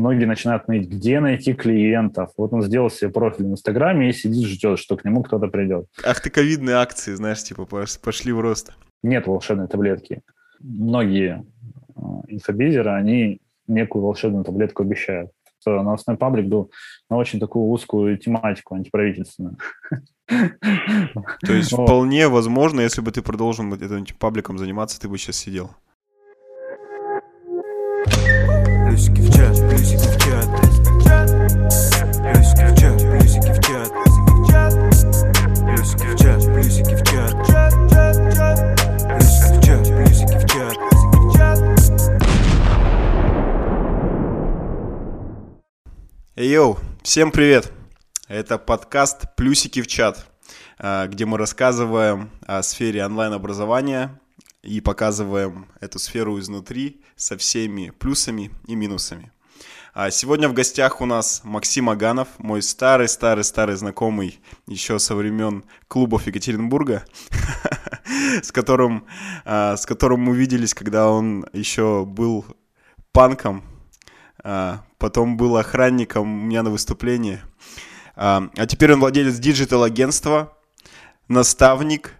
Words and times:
многие 0.00 0.24
начинают 0.24 0.66
ныть, 0.66 0.88
где 0.88 1.20
найти 1.20 1.52
клиентов. 1.52 2.30
Вот 2.36 2.52
он 2.52 2.62
сделал 2.62 2.90
себе 2.90 3.10
профиль 3.10 3.44
в 3.44 3.52
Инстаграме 3.52 4.10
и 4.10 4.12
сидит, 4.12 4.48
ждет, 4.48 4.78
что 4.78 4.96
к 4.96 5.04
нему 5.04 5.22
кто-то 5.22 5.46
придет. 5.46 5.86
Ах 6.04 6.20
ты 6.20 6.30
ковидные 6.30 6.76
акции, 6.76 7.14
знаешь, 7.14 7.42
типа 7.42 7.66
пошли 8.02 8.32
в 8.32 8.40
рост. 8.40 8.72
Нет 9.02 9.26
волшебной 9.26 9.68
таблетки. 9.68 10.22
Многие 10.58 11.44
э, 11.96 12.00
инфобизеры, 12.28 12.90
они 12.90 13.40
некую 13.66 14.02
волшебную 14.02 14.44
таблетку 14.44 14.82
обещают. 14.82 15.30
Новостной 15.66 16.16
паблик 16.16 16.46
был 16.46 16.70
на 17.10 17.16
очень 17.16 17.38
такую 17.38 17.66
узкую 17.66 18.16
тематику 18.16 18.74
антиправительственную. 18.74 19.58
То 20.26 21.52
есть 21.52 21.72
вполне 21.72 22.28
возможно, 22.28 22.80
если 22.80 23.02
бы 23.02 23.12
ты 23.12 23.20
продолжил 23.20 23.72
этим 23.74 24.06
пабликом 24.18 24.58
заниматься, 24.58 24.98
ты 24.98 25.08
бы 25.08 25.18
сейчас 25.18 25.36
сидел. 25.36 25.70
Плюсики 29.00 29.22
в 29.22 29.32
чат, 29.34 29.56
плюсики 29.70 30.08
в 30.08 30.16
чат. 30.22 30.46
Плюсики 32.20 32.64
в 32.66 32.74
чат, 32.78 32.98
плюсики 33.00 33.50
в 33.50 33.60
чат. 33.64 33.90
Плюсики 35.64 36.06
в 36.06 36.16
чат, 36.18 36.40
плюсики 36.44 36.94
в 36.94 37.02
чат. 37.08 37.32
Плюсики 39.08 39.56
в 39.56 39.60
чат, 39.64 39.82
плюсики 39.96 40.36
в 40.36 40.44
чат. 40.52 40.76
Эй, 46.36 46.50
йоу, 46.50 46.78
всем 47.02 47.30
привет! 47.30 47.72
Это 48.28 48.58
подкаст 48.58 49.34
«Плюсики 49.34 49.80
в 49.80 49.86
чат», 49.86 50.26
а, 50.78 51.06
где 51.06 51.24
мы 51.24 51.38
рассказываем 51.38 52.30
о 52.46 52.62
сфере 52.62 53.06
онлайн-образования 53.06 54.20
и 54.62 54.80
показываем 54.80 55.66
эту 55.80 55.98
сферу 55.98 56.38
изнутри 56.38 57.02
со 57.16 57.36
всеми 57.36 57.90
плюсами 57.90 58.50
и 58.66 58.74
минусами. 58.74 59.32
А 59.92 60.10
сегодня 60.10 60.48
в 60.48 60.52
гостях 60.52 61.00
у 61.00 61.06
нас 61.06 61.40
Максим 61.42 61.90
Оганов, 61.90 62.28
мой 62.38 62.62
старый-старый-старый 62.62 63.74
знакомый 63.74 64.38
еще 64.66 64.98
со 65.00 65.16
времен 65.16 65.64
клубов 65.88 66.26
Екатеринбурга, 66.26 67.04
с 68.42 68.52
которым, 68.52 69.04
а, 69.44 69.76
с 69.76 69.86
которым 69.86 70.20
мы 70.20 70.36
виделись, 70.36 70.74
когда 70.74 71.10
он 71.10 71.44
еще 71.52 72.04
был 72.04 72.44
панком, 73.12 73.64
а, 74.44 74.84
потом 74.98 75.36
был 75.36 75.56
охранником 75.56 76.22
у 76.22 76.46
меня 76.46 76.62
на 76.62 76.70
выступлении. 76.70 77.40
А 78.14 78.50
теперь 78.68 78.92
он 78.92 79.00
владелец 79.00 79.38
диджитал-агентства, 79.38 80.56
наставник, 81.26 82.12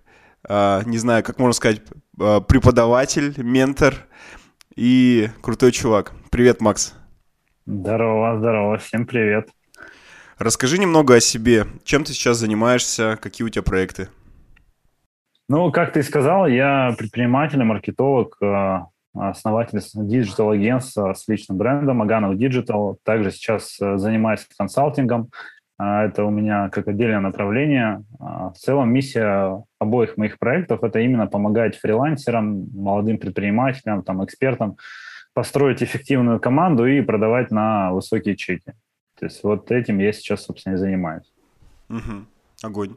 не 0.49 0.99
знаю, 0.99 1.23
как 1.23 1.39
можно 1.39 1.53
сказать, 1.53 1.83
Э, 2.21 2.41
преподаватель, 2.47 3.33
ментор 3.39 3.95
и 4.77 5.29
крутой 5.41 5.73
чувак. 5.73 6.13
Привет, 6.31 6.61
Макс. 6.61 6.95
Здорово, 7.65 8.39
здорово, 8.39 8.77
всем 8.77 9.07
привет. 9.07 9.49
Расскажи 10.39 10.79
немного 10.79 11.15
о 11.15 11.21
себе. 11.21 11.67
Чем 11.83 12.05
ты 12.05 12.13
сейчас 12.13 12.37
занимаешься, 12.37 13.19
какие 13.21 13.47
у 13.47 13.49
тебя 13.49 13.63
проекты? 13.63 14.09
Ну, 15.49 15.73
как 15.73 15.95
ты 15.95 16.03
сказал, 16.03 16.47
я 16.47 16.95
предприниматель, 16.99 17.63
маркетолог, 17.63 18.37
э, 18.43 18.81
основатель 19.15 19.81
диджитал-агентства 19.95 21.15
с 21.15 21.27
личным 21.27 21.57
брендом 21.57 22.03
Оганов 22.03 22.35
Digital. 22.35 22.97
Также 23.03 23.31
сейчас 23.31 23.81
э, 23.81 23.97
занимаюсь 23.97 24.47
консалтингом. 24.59 25.31
А, 25.83 26.05
это 26.05 26.27
у 26.27 26.31
меня 26.31 26.69
как 26.69 26.89
отдельное 26.89 27.21
направление. 27.21 28.05
А, 28.19 28.51
в 28.51 28.59
целом 28.59 28.93
миссия 28.93 29.65
обоих 29.79 30.19
моих 30.19 30.39
проектов– 30.39 30.83
это 30.85 30.99
именно 30.99 31.27
помогать 31.27 31.79
фрилансерам, 31.79 32.69
молодым 32.75 33.17
предпринимателям, 33.17 34.03
там, 34.03 34.23
экспертам 34.23 34.77
построить 35.33 35.83
эффективную 35.83 36.39
команду 36.39 36.85
и 36.85 37.01
продавать 37.01 37.51
на 37.51 37.93
высокие 37.93 38.37
чеки. 38.37 38.75
То 39.19 39.25
есть 39.25 39.43
вот 39.43 39.71
этим 39.71 40.01
я 40.01 40.13
сейчас, 40.13 40.45
собственно, 40.45 40.75
и 40.75 40.77
занимаюсь. 40.77 41.33
Угу. 41.89 42.27
Огонь. 42.63 42.97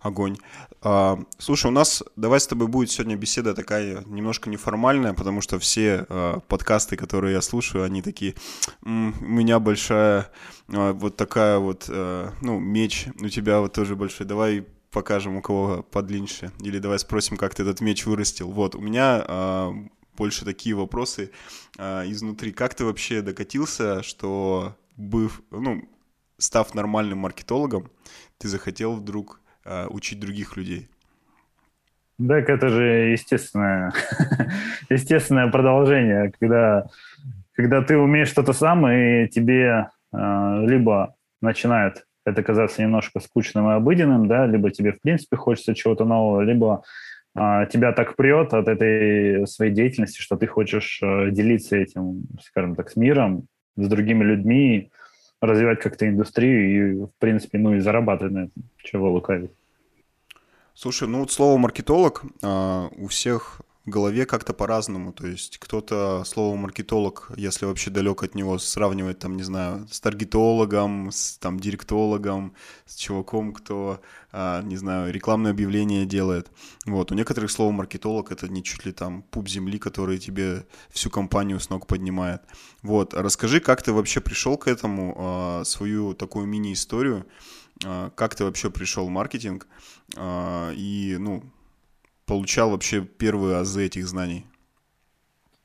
Огонь. 0.00 0.36
А, 0.80 1.18
слушай, 1.38 1.66
у 1.66 1.70
нас, 1.70 2.04
давай 2.14 2.38
с 2.38 2.46
тобой 2.46 2.68
будет 2.68 2.90
сегодня 2.90 3.16
беседа 3.16 3.54
такая 3.54 4.04
немножко 4.06 4.48
неформальная, 4.48 5.12
потому 5.12 5.40
что 5.40 5.58
все 5.58 6.06
а, 6.08 6.40
подкасты, 6.40 6.96
которые 6.96 7.34
я 7.34 7.42
слушаю, 7.42 7.84
они 7.84 8.00
такие, 8.00 8.34
у 8.82 8.88
меня 8.88 9.58
большая 9.58 10.30
а, 10.72 10.92
вот 10.92 11.16
такая 11.16 11.58
вот, 11.58 11.86
а, 11.88 12.32
ну, 12.40 12.60
меч, 12.60 13.08
у 13.20 13.28
тебя 13.28 13.60
вот 13.60 13.72
тоже 13.72 13.96
большой, 13.96 14.26
давай 14.26 14.66
покажем, 14.90 15.36
у 15.36 15.42
кого 15.42 15.82
подлиннее, 15.82 16.52
или 16.60 16.78
давай 16.78 16.98
спросим, 16.98 17.36
как 17.36 17.54
ты 17.54 17.62
этот 17.62 17.80
меч 17.80 18.06
вырастил. 18.06 18.50
Вот, 18.50 18.74
у 18.74 18.80
меня 18.80 19.24
а, 19.26 19.74
больше 20.16 20.44
такие 20.44 20.74
вопросы 20.74 21.30
а, 21.76 22.04
изнутри. 22.08 22.52
Как 22.52 22.74
ты 22.74 22.84
вообще 22.84 23.22
докатился, 23.22 24.02
что, 24.02 24.76
быв, 24.96 25.42
ну, 25.50 25.88
став 26.38 26.74
нормальным 26.74 27.18
маркетологом, 27.18 27.90
ты 28.38 28.48
захотел 28.48 28.94
вдруг 28.94 29.40
Э, 29.70 29.86
учить 29.90 30.18
других 30.18 30.56
людей. 30.56 30.88
Так 32.26 32.48
это 32.48 32.70
же 32.70 32.82
естественное, 33.12 33.92
естественное 34.88 35.50
продолжение, 35.50 36.32
когда, 36.40 36.86
когда 37.52 37.82
ты 37.82 37.98
умеешь 37.98 38.30
что-то 38.30 38.54
сам, 38.54 38.88
и 38.88 39.28
тебе 39.28 39.90
э, 40.10 40.64
либо 40.66 41.16
начинает 41.42 42.06
это 42.24 42.42
казаться 42.42 42.80
немножко 42.80 43.20
скучным 43.20 43.68
и 43.68 43.74
обыденным, 43.74 44.26
да, 44.26 44.46
либо 44.46 44.70
тебе, 44.70 44.92
в 44.92 45.02
принципе, 45.02 45.36
хочется 45.36 45.74
чего-то 45.74 46.06
нового, 46.06 46.40
либо 46.40 46.82
э, 47.36 47.66
тебя 47.70 47.92
так 47.92 48.16
прет 48.16 48.54
от 48.54 48.68
этой 48.68 49.46
своей 49.46 49.72
деятельности, 49.74 50.22
что 50.22 50.36
ты 50.36 50.46
хочешь 50.46 50.98
э, 51.02 51.30
делиться 51.30 51.76
этим, 51.76 52.22
скажем 52.42 52.74
так, 52.74 52.88
с 52.88 52.96
миром, 52.96 53.46
с 53.76 53.86
другими 53.86 54.24
людьми, 54.24 54.90
развивать 55.40 55.80
как-то 55.80 56.08
индустрию 56.08 56.70
и, 56.70 57.04
в 57.06 57.10
принципе, 57.18 57.58
ну 57.58 57.74
и 57.74 57.80
зарабатывать 57.80 58.32
на 58.32 58.38
этом, 58.44 58.64
чего 58.78 59.10
лукавить. 59.10 59.52
Слушай, 60.74 61.08
ну 61.08 61.20
вот 61.20 61.32
слово 61.32 61.58
маркетолог 61.58 62.22
а, 62.42 62.88
у 62.96 63.08
всех 63.08 63.60
голове 63.88 64.26
как-то 64.26 64.52
по-разному. 64.52 65.12
То 65.12 65.26
есть 65.26 65.58
кто-то 65.58 66.22
слово 66.24 66.56
маркетолог, 66.56 67.30
если 67.36 67.66
вообще 67.66 67.90
далек 67.90 68.22
от 68.22 68.34
него, 68.34 68.58
сравнивает 68.58 69.18
там, 69.18 69.36
не 69.36 69.42
знаю, 69.42 69.86
с 69.90 70.00
таргетологом, 70.00 71.10
с 71.10 71.38
там 71.38 71.58
директологом, 71.58 72.54
с 72.86 72.96
чуваком, 72.96 73.52
кто, 73.52 74.00
а, 74.32 74.62
не 74.62 74.76
знаю, 74.76 75.12
рекламное 75.12 75.52
объявление 75.52 76.06
делает. 76.06 76.50
Вот. 76.86 77.12
У 77.12 77.14
некоторых 77.14 77.50
слово 77.50 77.72
маркетолог 77.72 78.32
это 78.32 78.48
не 78.48 78.62
чуть 78.62 78.86
ли 78.86 78.92
там 78.92 79.22
пуп 79.22 79.48
земли, 79.48 79.78
который 79.78 80.18
тебе 80.18 80.66
всю 80.90 81.10
компанию 81.10 81.60
с 81.60 81.70
ног 81.70 81.86
поднимает. 81.86 82.42
Вот. 82.82 83.14
Расскажи, 83.14 83.60
как 83.60 83.82
ты 83.82 83.92
вообще 83.92 84.20
пришел 84.20 84.56
к 84.56 84.68
этому, 84.68 85.14
а, 85.18 85.64
свою 85.64 86.14
такую 86.14 86.46
мини-историю, 86.46 87.26
а, 87.84 88.10
как 88.10 88.34
ты 88.34 88.44
вообще 88.44 88.70
пришел 88.70 89.06
в 89.06 89.10
маркетинг 89.10 89.66
и, 90.16 91.16
ну, 91.20 91.44
получал 92.28 92.70
вообще 92.70 93.00
первые 93.00 93.56
азы 93.56 93.86
этих 93.86 94.06
знаний? 94.06 94.44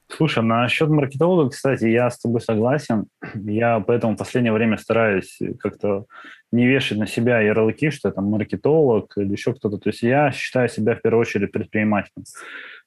Слушай, 0.07 0.44
насчет 0.44 0.90
маркетолога, 0.90 1.50
кстати, 1.50 1.85
я 1.85 2.09
с 2.09 2.19
тобой 2.19 2.40
согласен. 2.41 3.06
Я 3.35 3.79
поэтому 3.79 4.13
в 4.13 4.18
последнее 4.18 4.53
время 4.53 4.78
стараюсь 4.78 5.40
как-то 5.59 6.06
не 6.51 6.68
вешать 6.68 7.00
на 7.00 7.07
себя 7.07 7.40
ярлыки, 7.40 7.90
что 7.90 8.09
я 8.09 8.13
там 8.13 8.25
маркетолог 8.25 9.18
или 9.18 9.31
еще 9.31 9.56
кто-то. 9.56 9.79
То 9.79 9.90
есть 9.90 10.03
я 10.03 10.31
считаю 10.31 10.69
себя 10.69 10.96
в 10.96 11.01
первую 11.01 11.22
очередь 11.22 11.51
предпринимателем. 11.51 12.25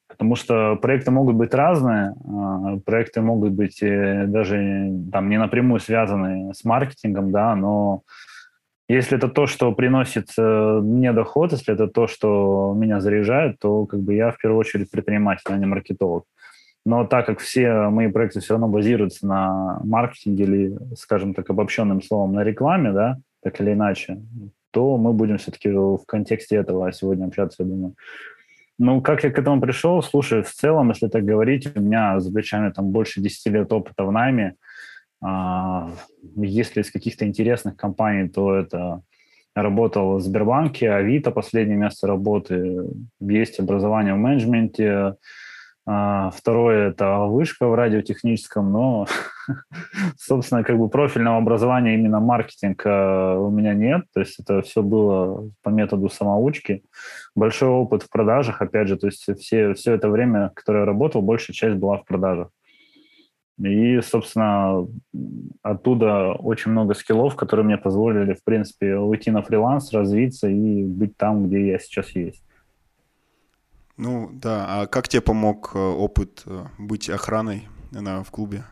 Потому 0.06 0.36
что 0.36 0.76
проекты 0.76 1.10
могут 1.10 1.34
быть 1.34 1.52
разные, 1.52 2.14
а, 2.24 2.76
проекты 2.78 3.20
могут 3.22 3.52
быть 3.52 3.82
э, 3.82 4.26
даже 4.28 4.92
там 5.10 5.28
не 5.28 5.36
напрямую 5.36 5.80
связаны 5.80 6.54
с 6.54 6.62
маркетингом, 6.64 7.32
да, 7.32 7.56
но 7.56 8.02
если 8.88 9.18
это 9.18 9.28
то, 9.28 9.46
что 9.46 9.72
приносит 9.72 10.28
э, 10.38 10.80
мне 10.82 11.12
доход, 11.12 11.52
если 11.52 11.74
это 11.74 11.88
то, 11.88 12.06
что 12.06 12.72
меня 12.76 13.00
заряжает, 13.00 13.58
то 13.58 13.84
как 13.86 14.00
бы 14.00 14.14
я 14.14 14.30
в 14.30 14.38
первую 14.38 14.60
очередь 14.60 14.90
предприниматель, 14.90 15.44
а 15.46 15.56
не 15.56 15.66
маркетолог. 15.66 16.24
Но 16.84 17.04
так 17.04 17.26
как 17.26 17.40
все 17.40 17.88
мои 17.90 18.06
проекты 18.06 18.38
все 18.38 18.54
равно 18.54 18.68
базируются 18.68 19.26
на 19.26 19.80
маркетинге 19.82 20.44
или, 20.44 20.78
скажем 20.94 21.34
так, 21.34 21.50
обобщенным 21.50 22.00
словом, 22.00 22.34
на 22.34 22.44
рекламе, 22.44 22.92
да, 22.92 23.16
так 23.42 23.60
или 23.60 23.72
иначе, 23.72 24.22
то 24.70 24.96
мы 24.96 25.12
будем 25.12 25.38
все-таки 25.38 25.68
в 25.68 26.02
контексте 26.06 26.56
этого 26.56 26.92
сегодня 26.92 27.26
общаться, 27.26 27.64
я 27.64 27.68
думаю. 27.68 27.94
Ну, 28.78 29.00
как 29.00 29.24
я 29.24 29.30
к 29.30 29.38
этому 29.38 29.60
пришел? 29.60 30.02
Слушай, 30.02 30.42
в 30.42 30.52
целом, 30.52 30.90
если 30.90 31.08
так 31.08 31.24
говорить, 31.24 31.74
у 31.74 31.80
меня 31.80 32.20
за 32.20 32.30
плечами 32.30 32.70
там 32.70 32.90
больше 32.90 33.20
10 33.20 33.46
лет 33.52 33.72
опыта 33.72 34.04
в 34.04 34.12
найме, 34.12 34.54
если 35.22 36.82
из 36.82 36.90
каких-то 36.90 37.26
интересных 37.26 37.76
компаний, 37.76 38.28
то 38.28 38.54
это 38.54 39.02
работал 39.54 40.16
в 40.16 40.20
Сбербанке, 40.20 40.90
Авито, 40.90 41.30
последнее 41.30 41.78
место 41.78 42.06
работы, 42.06 42.84
есть 43.20 43.58
образование 43.58 44.14
в 44.14 44.18
менеджменте, 44.18 45.16
а, 45.88 46.30
Второе– 46.30 46.88
это 46.90 47.18
вышка 47.20 47.68
в 47.68 47.74
радиотехническом, 47.74 48.72
но, 48.72 49.06
собственно, 50.18 50.64
как 50.64 50.78
бы 50.78 50.88
профильного 50.88 51.38
образования 51.38 51.94
именно 51.94 52.18
маркетинг 52.18 52.82
у 52.84 53.50
меня 53.50 53.72
нет. 53.72 54.04
То 54.12 54.20
есть 54.20 54.40
это 54.40 54.62
все 54.62 54.82
было 54.82 55.48
по 55.62 55.68
методу 55.68 56.08
самоучки. 56.08 56.82
Большой 57.36 57.68
опыт 57.68 58.02
в 58.02 58.10
продажах, 58.10 58.62
опять 58.62 58.88
же, 58.88 58.96
то 58.96 59.06
есть 59.06 59.28
все, 59.38 59.74
все 59.74 59.92
это 59.92 60.10
время, 60.10 60.50
которое 60.54 60.80
я 60.80 60.86
работал, 60.86 61.22
большая 61.22 61.54
часть 61.54 61.76
была 61.76 61.98
в 61.98 62.04
продажах. 62.04 62.48
И, 63.58 64.00
собственно, 64.02 64.86
оттуда 65.62 66.32
очень 66.32 66.72
много 66.72 66.94
скиллов, 66.94 67.36
которые 67.36 67.64
мне 67.64 67.78
позволили, 67.78 68.34
в 68.34 68.44
принципе, 68.44 68.96
уйти 68.96 69.30
на 69.30 69.42
фриланс, 69.42 69.92
развиться 69.92 70.48
и 70.48 70.84
быть 70.84 71.16
там, 71.16 71.46
где 71.46 71.68
я 71.68 71.78
сейчас 71.78 72.10
есть. 72.10 72.42
Ну 73.96 74.28
да, 74.30 74.66
а 74.82 74.86
как 74.86 75.08
тебе 75.08 75.22
помог 75.22 75.72
э, 75.74 75.78
опыт 75.78 76.42
э, 76.44 76.66
быть 76.76 77.08
охраной 77.08 77.66
на, 77.92 78.22
в 78.22 78.30
клубе? 78.30 78.64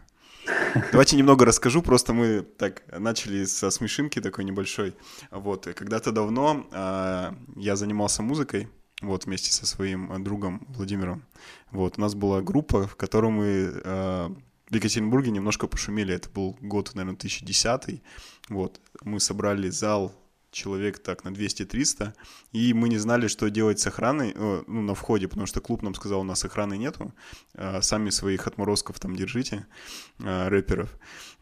Давайте 0.93 1.17
немного 1.17 1.47
расскажу, 1.47 1.81
просто 1.81 2.13
мы 2.13 2.43
так 2.43 2.83
начали 2.93 3.45
со 3.45 3.71
смешинки 3.71 4.21
такой 4.21 4.45
небольшой. 4.45 4.95
Вот, 5.31 5.65
когда-то 5.65 6.13
давно 6.13 6.67
э, 6.71 7.33
я 7.57 7.77
занимался 7.77 8.23
музыкой, 8.23 8.69
вот, 9.01 9.25
вместе 9.25 9.51
со 9.51 9.65
своим 9.65 10.23
другом 10.23 10.67
Владимиром. 10.69 11.25
Вот, 11.71 11.97
у 11.97 12.03
нас 12.03 12.15
была 12.15 12.43
группа, 12.43 12.87
в 12.87 12.97
которой 12.97 13.31
мы 13.31 13.73
э, 13.83 14.29
в 14.71 14.75
Екатеринбурге 14.75 15.31
немножко 15.31 15.67
пошумели. 15.67 16.15
Это 16.15 16.29
был 16.31 16.57
год, 16.61 16.95
наверное, 16.95 17.19
2010. 17.19 18.03
Вот, 18.49 18.81
мы 19.03 19.21
собрали 19.21 19.69
зал 19.71 20.15
человек 20.55 20.99
так 21.01 21.25
на 21.25 21.29
200-300, 21.29 22.15
и 22.53 22.73
мы 22.73 22.89
не 22.89 22.99
знали, 22.99 23.27
что 23.29 23.51
делать 23.51 23.81
с 23.81 23.87
охраной, 23.87 24.33
э, 24.35 24.63
ну, 24.67 24.83
на 24.83 24.95
входе, 24.95 25.29
потому 25.29 25.47
что 25.47 25.61
клуб 25.61 25.83
нам 25.83 25.95
сказал, 25.95 26.21
у 26.21 26.25
нас 26.25 26.45
охраны 26.45 26.79
нету, 26.79 27.13
э, 27.55 27.83
сами 27.83 28.11
своих 28.11 28.47
отморозков 28.47 28.99
там 29.01 29.17
держите, 29.17 29.67
э, 30.21 30.49
рэперов. 30.49 30.89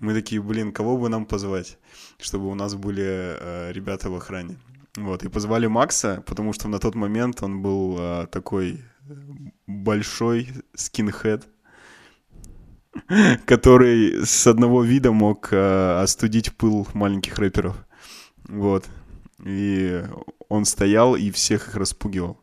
Мы 0.01 0.15
такие, 0.15 0.41
блин, 0.41 0.73
кого 0.73 0.97
бы 0.97 1.09
нам 1.09 1.27
позвать, 1.27 1.79
чтобы 2.19 2.49
у 2.49 2.55
нас 2.55 2.75
были 2.75 3.73
ребята 3.73 4.11
в 4.11 4.15
охране. 4.17 4.57
Вот, 4.97 5.23
и 5.25 5.29
позвали 5.29 5.69
Макса, 5.69 6.23
потому 6.27 6.53
что 6.53 6.69
на 6.69 6.79
тот 6.79 6.95
момент 6.95 7.43
он 7.43 7.63
был 7.63 8.27
такой 8.27 8.83
большой 9.67 10.49
скинхед, 10.75 11.49
который 13.47 14.25
с 14.25 14.47
одного 14.47 14.83
вида 14.83 15.13
мог 15.13 15.53
остудить 15.53 16.55
пыл 16.57 16.87
маленьких 16.95 17.39
рэперов. 17.39 17.77
Вот. 18.49 18.87
И 19.45 20.03
он 20.49 20.65
стоял 20.65 21.17
и 21.17 21.31
всех 21.31 21.69
их 21.69 21.77
распугивал. 21.77 22.39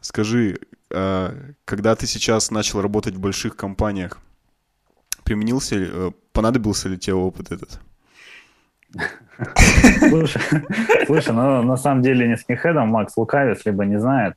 Скажи, 0.00 0.58
а, 0.92 1.34
когда 1.64 1.94
ты 1.96 2.06
сейчас 2.06 2.50
начал 2.50 2.82
работать 2.82 3.14
в 3.14 3.20
больших 3.20 3.56
компаниях, 3.56 4.18
применился 5.24 5.76
ли, 5.76 5.88
э, 5.90 6.10
понадобился 6.32 6.88
ли 6.88 6.98
тебе 6.98 7.14
опыт 7.14 7.52
этот? 7.52 7.80
Слушай, 9.98 10.42
слушай, 11.06 11.32
ну 11.32 11.62
на 11.62 11.76
самом 11.76 12.02
деле 12.02 12.28
не 12.28 12.36
с 12.36 12.42
скинхедом 12.42 12.88
Макс 12.88 13.16
лукавец, 13.16 13.64
либо 13.64 13.84
не 13.84 13.98
знает. 13.98 14.34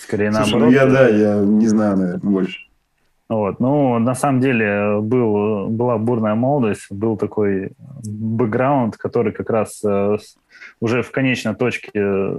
Скорее 0.00 0.32
слушай, 0.32 0.52
наоборот. 0.52 0.68
Ну 0.68 0.70
я 0.70 0.86
да, 0.86 1.08
я 1.08 1.36
не 1.40 1.66
знаю, 1.66 1.96
наверное, 1.96 2.20
больше. 2.20 2.67
Вот. 3.28 3.60
Ну, 3.60 3.98
на 3.98 4.14
самом 4.14 4.40
деле 4.40 5.00
был, 5.00 5.68
была 5.68 5.98
бурная 5.98 6.34
молодость, 6.34 6.86
был 6.90 7.18
такой 7.18 7.72
бэкграунд, 8.04 8.96
который 8.96 9.32
как 9.32 9.50
раз 9.50 9.84
э, 9.84 10.16
уже 10.80 11.02
в 11.02 11.10
конечной 11.10 11.54
точке 11.54 11.90
э, 11.94 12.38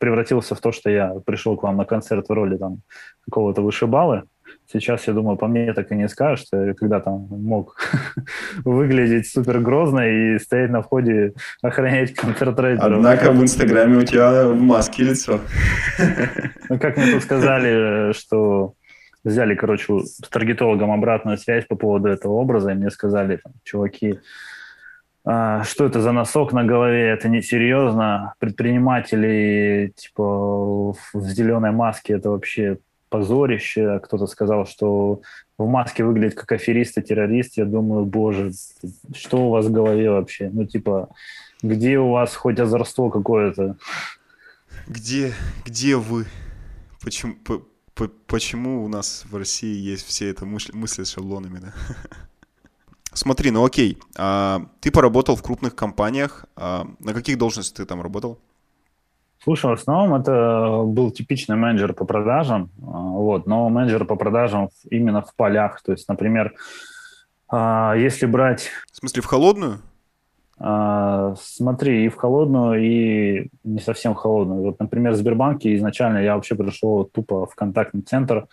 превратился 0.00 0.56
в 0.56 0.60
то, 0.60 0.72
что 0.72 0.90
я 0.90 1.14
пришел 1.24 1.56
к 1.56 1.62
вам 1.62 1.76
на 1.76 1.84
концерт 1.84 2.28
в 2.28 2.32
роли 2.32 2.56
там 2.56 2.80
какого-то 3.24 3.62
вышибалы. 3.62 4.24
Сейчас, 4.68 5.06
я 5.06 5.12
думаю, 5.12 5.36
по 5.36 5.46
мне 5.46 5.72
так 5.72 5.92
и 5.92 5.94
не 5.94 6.08
скажешь, 6.08 6.46
что 6.46 6.64
я 6.64 6.74
когда 6.74 6.98
там 6.98 7.28
мог 7.30 7.78
выглядеть 8.64 9.28
супер 9.28 9.60
грозно 9.60 10.08
и 10.08 10.38
стоять 10.40 10.70
на 10.70 10.82
входе, 10.82 11.34
охранять 11.62 12.14
концерт 12.14 12.58
рейдеров. 12.58 12.96
Однако 12.96 13.30
в 13.30 13.40
Инстаграме 13.40 13.98
у 13.98 14.02
тебя 14.02 14.48
в 14.48 14.60
маске 14.60 15.04
лицо. 15.04 15.40
Ну, 16.68 16.78
как 16.80 16.96
мне 16.96 17.12
тут 17.12 17.22
сказали, 17.22 18.12
что 18.12 18.74
взяли, 19.26 19.54
короче, 19.54 20.00
с 20.00 20.20
таргетологом 20.30 20.92
обратную 20.92 21.36
связь 21.36 21.66
по 21.66 21.76
поводу 21.76 22.08
этого 22.08 22.34
образа, 22.34 22.70
и 22.70 22.74
мне 22.74 22.90
сказали, 22.90 23.40
там, 23.42 23.52
чуваки, 23.64 24.20
а, 25.24 25.64
что 25.64 25.84
это 25.84 26.00
за 26.00 26.12
носок 26.12 26.52
на 26.52 26.64
голове, 26.64 27.08
это 27.08 27.28
несерьезно, 27.28 28.34
предприниматели, 28.38 29.92
типа, 29.96 30.92
в 30.92 30.96
зеленой 31.14 31.72
маске, 31.72 32.14
это 32.14 32.30
вообще 32.30 32.78
позорище. 33.08 34.00
Кто-то 34.04 34.26
сказал, 34.26 34.66
что 34.66 35.22
в 35.58 35.66
маске 35.66 36.04
выглядит 36.04 36.34
как 36.34 36.52
аферист 36.52 36.98
и 36.98 37.02
террорист. 37.02 37.56
Я 37.56 37.64
думаю, 37.64 38.04
боже, 38.04 38.52
что 39.14 39.46
у 39.46 39.50
вас 39.50 39.66
в 39.66 39.72
голове 39.72 40.10
вообще? 40.10 40.50
Ну, 40.52 40.64
типа, 40.64 41.08
где 41.62 41.98
у 41.98 42.10
вас 42.10 42.36
хоть 42.36 42.60
озорство 42.60 43.10
какое-то? 43.10 43.76
Где, 44.86 45.32
где 45.64 45.96
вы? 45.96 46.26
Почему, 47.02 47.34
почему 48.26 48.84
у 48.84 48.88
нас 48.88 49.24
в 49.30 49.36
России 49.36 49.74
есть 49.74 50.06
все 50.06 50.28
это 50.28 50.44
мысли, 50.44 50.72
мысли 50.72 51.04
с 51.04 51.12
шаблонами, 51.12 51.58
да? 51.58 51.72
Смотри, 53.12 53.50
ну 53.50 53.64
окей, 53.64 53.98
а, 54.16 54.66
ты 54.80 54.90
поработал 54.90 55.36
в 55.36 55.42
крупных 55.42 55.74
компаниях, 55.74 56.44
а, 56.56 56.86
на 56.98 57.14
каких 57.14 57.38
должностях 57.38 57.76
ты 57.76 57.84
там 57.86 58.02
работал? 58.02 58.38
Слушай, 59.42 59.70
в 59.70 59.74
основном 59.74 60.20
это 60.20 60.82
был 60.84 61.10
типичный 61.10 61.56
менеджер 61.56 61.94
по 61.94 62.04
продажам, 62.04 62.70
а, 62.82 63.00
вот, 63.00 63.46
но 63.46 63.68
менеджер 63.68 64.04
по 64.04 64.16
продажам 64.16 64.70
именно 64.90 65.22
в 65.22 65.34
полях, 65.34 65.80
то 65.82 65.92
есть, 65.92 66.08
например, 66.08 66.54
а, 67.48 67.94
если 67.96 68.26
брать... 68.26 68.70
В 68.92 68.96
смысле, 68.96 69.22
в 69.22 69.26
холодную? 69.26 69.80
А, 70.58 71.34
смотри, 71.38 72.06
и 72.06 72.08
в 72.08 72.16
холодную, 72.16 72.82
и 72.82 73.48
не 73.64 73.80
совсем 73.80 74.14
холодную. 74.14 74.62
Вот, 74.62 74.80
например, 74.80 75.12
в 75.12 75.16
Сбербанке 75.16 75.74
изначально 75.76 76.18
я 76.18 76.34
вообще 76.34 76.54
пришел 76.54 77.04
тупо 77.04 77.46
в 77.46 77.54
контактный 77.54 78.02
центр, 78.02 78.46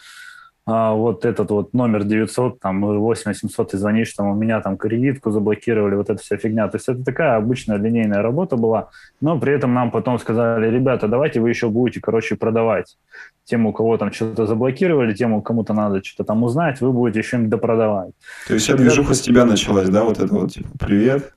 а, 0.65 0.93
вот 0.93 1.25
этот 1.25 1.49
вот 1.51 1.73
номер 1.73 2.05
900, 2.05 2.59
там, 2.59 2.81
8800 2.81 3.71
ты 3.71 3.77
звонишь, 3.77 4.13
там, 4.13 4.27
у 4.27 4.35
меня 4.35 4.61
там 4.61 4.77
кредитку 4.77 5.29
заблокировали, 5.31 5.95
вот 5.95 6.09
эта 6.09 6.21
вся 6.21 6.37
фигня. 6.37 6.69
То 6.69 6.77
есть 6.77 6.87
это 6.87 7.03
такая 7.03 7.35
обычная 7.35 7.77
линейная 7.77 8.21
работа 8.21 8.55
была, 8.55 8.89
но 9.19 9.37
при 9.37 9.53
этом 9.53 9.73
нам 9.73 9.91
потом 9.91 10.19
сказали, 10.19 10.69
ребята, 10.69 11.09
давайте 11.09 11.41
вы 11.41 11.49
еще 11.49 11.67
будете, 11.67 11.99
короче, 11.99 12.37
продавать 12.37 12.97
тем, 13.43 13.65
у 13.65 13.73
кого 13.73 13.97
там 13.97 14.11
что-то 14.13 14.45
заблокировали, 14.45 15.13
тем, 15.13 15.41
кому-то 15.41 15.73
надо 15.73 16.01
что-то 16.01 16.23
там 16.23 16.43
узнать, 16.43 16.79
вы 16.79 16.93
будете 16.93 17.19
еще 17.19 17.37
им 17.37 17.49
допродавать. 17.49 18.13
То 18.47 18.53
есть 18.53 18.65
вся 18.65 18.75
движуха 18.75 19.15
с 19.15 19.21
тебя 19.21 19.43
началась, 19.43 19.89
да, 19.89 20.05
вот 20.05 20.19
это 20.19 20.33
вот, 20.33 20.53
типа, 20.53 20.69
привет, 20.79 21.33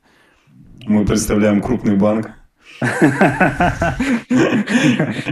мы 0.86 1.04
представляем 1.04 1.60
крупный 1.60 1.96
банк. 1.96 2.30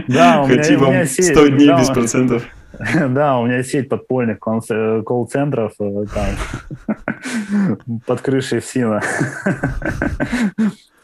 Да, 0.07 0.43
у 0.43 0.47
вам 0.79 1.05
100 1.05 1.47
дней 1.47 1.69
без 1.69 1.89
процентов. 1.89 2.43
Да, 3.09 3.39
у 3.39 3.45
меня 3.45 3.63
сеть 3.63 3.87
подпольных 3.87 4.39
колл-центров 4.39 5.71
э, 5.79 6.05
под 8.05 8.21
крышей 8.21 8.59
ФСИНа. 8.59 9.01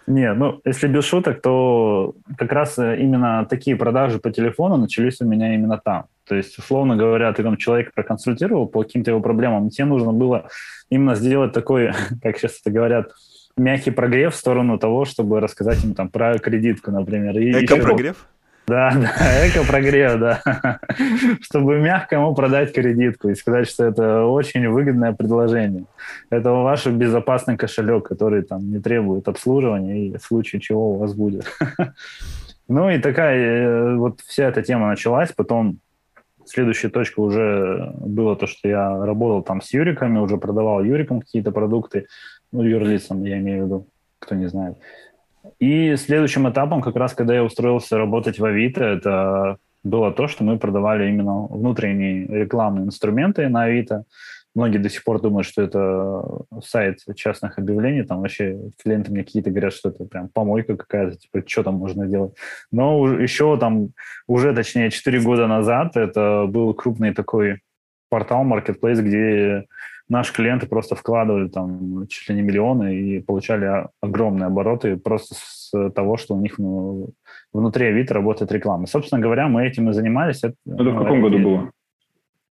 Не, 0.07 0.33
ну, 0.33 0.59
если 0.65 0.87
без 0.87 1.05
шуток, 1.05 1.41
то 1.41 2.13
как 2.37 2.51
раз 2.51 2.77
э, 2.77 2.99
именно 2.99 3.45
такие 3.49 3.77
продажи 3.77 4.19
по 4.19 4.31
телефону 4.31 4.77
начались 4.77 5.21
у 5.21 5.25
меня 5.25 5.53
именно 5.55 5.77
там. 5.77 6.05
То 6.27 6.35
есть, 6.35 6.57
условно 6.57 6.97
говоря, 6.97 7.31
ты 7.31 7.43
там 7.43 7.55
человека 7.55 7.91
проконсультировал 7.95 8.67
по 8.67 8.83
каким-то 8.83 9.11
его 9.11 9.21
проблемам, 9.21 9.69
тебе 9.69 9.85
нужно 9.85 10.11
было 10.11 10.47
именно 10.89 11.15
сделать 11.15 11.53
такой, 11.53 11.93
как 12.21 12.37
сейчас 12.37 12.59
это 12.59 12.71
говорят, 12.71 13.11
мягкий 13.61 13.91
прогрев 13.91 14.33
в 14.33 14.37
сторону 14.37 14.77
того, 14.77 15.05
чтобы 15.05 15.39
рассказать 15.39 15.83
ему 15.83 15.93
там 15.93 16.09
про 16.09 16.37
кредитку, 16.39 16.91
например. 16.91 17.37
Эко-прогрев? 17.37 18.15
Еще... 18.15 18.41
Да, 18.67 18.91
да, 18.93 19.47
эко-прогрев, 19.47 20.19
да. 20.19 20.41
Чтобы 21.41 21.79
мягко 21.79 22.15
ему 22.15 22.33
продать 22.35 22.73
кредитку 22.73 23.29
и 23.29 23.35
сказать, 23.35 23.67
что 23.67 23.85
это 23.85 24.25
очень 24.25 24.67
выгодное 24.67 25.13
предложение. 25.13 25.85
Это 26.29 26.51
ваш 26.51 26.85
безопасный 26.87 27.57
кошелек, 27.57 28.07
который 28.07 28.43
там 28.43 28.69
не 28.71 28.79
требует 28.79 29.27
обслуживания 29.27 30.07
и 30.07 30.17
в 30.17 30.21
случае 30.21 30.61
чего 30.61 30.93
у 30.93 30.97
вас 30.97 31.13
будет. 31.13 31.45
Ну 32.67 32.89
и 32.89 32.99
такая, 32.99 33.37
э, 33.37 33.95
вот 33.97 34.21
вся 34.21 34.47
эта 34.47 34.61
тема 34.61 34.87
началась, 34.87 35.33
потом 35.33 35.79
следующая 36.45 36.87
точка 36.87 37.19
уже 37.19 37.91
было 37.97 38.37
то, 38.37 38.47
что 38.47 38.69
я 38.69 39.05
работал 39.05 39.43
там 39.43 39.61
с 39.61 39.73
юриками, 39.73 40.19
уже 40.19 40.37
продавал 40.37 40.81
юрикам 40.81 41.19
какие-то 41.19 41.51
продукты, 41.51 42.07
ну, 42.51 42.63
юрлицам 42.63 43.23
я 43.23 43.37
имею 43.39 43.63
в 43.63 43.65
виду, 43.65 43.87
кто 44.19 44.35
не 44.35 44.47
знает. 44.47 44.77
И 45.59 45.95
следующим 45.95 46.49
этапом, 46.49 46.81
как 46.81 46.95
раз 46.95 47.13
когда 47.13 47.33
я 47.33 47.43
устроился 47.43 47.97
работать 47.97 48.39
в 48.39 48.45
Авито, 48.45 48.83
это 48.83 49.57
было 49.83 50.11
то, 50.11 50.27
что 50.27 50.43
мы 50.43 50.59
продавали 50.59 51.09
именно 51.09 51.47
внутренние 51.47 52.27
рекламные 52.27 52.85
инструменты 52.85 53.49
на 53.49 53.63
Авито. 53.63 54.03
Многие 54.53 54.79
до 54.79 54.89
сих 54.89 55.03
пор 55.05 55.21
думают, 55.21 55.47
что 55.47 55.61
это 55.61 56.61
сайт 56.61 56.99
частных 57.15 57.57
объявлений, 57.57 58.03
там 58.03 58.19
вообще 58.19 58.59
клиенты 58.83 59.09
мне 59.11 59.23
какие-то 59.23 59.49
говорят, 59.49 59.73
что 59.73 59.89
это 59.89 60.03
прям 60.03 60.27
помойка 60.27 60.75
какая-то, 60.75 61.15
типа, 61.17 61.41
что 61.47 61.63
там 61.63 61.75
можно 61.75 62.05
делать. 62.05 62.33
Но 62.69 63.07
еще 63.13 63.57
там, 63.57 63.91
уже 64.27 64.53
точнее, 64.53 64.91
4 64.91 65.21
года 65.21 65.47
назад 65.47 65.95
это 65.95 66.47
был 66.49 66.73
крупный 66.73 67.13
такой 67.13 67.61
портал, 68.09 68.43
marketplace, 68.45 69.01
где 69.01 69.65
наши 70.11 70.33
клиенты 70.33 70.67
просто 70.67 70.95
вкладывали 70.95 71.47
там 71.47 72.05
чуть 72.07 72.27
ли 72.29 72.35
не 72.35 72.41
миллионы 72.41 72.95
и 72.95 73.19
получали 73.21 73.87
огромные 74.01 74.47
обороты 74.47 74.97
просто 74.97 75.35
с 75.37 75.71
того, 75.95 76.17
что 76.17 76.35
у 76.35 76.41
них 76.41 76.59
ну, 76.59 77.11
внутри 77.53 77.87
Авито 77.87 78.13
работает 78.13 78.51
реклама. 78.51 78.87
Собственно 78.87 79.21
говоря, 79.21 79.47
мы 79.47 79.65
этим 79.65 79.89
и 79.89 79.93
занимались. 79.93 80.43
Это, 80.43 80.55
в 80.65 80.97
каком 80.97 81.21
году 81.21 81.39
было? 81.39 81.71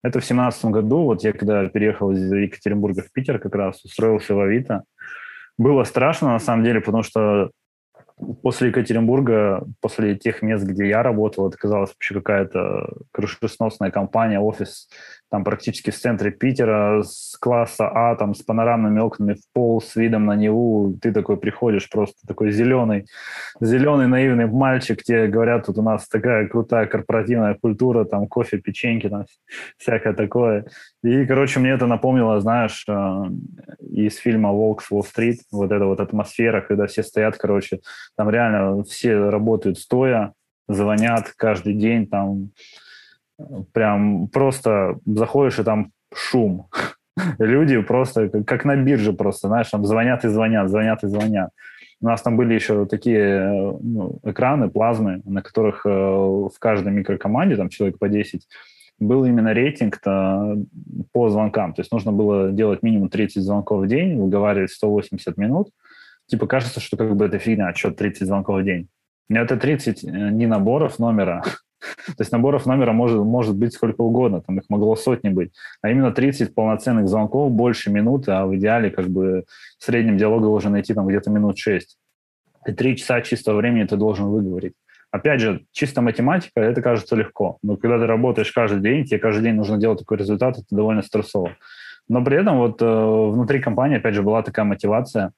Это 0.02 0.20
в 0.20 0.24
семнадцатом 0.24 0.72
году, 0.72 1.02
вот 1.02 1.22
я 1.22 1.34
когда 1.34 1.66
переехал 1.66 2.10
из 2.12 2.32
Екатеринбурга 2.32 3.02
в 3.02 3.12
Питер 3.12 3.38
как 3.38 3.54
раз, 3.54 3.84
устроился 3.84 4.34
в 4.34 4.40
Авито. 4.40 4.84
Было 5.58 5.84
страшно, 5.84 6.28
на 6.28 6.38
самом 6.38 6.64
деле, 6.64 6.80
потому 6.80 7.02
что 7.02 7.50
после 8.42 8.68
Екатеринбурга, 8.68 9.66
после 9.82 10.16
тех 10.16 10.40
мест, 10.40 10.64
где 10.64 10.88
я 10.88 11.02
работал, 11.02 11.48
это 11.48 11.58
казалось 11.58 11.90
вообще 11.90 12.14
какая-то 12.14 12.88
крышесносная 13.12 13.90
компания, 13.90 14.40
офис 14.40 14.88
там 15.30 15.44
практически 15.44 15.90
в 15.90 15.98
центре 15.98 16.30
Питера, 16.32 17.02
с 17.02 17.36
класса 17.40 17.88
А, 17.88 18.16
там 18.16 18.34
с 18.34 18.42
панорамными 18.42 18.98
окнами 18.98 19.34
в 19.34 19.42
пол, 19.52 19.80
с 19.80 19.94
видом 19.94 20.26
на 20.26 20.34
Неву. 20.34 20.98
Ты 21.00 21.12
такой 21.12 21.36
приходишь, 21.36 21.88
просто 21.88 22.26
такой 22.26 22.50
зеленый, 22.50 23.06
зеленый 23.60 24.08
наивный 24.08 24.46
мальчик, 24.46 25.02
тебе 25.02 25.28
говорят, 25.28 25.66
тут 25.66 25.78
у 25.78 25.82
нас 25.82 26.08
такая 26.08 26.48
крутая 26.48 26.86
корпоративная 26.86 27.54
культура, 27.54 28.04
там 28.04 28.26
кофе, 28.26 28.58
печеньки, 28.58 29.08
там 29.08 29.24
всякое 29.78 30.14
такое. 30.14 30.66
И, 31.04 31.24
короче, 31.26 31.60
мне 31.60 31.70
это 31.70 31.86
напомнило, 31.86 32.40
знаешь, 32.40 32.84
э, 32.88 33.22
из 33.88 34.16
фильма 34.16 34.50
«Волк 34.50 34.82
с 34.82 34.90
Уолл-стрит», 34.90 35.42
вот 35.52 35.70
эта 35.70 35.84
вот 35.84 36.00
атмосфера, 36.00 36.60
когда 36.60 36.86
все 36.86 37.04
стоят, 37.04 37.36
короче, 37.36 37.80
там 38.16 38.30
реально 38.30 38.82
все 38.82 39.30
работают 39.30 39.78
стоя, 39.78 40.32
звонят 40.68 41.32
каждый 41.36 41.74
день, 41.74 42.06
там 42.06 42.50
прям 43.72 44.28
просто 44.28 44.98
заходишь, 45.04 45.58
и 45.58 45.64
там 45.64 45.92
шум. 46.14 46.68
Люди 47.38 47.80
просто, 47.80 48.28
как 48.44 48.64
на 48.64 48.76
бирже 48.76 49.12
просто, 49.12 49.48
знаешь, 49.48 49.68
там 49.68 49.84
звонят 49.84 50.24
и 50.24 50.28
звонят, 50.28 50.68
звонят 50.68 51.04
и 51.04 51.08
звонят. 51.08 51.50
У 52.02 52.06
нас 52.06 52.22
там 52.22 52.36
были 52.36 52.54
еще 52.54 52.86
такие 52.86 53.78
ну, 53.80 54.20
экраны, 54.24 54.70
плазмы, 54.70 55.20
на 55.26 55.42
которых 55.42 55.84
э, 55.84 55.90
в 55.90 56.54
каждой 56.58 56.92
микрокоманде, 56.92 57.56
там 57.56 57.68
человек 57.68 57.98
по 57.98 58.08
10, 58.08 58.46
был 59.00 59.24
именно 59.24 59.52
рейтинг 59.52 60.00
по 60.00 61.28
звонкам. 61.30 61.74
То 61.74 61.80
есть 61.80 61.92
нужно 61.92 62.12
было 62.12 62.52
делать 62.52 62.82
минимум 62.82 63.08
30 63.08 63.42
звонков 63.42 63.84
в 63.84 63.86
день, 63.86 64.18
выговаривать 64.18 64.70
180 64.70 65.36
минут. 65.36 65.70
Типа 66.26 66.46
кажется, 66.46 66.80
что 66.80 66.96
как 66.96 67.16
бы 67.16 67.24
это 67.24 67.38
фигня, 67.38 67.68
отчет 67.68 67.96
30 67.96 68.26
звонков 68.26 68.60
в 68.60 68.64
день. 68.64 68.88
Но 69.28 69.40
это 69.40 69.56
30 69.56 70.04
э, 70.04 70.08
не 70.30 70.46
наборов 70.46 70.98
номера, 70.98 71.42
то 72.06 72.14
есть 72.18 72.32
наборов 72.32 72.66
номера 72.66 72.92
может, 72.92 73.18
может 73.18 73.56
быть 73.56 73.72
сколько 73.72 74.00
угодно, 74.02 74.40
там 74.40 74.58
их 74.58 74.64
могло 74.68 74.96
сотни 74.96 75.28
быть. 75.30 75.52
А 75.82 75.90
именно 75.90 76.12
30 76.12 76.54
полноценных 76.54 77.08
звонков 77.08 77.50
больше 77.52 77.90
минуты, 77.90 78.32
а 78.32 78.46
в 78.46 78.54
идеале 78.56 78.90
как 78.90 79.08
бы 79.08 79.44
в 79.78 79.84
среднем 79.84 80.16
диалога 80.16 80.44
должен 80.44 80.72
найти 80.72 80.94
там 80.94 81.06
где-то 81.06 81.30
минут 81.30 81.58
6. 81.58 81.96
И 82.66 82.72
три 82.72 82.96
часа 82.96 83.22
чистого 83.22 83.56
времени 83.56 83.84
ты 83.84 83.96
должен 83.96 84.26
выговорить. 84.26 84.74
Опять 85.10 85.40
же, 85.40 85.64
чисто 85.72 86.02
математика, 86.02 86.60
это 86.60 86.82
кажется 86.82 87.16
легко. 87.16 87.58
Но 87.62 87.76
когда 87.76 87.98
ты 87.98 88.06
работаешь 88.06 88.52
каждый 88.52 88.80
день, 88.80 89.04
тебе 89.04 89.18
каждый 89.18 89.42
день 89.42 89.54
нужно 89.54 89.76
делать 89.76 89.98
такой 89.98 90.18
результат, 90.18 90.58
это 90.58 90.66
довольно 90.70 91.02
стрессово. 91.02 91.56
Но 92.08 92.24
при 92.24 92.36
этом 92.36 92.58
вот 92.58 92.80
э, 92.80 92.84
внутри 92.86 93.60
компании, 93.60 93.96
опять 93.96 94.14
же, 94.14 94.22
была 94.22 94.42
такая 94.42 94.64
мотивация. 94.64 95.32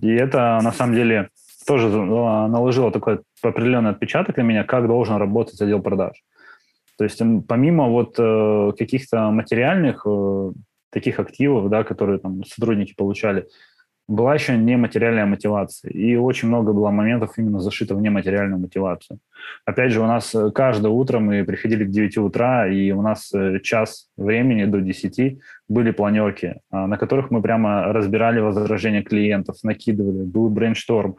И 0.00 0.08
это, 0.08 0.58
на 0.62 0.72
самом 0.72 0.94
деле, 0.94 1.28
тоже 1.66 1.88
э, 1.88 1.90
наложило 1.90 2.90
такой 2.90 3.20
определенный 3.48 3.90
отпечаток 3.90 4.36
на 4.36 4.42
меня, 4.42 4.64
как 4.64 4.86
должен 4.86 5.16
работать 5.16 5.60
отдел 5.60 5.82
продаж. 5.82 6.22
То 6.96 7.04
есть 7.04 7.20
помимо 7.48 7.88
вот 7.88 8.16
э, 8.18 8.72
каких-то 8.78 9.30
материальных 9.30 10.06
таких 10.90 11.18
активов, 11.18 11.68
да, 11.68 11.82
которые 11.82 12.18
там 12.18 12.44
сотрудники 12.44 12.94
получали, 12.94 13.46
была 14.06 14.34
еще 14.34 14.56
нематериальная 14.56 15.26
мотивация. 15.26 15.90
И 15.90 16.16
очень 16.16 16.48
много 16.48 16.72
было 16.72 16.90
моментов 16.90 17.38
именно 17.38 17.58
зашито 17.60 17.94
в 17.94 18.02
нематериальную 18.02 18.60
мотивацию. 18.60 19.18
Опять 19.64 19.92
же, 19.92 20.00
у 20.00 20.06
нас 20.06 20.34
э, 20.34 20.50
каждое 20.50 20.90
утро 20.90 21.20
мы 21.20 21.44
приходили 21.44 21.84
к 21.84 21.90
9 21.90 22.18
утра, 22.18 22.66
и 22.66 22.90
у 22.92 23.02
нас 23.02 23.32
э, 23.34 23.60
час 23.60 24.08
времени 24.16 24.66
до 24.66 24.80
10 24.80 25.38
были 25.68 25.90
планерки, 25.90 26.56
а, 26.70 26.86
на 26.86 26.98
которых 26.98 27.30
мы 27.30 27.40
прямо 27.40 27.92
разбирали 27.92 28.40
возражения 28.40 29.02
клиентов, 29.02 29.56
накидывали, 29.62 30.24
был 30.24 30.50
брейншторм. 30.50 31.16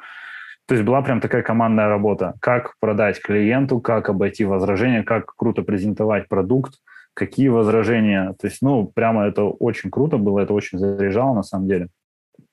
То 0.65 0.75
есть 0.75 0.85
была 0.85 1.01
прям 1.01 1.21
такая 1.21 1.43
командная 1.43 1.87
работа. 1.87 2.33
Как 2.39 2.75
продать 2.79 3.21
клиенту, 3.21 3.79
как 3.79 4.09
обойти 4.09 4.45
возражения, 4.45 5.03
как 5.03 5.35
круто 5.35 5.61
презентовать 5.61 6.27
продукт, 6.27 6.73
какие 7.13 7.49
возражения. 7.49 8.33
То 8.39 8.47
есть, 8.47 8.61
ну, 8.61 8.85
прямо 8.87 9.25
это 9.25 9.43
очень 9.43 9.91
круто 9.91 10.17
было, 10.17 10.39
это 10.39 10.53
очень 10.53 10.79
заряжало 10.79 11.35
на 11.35 11.43
самом 11.43 11.67
деле. 11.67 11.87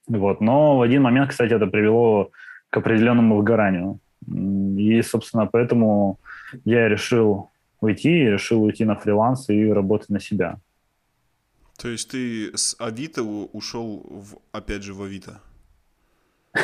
Вот. 0.06 0.40
Но 0.40 0.78
в 0.78 0.82
один 0.82 1.02
момент, 1.02 1.30
кстати, 1.30 1.54
это 1.54 1.66
привело 1.66 2.30
к 2.70 2.76
определенному 2.76 3.36
выгоранию. 3.36 3.98
И, 4.26 5.02
собственно, 5.02 5.46
поэтому 5.46 6.18
я 6.64 6.88
решил 6.88 7.50
уйти, 7.80 8.30
решил 8.30 8.62
уйти 8.62 8.84
на 8.84 8.94
фриланс 8.94 9.48
и 9.48 9.72
работать 9.72 10.10
на 10.10 10.20
себя. 10.20 10.58
То 11.78 11.88
есть 11.88 12.10
ты 12.10 12.56
с 12.56 12.76
Авито 12.78 13.22
ушел, 13.22 14.06
в, 14.08 14.38
опять 14.52 14.82
же, 14.82 14.94
в 14.94 15.02
Авито? 15.02 15.40
То 16.52 16.60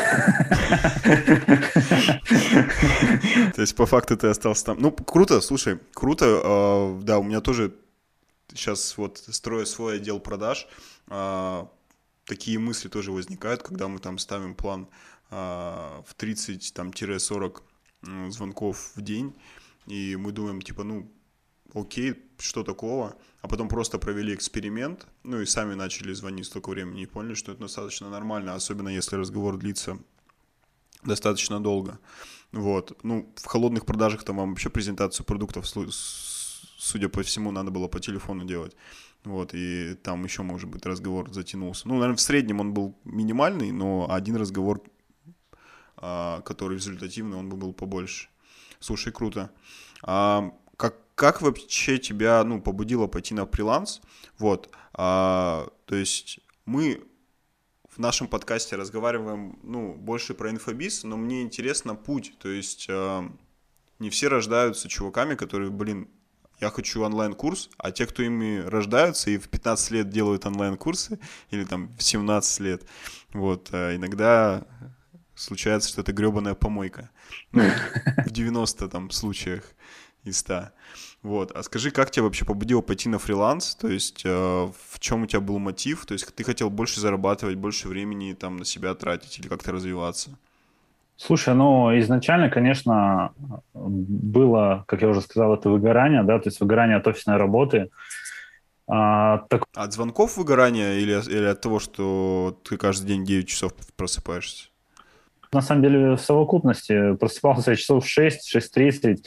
есть, 3.57 3.75
по 3.75 3.87
факту 3.87 4.17
ты 4.17 4.27
остался 4.27 4.67
там. 4.67 4.79
Ну, 4.81 4.93
круто, 4.93 5.41
слушай, 5.41 5.79
круто. 5.95 6.41
А, 6.45 7.01
да, 7.03 7.19
у 7.19 7.23
меня 7.23 7.41
тоже 7.41 7.75
сейчас 8.49 8.99
вот 8.99 9.19
строю 9.19 9.67
свой 9.67 9.97
отдел 9.97 10.21
продаж. 10.21 10.69
А, 11.09 11.71
такие 12.25 12.59
мысли 12.59 12.89
тоже 12.89 13.13
возникают, 13.13 13.63
когда 13.63 13.89
мы 13.89 13.99
там 13.99 14.19
ставим 14.19 14.55
план 14.55 14.89
а, 15.31 16.03
в 16.07 16.15
30-40 16.17 17.63
звонков 18.29 18.93
в 18.95 19.03
день, 19.03 19.35
и 19.87 20.17
мы 20.17 20.33
думаем, 20.33 20.63
типа, 20.63 20.85
ну, 20.85 21.11
окей, 21.75 22.15
что 22.39 22.63
такого, 22.63 23.17
а 23.41 23.49
потом 23.49 23.69
просто 23.69 23.99
провели 23.99 24.35
эксперимент, 24.35 25.07
ну 25.23 25.41
и 25.41 25.47
сами 25.47 25.75
начали 25.75 26.13
звонить 26.13 26.47
столько 26.47 26.71
времени 26.71 27.03
и 27.03 27.07
поняли, 27.07 27.35
что 27.35 27.53
это 27.53 27.63
достаточно 27.63 28.11
нормально, 28.11 28.55
особенно 28.55 28.89
если 28.89 29.17
разговор 29.17 29.57
длится 29.57 29.99
достаточно 31.05 31.61
долго. 31.61 31.99
Вот. 32.53 32.99
Ну, 33.05 33.33
в 33.37 33.47
холодных 33.47 33.85
продажах 33.85 34.25
там 34.25 34.37
вам 34.37 34.51
вообще 34.51 34.71
презентацию 34.71 35.27
продуктов, 35.27 35.67
судя 35.67 37.09
по 37.09 37.23
всему, 37.23 37.51
надо 37.51 37.71
было 37.71 37.89
по 37.89 38.01
телефону 38.01 38.45
делать. 38.45 38.75
Вот, 39.25 39.53
и 39.53 39.95
там 40.03 40.25
еще, 40.25 40.43
может 40.43 40.71
быть, 40.71 40.87
разговор 40.87 41.33
затянулся. 41.33 41.89
Ну, 41.89 41.95
наверное, 41.95 42.17
в 42.17 42.21
среднем 42.21 42.61
он 42.61 42.73
был 42.73 42.97
минимальный, 43.05 43.73
но 43.73 44.07
один 44.11 44.37
разговор, 44.37 44.83
а, 45.97 46.41
который 46.43 46.77
результативный, 46.77 47.37
он 47.37 47.49
бы 47.49 47.57
был 47.57 47.73
побольше. 47.73 48.29
Слушай, 48.81 49.13
круто. 49.13 49.51
А, 50.03 50.53
как, 50.79 50.97
как 51.15 51.43
вообще 51.43 51.99
тебя, 51.99 52.43
ну, 52.45 52.63
побудило 52.63 53.07
пойти 53.07 53.35
на 53.35 53.45
фриланс? 53.45 54.01
Вот, 54.39 54.71
а, 54.95 55.69
то 55.85 55.95
есть 55.95 56.41
мы 56.65 57.05
в 57.91 57.99
нашем 57.99 58.29
подкасте 58.29 58.77
разговариваем, 58.77 59.59
ну, 59.63 59.93
больше 59.93 60.33
про 60.33 60.51
инфобиз, 60.51 61.05
но 61.05 61.19
мне 61.19 61.43
интересно 61.43 61.95
путь, 61.95 62.33
то 62.39 62.49
есть... 62.49 62.87
А, 62.89 63.31
не 63.99 64.11
все 64.11 64.29
рождаются 64.29 64.89
чуваками, 64.89 65.35
которые, 65.35 65.71
блин, 65.71 66.09
я 66.61 66.71
хочу 66.71 67.03
онлайн-курс, 67.03 67.71
а 67.79 67.91
те, 67.91 68.07
кто 68.07 68.23
ими 68.23 68.59
рождаются 68.59 69.31
и 69.31 69.39
в 69.39 69.49
15 69.49 69.91
лет 69.93 70.11
делают 70.11 70.47
онлайн-курсы, 70.47 71.19
или 71.51 71.65
там 71.65 71.95
в 71.97 72.03
17 72.03 72.61
лет, 72.61 72.87
вот, 73.33 73.69
а 73.73 73.95
иногда 73.95 74.67
случается, 75.35 75.89
что 75.89 76.01
это 76.01 76.13
гребаная 76.13 76.55
помойка. 76.55 77.11
Ну, 77.53 77.63
в 78.27 78.31
90 78.31 78.89
там 78.89 79.11
случаях 79.11 79.63
из 80.29 80.39
100. 80.39 80.71
Вот. 81.23 81.53
А 81.53 81.63
скажи, 81.63 81.91
как 81.91 82.11
тебя 82.11 82.25
вообще 82.25 82.45
побудило 82.45 82.81
пойти 82.81 83.09
на 83.09 83.19
фриланс? 83.19 83.75
То 83.75 83.89
есть 83.89 84.23
э, 84.25 84.29
в 84.31 85.01
чем 85.01 85.23
у 85.23 85.27
тебя 85.27 85.41
был 85.41 85.59
мотив? 85.59 86.07
То 86.07 86.15
есть 86.15 86.35
ты 86.35 86.45
хотел 86.45 86.71
больше 86.71 87.01
зарабатывать, 87.01 87.57
больше 87.57 87.89
времени 87.89 88.35
там 88.35 88.57
на 88.57 88.65
себя 88.65 88.95
тратить 88.95 89.39
или 89.39 89.49
как-то 89.49 89.73
развиваться? 89.73 90.31
Слушай, 91.17 91.55
ну, 91.55 91.99
изначально, 91.99 92.49
конечно, 92.49 93.33
было, 93.75 94.85
как 94.87 95.03
я 95.03 95.09
уже 95.09 95.21
сказал, 95.21 95.55
это 95.55 95.69
выгорание, 95.69 96.23
да, 96.23 96.39
то 96.39 96.49
есть 96.49 96.61
выгорание 96.61 96.97
от 96.97 97.09
офисной 97.09 97.37
работы. 97.37 97.91
А, 98.87 99.39
так... 99.51 99.65
От 99.75 99.93
звонков 99.93 100.37
выгорания 100.37 100.95
или, 100.95 101.21
или 101.29 101.47
от 101.47 101.61
того, 101.61 101.81
что 101.81 102.57
ты 102.63 102.77
каждый 102.77 103.09
день 103.09 103.25
9 103.25 103.49
часов 103.49 103.73
просыпаешься? 103.97 104.69
На 105.53 105.61
самом 105.61 105.83
деле, 105.83 106.13
в 106.15 106.21
совокупности 106.21 107.17
просыпался 107.17 107.73
я 107.73 107.77
часов 107.77 108.05
в 108.05 108.09
6, 108.09 108.55
6.30, 108.55 109.25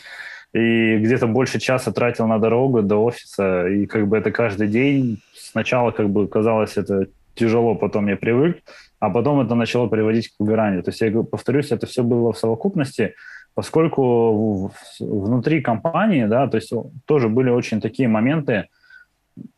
и 0.53 0.97
где-то 0.97 1.27
больше 1.27 1.59
часа 1.59 1.91
тратил 1.91 2.27
на 2.27 2.39
дорогу 2.39 2.81
до 2.81 2.97
офиса, 2.97 3.67
и 3.67 3.85
как 3.85 4.07
бы 4.07 4.17
это 4.17 4.31
каждый 4.31 4.67
день. 4.67 5.21
Сначала 5.33 5.91
как 5.91 6.09
бы 6.09 6.27
казалось 6.27 6.77
это 6.77 7.07
тяжело, 7.35 7.75
потом 7.75 8.07
я 8.07 8.17
привык, 8.17 8.57
а 8.99 9.09
потом 9.09 9.39
это 9.39 9.55
начало 9.55 9.87
приводить 9.87 10.29
к 10.29 10.33
выгоранию. 10.39 10.83
То 10.83 10.89
есть, 10.91 11.01
я 11.01 11.11
повторюсь, 11.23 11.71
это 11.71 11.87
все 11.87 12.03
было 12.03 12.33
в 12.33 12.37
совокупности, 12.37 13.15
поскольку 13.53 14.71
внутри 14.99 15.61
компании, 15.61 16.25
да, 16.25 16.47
то 16.47 16.57
есть 16.57 16.71
тоже 17.05 17.29
были 17.29 17.49
очень 17.49 17.81
такие 17.81 18.09
моменты, 18.09 18.67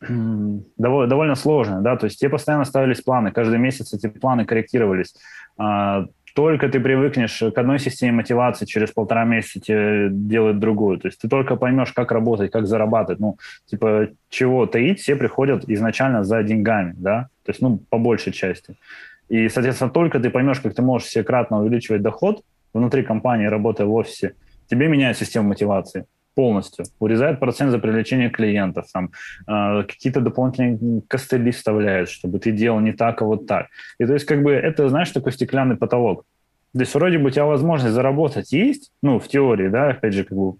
довольно, 0.00 1.08
довольно 1.08 1.34
сложные, 1.34 1.80
да, 1.80 1.96
то 1.96 2.06
есть 2.06 2.20
тебе 2.20 2.30
постоянно 2.30 2.64
ставились 2.64 3.00
планы, 3.00 3.32
каждый 3.32 3.58
месяц 3.58 3.92
эти 3.92 4.06
планы 4.06 4.44
корректировались. 4.44 5.14
Только 6.34 6.68
ты 6.68 6.80
привыкнешь 6.80 7.38
к 7.38 7.58
одной 7.58 7.78
системе 7.78 8.12
мотивации, 8.12 8.66
через 8.66 8.90
полтора 8.90 9.24
месяца 9.24 9.60
тебе 9.60 10.08
делать 10.10 10.58
другую. 10.58 10.98
То 10.98 11.06
есть 11.06 11.20
ты 11.20 11.28
только 11.28 11.54
поймешь, 11.54 11.92
как 11.92 12.10
работать, 12.10 12.50
как 12.50 12.66
зарабатывать. 12.66 13.20
Ну, 13.20 13.38
типа, 13.66 14.08
чего 14.28 14.66
таить, 14.66 14.98
все 15.00 15.14
приходят 15.14 15.64
изначально 15.68 16.24
за 16.24 16.42
деньгами, 16.42 16.94
да, 16.96 17.28
то 17.44 17.50
есть, 17.50 17.62
ну, 17.62 17.78
по 17.88 17.98
большей 17.98 18.32
части. 18.32 18.74
И, 19.28 19.48
соответственно, 19.48 19.90
только 19.90 20.18
ты 20.18 20.28
поймешь, 20.28 20.60
как 20.60 20.74
ты 20.74 20.82
можешь 20.82 21.08
всекратно 21.08 21.60
увеличивать 21.60 22.02
доход 22.02 22.42
внутри 22.72 23.04
компании, 23.04 23.46
работая 23.46 23.86
в 23.86 23.94
офисе, 23.94 24.34
тебе 24.68 24.88
меняют 24.88 25.16
систему 25.16 25.48
мотивации 25.48 26.04
полностью. 26.34 26.84
Урезают 26.98 27.40
процент 27.40 27.70
за 27.70 27.78
привлечение 27.78 28.30
клиентов, 28.30 28.86
там, 28.92 29.10
э, 29.46 29.82
какие-то 29.84 30.20
дополнительные 30.20 31.02
костыли 31.08 31.50
вставляют, 31.50 32.08
чтобы 32.08 32.38
ты 32.38 32.52
делал 32.52 32.80
не 32.80 32.92
так, 32.92 33.22
а 33.22 33.24
вот 33.24 33.46
так. 33.46 33.66
И 33.98 34.06
то 34.06 34.14
есть 34.14 34.26
как 34.26 34.42
бы 34.42 34.52
это, 34.52 34.88
знаешь, 34.88 35.10
такой 35.10 35.32
стеклянный 35.32 35.76
потолок. 35.76 36.24
То 36.72 36.80
есть 36.80 36.94
вроде 36.94 37.18
бы 37.18 37.26
у 37.26 37.30
тебя 37.30 37.44
возможность 37.44 37.94
заработать 37.94 38.52
есть, 38.52 38.90
ну, 39.00 39.20
в 39.20 39.28
теории, 39.28 39.68
да, 39.68 39.90
опять 39.90 40.12
же, 40.12 40.24
как 40.24 40.36
бы 40.36 40.54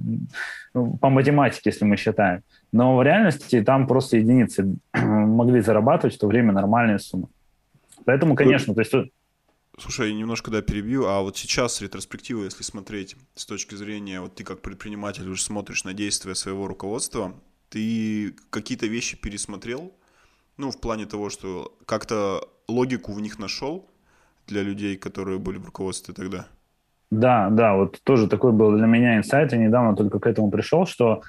по 1.01 1.11
математике, 1.11 1.71
если 1.71 1.85
мы 1.85 1.97
считаем. 1.97 2.43
Но 2.73 2.97
в 2.97 3.03
реальности 3.03 3.63
там 3.63 3.87
просто 3.87 4.19
единицы 4.19 4.77
могли 4.93 5.61
зарабатывать 5.61 6.15
в 6.15 6.19
то 6.19 6.29
время 6.29 6.53
нормальные 6.53 7.01
суммы. 7.01 7.27
Поэтому, 8.05 8.37
конечно, 8.37 8.75
то 8.75 8.81
есть 8.81 8.93
Слушай, 9.77 10.15
немножко, 10.15 10.53
да, 10.53 10.63
перебью, 10.63 11.07
а 11.07 11.21
вот 11.21 11.37
сейчас 11.37 11.81
ретроспектива, 11.81 12.45
если 12.45 12.63
смотреть 12.63 13.17
с 13.35 13.45
точки 13.45 13.75
зрения, 13.75 14.21
вот 14.21 14.37
ты 14.37 14.45
как 14.45 14.63
предприниматель 14.63 15.29
уже 15.29 15.43
смотришь 15.43 15.83
на 15.83 15.95
действия 15.95 16.37
своего 16.37 16.69
руководства, 16.69 17.35
ты 17.71 18.37
какие-то 18.51 18.87
вещи 18.87 19.17
пересмотрел, 19.17 19.93
ну, 20.59 20.71
в 20.71 20.81
плане 20.81 21.07
того, 21.07 21.29
что 21.29 21.77
как-то 21.87 22.49
логику 22.69 23.13
в 23.13 23.21
них 23.21 23.41
нашел 23.41 23.91
для 24.47 24.63
людей, 24.63 24.97
которые 24.97 25.41
были 25.41 25.59
в 25.59 25.65
руководстве 25.65 26.15
тогда? 26.15 26.47
Да, 27.11 27.51
да, 27.51 27.75
вот 27.75 28.01
тоже 28.05 28.29
такой 28.29 28.53
был 28.53 28.77
для 28.77 28.87
меня 28.87 29.17
инсайт, 29.17 29.53
я 29.53 29.59
недавно 29.59 29.97
только 29.97 30.21
к 30.21 30.27
этому 30.27 30.51
пришел, 30.51 30.87
что 30.87 31.23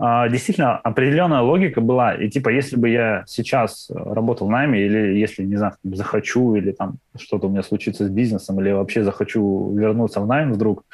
действительно 0.00 0.78
определенная 0.78 1.42
логика 1.42 1.82
была. 1.82 2.14
И 2.14 2.30
типа, 2.30 2.48
если 2.48 2.76
бы 2.76 2.88
я 2.88 3.24
сейчас 3.26 3.90
работал 3.90 4.46
в 4.46 4.50
найме, 4.50 4.80
или 4.80 5.18
если, 5.18 5.44
не 5.44 5.56
знаю, 5.56 5.74
захочу, 5.84 6.54
или 6.54 6.72
там 6.72 6.94
что-то 7.18 7.48
у 7.48 7.50
меня 7.50 7.62
случится 7.62 8.06
с 8.06 8.08
бизнесом, 8.08 8.60
или 8.60 8.72
вообще 8.72 9.04
захочу 9.04 9.74
вернуться 9.76 10.20
в 10.20 10.26
найм 10.26 10.52
вдруг, 10.52 10.84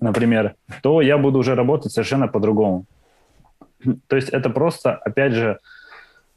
например, 0.00 0.54
то 0.82 1.02
я 1.02 1.18
буду 1.18 1.38
уже 1.38 1.54
работать 1.54 1.92
совершенно 1.92 2.28
по-другому. 2.28 2.86
То 4.06 4.16
есть 4.16 4.30
это 4.30 4.48
просто, 4.48 4.94
опять 4.94 5.32
же, 5.32 5.58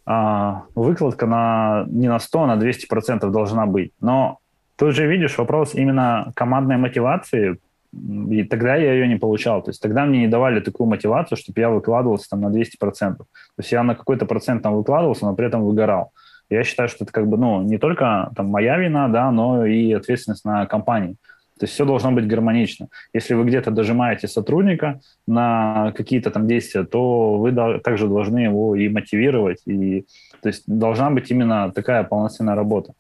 а, 0.06 0.64
выкладка 0.76 1.26
на, 1.26 1.86
не 1.88 2.10
на 2.10 2.20
100, 2.20 2.44
а 2.44 2.48
на 2.48 2.58
200% 2.58 3.30
должна 3.30 3.66
быть. 3.66 3.94
Но 4.02 4.40
тут 4.76 4.94
же 4.94 5.08
видишь 5.08 5.38
вопрос 5.38 5.74
именно 5.74 6.32
командной 6.36 6.78
мотивации, 6.78 7.60
и 7.92 8.44
тогда 8.44 8.76
я 8.76 8.94
ее 8.94 9.08
не 9.08 9.16
получал. 9.16 9.64
То 9.64 9.72
есть 9.72 9.82
тогда 9.82 10.06
мне 10.06 10.20
не 10.20 10.28
давали 10.28 10.60
такую 10.60 10.88
мотивацию, 10.88 11.38
чтобы 11.38 11.60
я 11.60 11.70
выкладывался 11.70 12.30
там 12.30 12.42
на 12.42 12.48
200%. 12.48 13.18
То 13.18 13.26
есть 13.58 13.72
я 13.72 13.84
на 13.84 13.96
какой-то 13.96 14.26
процент 14.26 14.64
там 14.64 14.76
выкладывался, 14.76 15.26
но 15.26 15.36
при 15.36 15.48
этом 15.48 15.64
выгорал. 15.64 16.12
Я 16.50 16.64
считаю, 16.64 16.90
что 16.90 17.04
это 17.04 17.14
как 17.14 17.28
бы, 17.28 17.38
ну, 17.38 17.62
не 17.62 17.78
только 17.78 18.32
там 18.36 18.48
моя 18.48 18.78
вина, 18.78 19.08
да, 19.08 19.32
но 19.32 19.66
и 19.66 19.94
ответственность 19.94 20.46
на 20.46 20.66
компании. 20.66 21.16
То 21.60 21.66
есть 21.66 21.74
все 21.74 21.86
должно 21.86 22.12
быть 22.12 22.26
гармонично. 22.26 22.88
Если 23.14 23.34
вы 23.34 23.44
где-то 23.44 23.70
дожимаете 23.70 24.28
сотрудника 24.28 25.02
на 25.28 25.92
какие-то 25.96 26.32
там 26.32 26.48
действия, 26.48 26.86
то 26.86 27.38
вы 27.38 27.52
также 27.80 28.08
должны 28.08 28.40
его 28.40 28.76
и 28.76 28.88
мотивировать. 28.88 29.62
И, 29.66 30.06
то 30.42 30.48
есть 30.48 30.64
должна 30.68 31.10
быть 31.10 31.30
именно 31.30 31.72
такая 31.72 32.04
полноценная 32.04 32.56
работа 32.56 32.94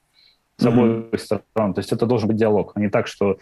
с 0.57 0.65
обоих 0.65 0.91
mm-hmm. 0.91 1.17
сторон. 1.17 1.73
То 1.73 1.79
есть 1.79 1.93
это 1.93 2.05
должен 2.05 2.27
быть 2.27 2.37
диалог, 2.37 2.73
а 2.75 2.81
не 2.81 2.89
так, 2.89 3.07
что 3.07 3.37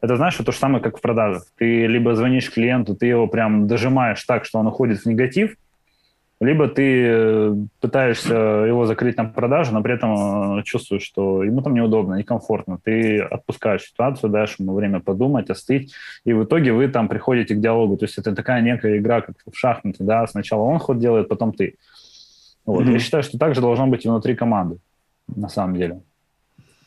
это, 0.00 0.16
знаешь, 0.16 0.36
то 0.36 0.50
же 0.50 0.58
самое, 0.58 0.82
как 0.82 0.98
в 0.98 1.00
продажах. 1.00 1.44
Ты 1.56 1.86
либо 1.86 2.14
звонишь 2.14 2.50
клиенту, 2.50 2.94
ты 2.94 3.06
его 3.06 3.26
прям 3.26 3.66
дожимаешь 3.66 4.22
так, 4.24 4.44
что 4.44 4.58
он 4.58 4.66
уходит 4.66 5.00
в 5.00 5.06
негатив, 5.06 5.56
либо 6.40 6.68
ты 6.68 7.04
э, 7.06 7.54
пытаешься 7.80 8.34
его 8.34 8.86
закрыть 8.86 9.18
на 9.18 9.26
продажу, 9.26 9.74
но 9.74 9.82
при 9.82 9.92
этом 9.92 10.60
э, 10.60 10.62
чувствуешь, 10.62 11.02
что 11.02 11.42
ему 11.44 11.60
там 11.60 11.74
неудобно, 11.74 12.14
некомфортно. 12.14 12.78
Ты 12.82 13.18
отпускаешь 13.18 13.82
ситуацию, 13.82 14.30
даешь 14.30 14.56
ему 14.58 14.72
время 14.72 15.00
подумать, 15.00 15.50
остыть, 15.50 15.92
и 16.24 16.32
в 16.32 16.44
итоге 16.44 16.72
вы 16.72 16.88
там 16.88 17.08
приходите 17.08 17.54
к 17.54 17.60
диалогу. 17.60 17.98
То 17.98 18.06
есть 18.06 18.16
это 18.16 18.34
такая 18.34 18.62
некая 18.62 18.96
игра, 18.96 19.20
как 19.20 19.36
в 19.44 19.54
шахматы, 19.54 20.02
да, 20.02 20.26
сначала 20.26 20.62
он 20.62 20.78
ход 20.78 20.98
делает, 20.98 21.28
потом 21.28 21.52
ты. 21.52 21.74
Вот. 22.64 22.86
Mm-hmm. 22.86 22.92
Я 22.92 22.98
считаю, 23.00 23.22
что 23.22 23.36
так 23.36 23.54
же 23.54 23.60
должно 23.60 23.86
быть 23.86 24.06
и 24.06 24.08
внутри 24.08 24.34
команды, 24.34 24.78
на 25.28 25.50
самом 25.50 25.76
деле. 25.76 26.00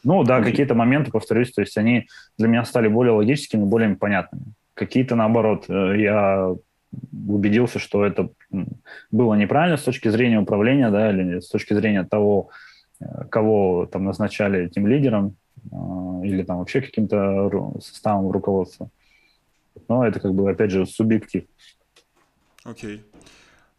Ну 0.03 0.23
да, 0.23 0.41
какие-то 0.41 0.75
моменты, 0.75 1.11
повторюсь, 1.11 1.51
то 1.51 1.61
есть 1.61 1.77
они 1.77 2.07
для 2.37 2.47
меня 2.47 2.65
стали 2.65 2.87
более 2.87 3.13
логическими, 3.13 3.63
более 3.63 3.95
понятными. 3.95 4.45
Какие-то, 4.73 5.15
наоборот, 5.15 5.65
э, 5.69 5.95
я 5.99 6.55
убедился, 7.27 7.79
что 7.79 8.05
это 8.05 8.29
было 9.11 9.35
неправильно 9.35 9.77
с 9.77 9.83
точки 9.83 10.09
зрения 10.09 10.39
управления, 10.39 10.89
да, 10.89 11.11
или 11.11 11.39
с 11.39 11.47
точки 11.47 11.73
зрения 11.73 12.03
того, 12.03 12.49
э, 12.99 13.05
кого 13.29 13.85
там 13.85 14.05
назначали 14.05 14.65
этим 14.65 14.87
лидером, 14.87 15.35
э, 15.71 15.75
или 16.23 16.43
там 16.43 16.59
вообще 16.59 16.81
каким-то 16.81 17.73
составом 17.81 18.31
руководства. 18.31 18.89
Но 19.87 20.05
это 20.05 20.19
как 20.19 20.33
бы, 20.33 20.49
опять 20.49 20.71
же, 20.71 20.85
субъектив. 20.85 21.45
Окей. 22.63 22.97
Okay. 22.97 23.01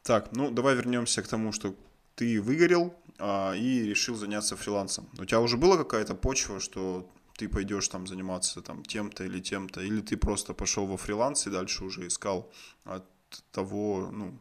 Так, 0.04 0.28
ну 0.32 0.50
давай 0.50 0.74
вернемся 0.74 1.22
к 1.22 1.26
тому, 1.26 1.50
что 1.50 1.74
ты 2.14 2.38
выгорел, 2.38 2.92
и 3.20 3.87
решил 3.88 4.16
заняться 4.16 4.57
фрилансом. 4.57 5.09
У 5.18 5.24
тебя 5.24 5.40
уже 5.40 5.57
была 5.57 5.77
какая-то 5.77 6.14
почва, 6.14 6.61
что 6.61 7.09
ты 7.37 7.48
пойдешь 7.48 7.88
там 7.88 8.07
заниматься 8.07 8.61
там 8.61 8.83
тем-то 8.83 9.24
или 9.24 9.40
тем-то, 9.40 9.81
или 9.81 10.00
ты 10.00 10.16
просто 10.16 10.55
пошел 10.55 10.87
во 10.87 10.96
фриланс 10.96 11.46
и 11.46 11.50
дальше 11.50 11.85
уже 11.85 12.07
искал 12.07 12.50
от 12.85 13.05
того, 13.50 14.11
ну, 14.12 14.38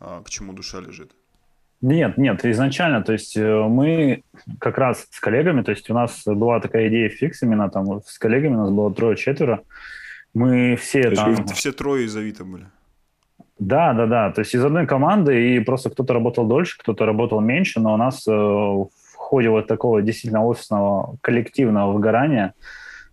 а, 0.00 0.22
к 0.22 0.30
чему 0.30 0.52
душа 0.52 0.80
лежит? 0.80 1.12
Нет, 1.80 2.16
нет, 2.16 2.44
изначально, 2.44 3.02
то 3.02 3.12
есть 3.12 3.36
э, 3.36 3.66
мы 3.68 4.22
как 4.60 4.78
раз 4.78 5.08
с 5.10 5.18
коллегами, 5.18 5.62
то 5.62 5.72
есть 5.72 5.90
у 5.90 5.94
нас 5.94 6.22
была 6.24 6.60
такая 6.60 6.88
идея 6.88 7.08
фикс 7.08 7.42
именно 7.42 7.68
там 7.70 8.00
с 8.04 8.18
коллегами, 8.18 8.54
у 8.54 8.58
нас 8.58 8.70
было 8.70 8.94
трое-четверо, 8.94 9.64
мы 10.32 10.76
все 10.76 11.02
то 11.10 11.16
там... 11.16 11.30
Есть 11.30 11.54
все 11.54 11.72
трое 11.72 12.06
из 12.06 12.16
Авито 12.16 12.44
были? 12.44 12.66
Да, 13.66 13.92
да, 13.92 14.06
да. 14.06 14.32
То 14.32 14.40
есть 14.40 14.54
из 14.54 14.64
одной 14.64 14.86
команды, 14.86 15.54
и 15.54 15.60
просто 15.60 15.90
кто-то 15.90 16.12
работал 16.14 16.46
дольше, 16.46 16.78
кто-то 16.78 17.06
работал 17.06 17.40
меньше, 17.40 17.78
но 17.80 17.94
у 17.94 17.96
нас 17.96 18.26
э, 18.26 18.32
в 18.32 18.88
ходе 19.14 19.50
вот 19.50 19.68
такого 19.68 20.02
действительно 20.02 20.44
офисного 20.44 21.16
коллективного 21.20 21.92
выгорания 21.92 22.54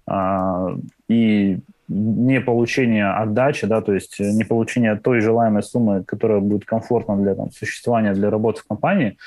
э, 0.09 0.75
и 1.07 1.59
не 1.87 2.41
получения 2.41 3.11
отдачи, 3.11 3.67
да, 3.67 3.81
то 3.81 3.93
есть 3.93 4.19
не 4.19 4.43
получения 4.43 4.95
той 4.95 5.21
желаемой 5.21 5.61
суммы, 5.61 6.03
которая 6.03 6.39
будет 6.39 6.65
комфортна 6.65 7.15
для 7.17 7.35
там, 7.35 7.51
существования, 7.51 8.13
для 8.13 8.31
работы 8.31 8.61
в 8.61 8.67
компании, 8.67 9.17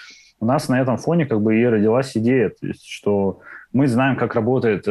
у 0.41 0.45
нас 0.45 0.69
на 0.69 0.81
этом 0.81 0.97
фоне 0.97 1.27
как 1.27 1.41
бы 1.41 1.57
и 1.57 1.65
родилась 1.65 2.17
идея, 2.17 2.49
то 2.49 2.67
есть, 2.67 2.85
что 2.85 3.41
мы 3.73 3.89
знаем, 3.89 4.17
как 4.17 4.35
работает 4.35 4.85
э, 4.87 4.91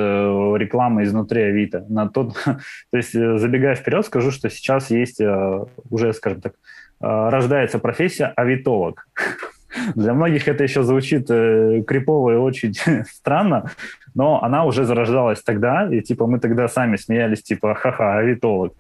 реклама 0.58 1.04
изнутри 1.04 1.41
Авито. 1.44 1.86
На 1.89 2.10
тот, 2.10 2.34
то 2.46 2.98
есть, 2.98 3.15
э, 3.15 3.38
забегая 3.38 3.76
вперед, 3.76 4.06
скажу, 4.06 4.32
что 4.32 4.50
сейчас 4.50 4.89
есть 4.91 5.22
э, 5.22 5.65
уже, 5.89 6.13
скажем 6.13 6.41
так, 6.41 6.54
рождается 7.00 7.80
профессия 7.80 8.28
авитолог. 8.36 9.08
Для 9.96 10.13
многих 10.13 10.48
это 10.48 10.63
еще 10.63 10.84
звучит 10.84 11.30
э, 11.30 11.84
крипово 11.88 12.32
и 12.32 12.36
очень 12.36 12.74
странно, 13.10 13.72
но 14.13 14.44
она 14.44 14.65
уже 14.65 14.84
зарождалась 14.84 15.41
тогда, 15.41 15.88
и 15.91 16.02
типа 16.02 16.28
мы 16.28 16.39
тогда 16.39 16.67
сами 16.67 16.98
смеялись, 16.98 17.41
типа, 17.41 17.74
ха-ха, 17.76 18.17
авитолог. 18.17 18.74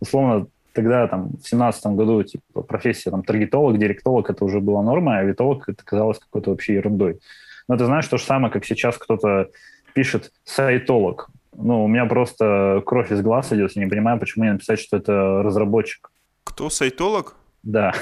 Условно, 0.00 0.46
тогда 0.72 1.06
там 1.06 1.30
в 1.42 1.48
семнадцатом 1.48 1.96
году 1.96 2.22
типа 2.22 2.62
профессия 2.62 3.10
там 3.10 3.22
таргетолог, 3.22 3.78
директолог 3.78 4.30
это 4.30 4.44
уже 4.44 4.60
была 4.60 4.82
норма, 4.82 5.18
а 5.18 5.20
авитолог 5.20 5.68
это 5.68 5.84
казалось 5.84 6.18
какой-то 6.18 6.50
вообще 6.50 6.74
ерундой. 6.74 7.20
Но 7.68 7.76
ты 7.76 7.84
знаешь, 7.86 8.06
то 8.06 8.18
же 8.18 8.24
самое, 8.24 8.52
как 8.52 8.64
сейчас 8.64 8.98
кто-то 8.98 9.48
пишет 9.94 10.32
сайтолог. 10.44 11.30
Ну, 11.56 11.84
у 11.84 11.88
меня 11.88 12.04
просто 12.06 12.82
кровь 12.84 13.12
из 13.12 13.22
глаз 13.22 13.52
идет, 13.52 13.72
я 13.76 13.84
не 13.84 13.90
понимаю, 13.90 14.18
почему 14.18 14.44
не 14.44 14.52
написать, 14.52 14.80
что 14.80 14.96
это 14.96 15.42
разработчик. 15.42 16.10
Кто, 16.42 16.68
сайтолог? 16.68 17.36
Да. 17.62 17.94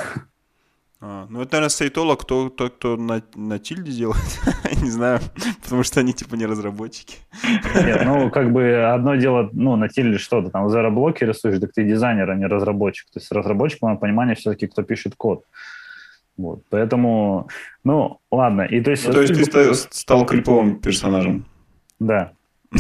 А, 1.04 1.26
ну, 1.28 1.42
это, 1.42 1.54
наверное, 1.54 1.68
сайтолог, 1.68 2.22
кто, 2.22 2.48
тот, 2.48 2.76
кто 2.76 2.96
на, 2.96 3.22
на 3.34 3.58
тильде 3.58 3.90
делает. 3.90 4.22
не 4.82 4.90
знаю, 4.90 5.18
потому 5.62 5.82
что 5.82 6.00
они, 6.00 6.12
типа, 6.12 6.36
не 6.36 6.46
разработчики. 6.46 7.16
Нет, 7.74 8.02
ну, 8.04 8.30
как 8.30 8.52
бы 8.52 8.84
одно 8.84 9.16
дело, 9.16 9.50
ну, 9.52 9.74
на 9.74 9.88
тильде 9.88 10.18
что-то, 10.18 10.50
там, 10.50 10.66
в 10.66 10.70
зероблоке 10.70 11.26
рисуешь, 11.26 11.58
так 11.60 11.72
ты 11.72 11.82
дизайнер, 11.84 12.30
а 12.30 12.36
не 12.36 12.46
разработчик. 12.46 13.10
То 13.12 13.18
есть 13.18 13.32
разработчик, 13.32 13.80
по 13.80 13.86
моему 13.86 14.00
пониманию, 14.00 14.36
все-таки 14.36 14.68
кто 14.68 14.82
пишет 14.82 15.14
код. 15.16 15.44
Вот, 16.36 16.62
поэтому, 16.70 17.48
ну, 17.84 18.18
ладно. 18.30 18.62
И, 18.62 18.80
то 18.80 18.90
есть, 18.90 19.06
ну, 19.06 19.12
то 19.12 19.20
есть 19.20 19.52
ты 19.52 19.74
стал, 19.74 20.26
криповым 20.26 20.80
персонажем? 20.80 21.44
Да. 21.98 22.32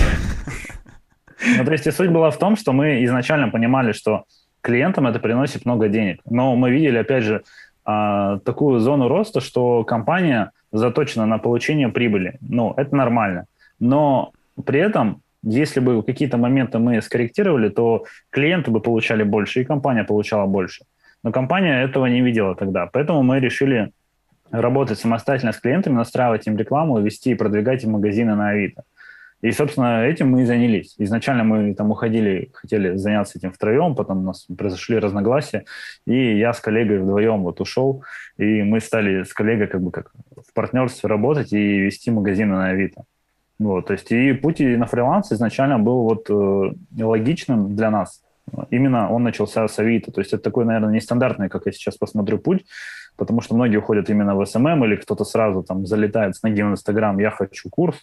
Ну, 1.58 1.64
то 1.64 1.72
есть 1.72 1.88
и 1.88 1.90
суть 1.90 2.10
была 2.10 2.30
в 2.30 2.38
том, 2.38 2.54
что 2.54 2.72
мы 2.72 3.02
изначально 3.04 3.48
понимали, 3.48 3.90
что 3.90 4.26
клиентам 4.60 5.08
это 5.08 5.18
приносит 5.18 5.66
много 5.66 5.88
денег. 5.88 6.20
Но 6.24 6.54
мы 6.54 6.70
видели, 6.70 6.98
опять 6.98 7.24
же, 7.24 7.42
а, 7.84 8.38
такую 8.38 8.78
зону 8.78 9.08
роста, 9.08 9.40
что 9.40 9.82
компания 9.82 10.52
заточена 10.70 11.26
на 11.26 11.38
получение 11.38 11.88
прибыли. 11.88 12.38
Ну, 12.40 12.74
это 12.76 12.94
нормально. 12.94 13.46
Но 13.80 14.30
при 14.64 14.78
этом 14.78 15.22
если 15.42 15.80
бы 15.80 16.02
какие-то 16.02 16.36
моменты 16.36 16.78
мы 16.78 17.02
скорректировали, 17.02 17.68
то 17.68 18.04
клиенты 18.30 18.70
бы 18.70 18.80
получали 18.80 19.24
больше, 19.24 19.60
и 19.60 19.64
компания 19.64 20.04
получала 20.04 20.46
больше. 20.46 20.84
Но 21.22 21.32
компания 21.32 21.82
этого 21.82 22.06
не 22.06 22.20
видела 22.20 22.54
тогда. 22.54 22.86
Поэтому 22.86 23.22
мы 23.22 23.40
решили 23.40 23.92
работать 24.50 24.98
самостоятельно 24.98 25.52
с 25.52 25.60
клиентами, 25.60 25.94
настраивать 25.94 26.46
им 26.46 26.56
рекламу, 26.56 27.00
вести 27.00 27.30
и 27.30 27.34
продвигать 27.34 27.84
им 27.84 27.92
магазины 27.92 28.34
на 28.34 28.50
Авито. 28.50 28.84
И, 29.40 29.50
собственно, 29.50 30.04
этим 30.04 30.30
мы 30.30 30.42
и 30.42 30.44
занялись. 30.44 30.94
Изначально 30.98 31.42
мы 31.42 31.74
там 31.74 31.90
уходили, 31.90 32.50
хотели 32.52 32.94
заняться 32.94 33.38
этим 33.38 33.50
втроем, 33.50 33.96
потом 33.96 34.18
у 34.18 34.22
нас 34.22 34.46
произошли 34.56 34.98
разногласия, 34.98 35.64
и 36.06 36.38
я 36.38 36.52
с 36.52 36.60
коллегой 36.60 37.00
вдвоем 37.00 37.42
вот 37.42 37.60
ушел, 37.60 38.04
и 38.38 38.62
мы 38.62 38.78
стали 38.78 39.24
с 39.24 39.32
коллегой 39.32 39.66
как 39.66 39.82
бы 39.82 39.90
как 39.90 40.12
в 40.48 40.52
партнерстве 40.54 41.08
работать 41.08 41.52
и 41.52 41.80
вести 41.80 42.12
магазины 42.12 42.54
на 42.54 42.68
Авито. 42.68 43.02
Вот, 43.58 43.86
то 43.86 43.94
есть 43.94 44.12
и 44.12 44.32
путь 44.32 44.60
на 44.60 44.86
фриланс 44.86 45.32
изначально 45.32 45.78
был 45.80 46.02
вот 46.02 46.30
э, 46.30 47.02
логичным 47.02 47.74
для 47.74 47.90
нас. 47.90 48.22
Именно 48.70 49.10
он 49.10 49.22
начался 49.22 49.66
с 49.66 49.78
Авито. 49.78 50.12
То 50.12 50.20
есть 50.20 50.32
это 50.32 50.42
такой, 50.42 50.64
наверное, 50.64 50.92
нестандартный, 50.92 51.48
как 51.48 51.66
я 51.66 51.72
сейчас 51.72 51.96
посмотрю, 51.96 52.38
путь 52.38 52.64
потому 53.16 53.40
что 53.40 53.54
многие 53.54 53.76
уходят 53.76 54.10
именно 54.10 54.34
в 54.34 54.44
СММ, 54.44 54.84
или 54.84 54.96
кто-то 54.96 55.24
сразу 55.24 55.62
там 55.62 55.86
залетает 55.86 56.36
с 56.36 56.42
ноги 56.42 56.62
в 56.62 56.70
Инстаграм, 56.70 57.18
я 57.18 57.30
хочу 57.30 57.68
курс, 57.70 57.96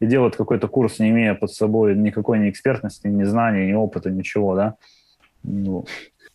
и 0.00 0.06
делает 0.06 0.36
какой-то 0.36 0.68
курс, 0.68 0.98
не 0.98 1.10
имея 1.10 1.34
под 1.34 1.52
собой 1.52 1.94
никакой 1.94 2.38
ни 2.38 2.50
экспертности, 2.50 3.06
ни 3.06 3.24
знаний, 3.24 3.66
ни 3.66 3.74
опыта, 3.74 4.10
ничего, 4.10 4.54
да. 4.54 4.74
Ну. 5.42 5.86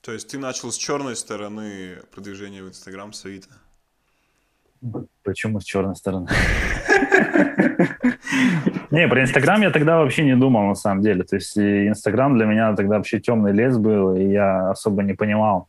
То 0.02 0.14
есть 0.14 0.30
ты 0.30 0.38
начал 0.38 0.72
с 0.72 0.78
черной 0.78 1.16
стороны 1.16 1.98
продвижения 2.14 2.64
в 2.64 2.70
Инстаграм 2.70 3.12
с 3.12 3.26
Авито? 3.26 3.50
Почему 5.24 5.60
с 5.60 5.66
черной 5.66 5.96
стороны? 5.96 6.28
Не, 8.92 9.08
про 9.08 9.22
Инстаграм 9.22 9.62
я 9.62 9.70
тогда 9.70 9.98
вообще 10.00 10.24
не 10.24 10.36
думал, 10.36 10.68
на 10.68 10.76
самом 10.76 11.02
деле. 11.02 11.24
То 11.24 11.36
есть 11.36 11.58
Инстаграм 11.58 12.36
для 12.36 12.46
меня 12.46 12.76
тогда 12.76 12.98
вообще 12.98 13.20
темный 13.20 13.52
лес 13.52 13.78
был, 13.78 14.16
и 14.16 14.24
я 14.24 14.72
особо 14.72 15.04
не 15.04 15.14
понимал, 15.14 15.68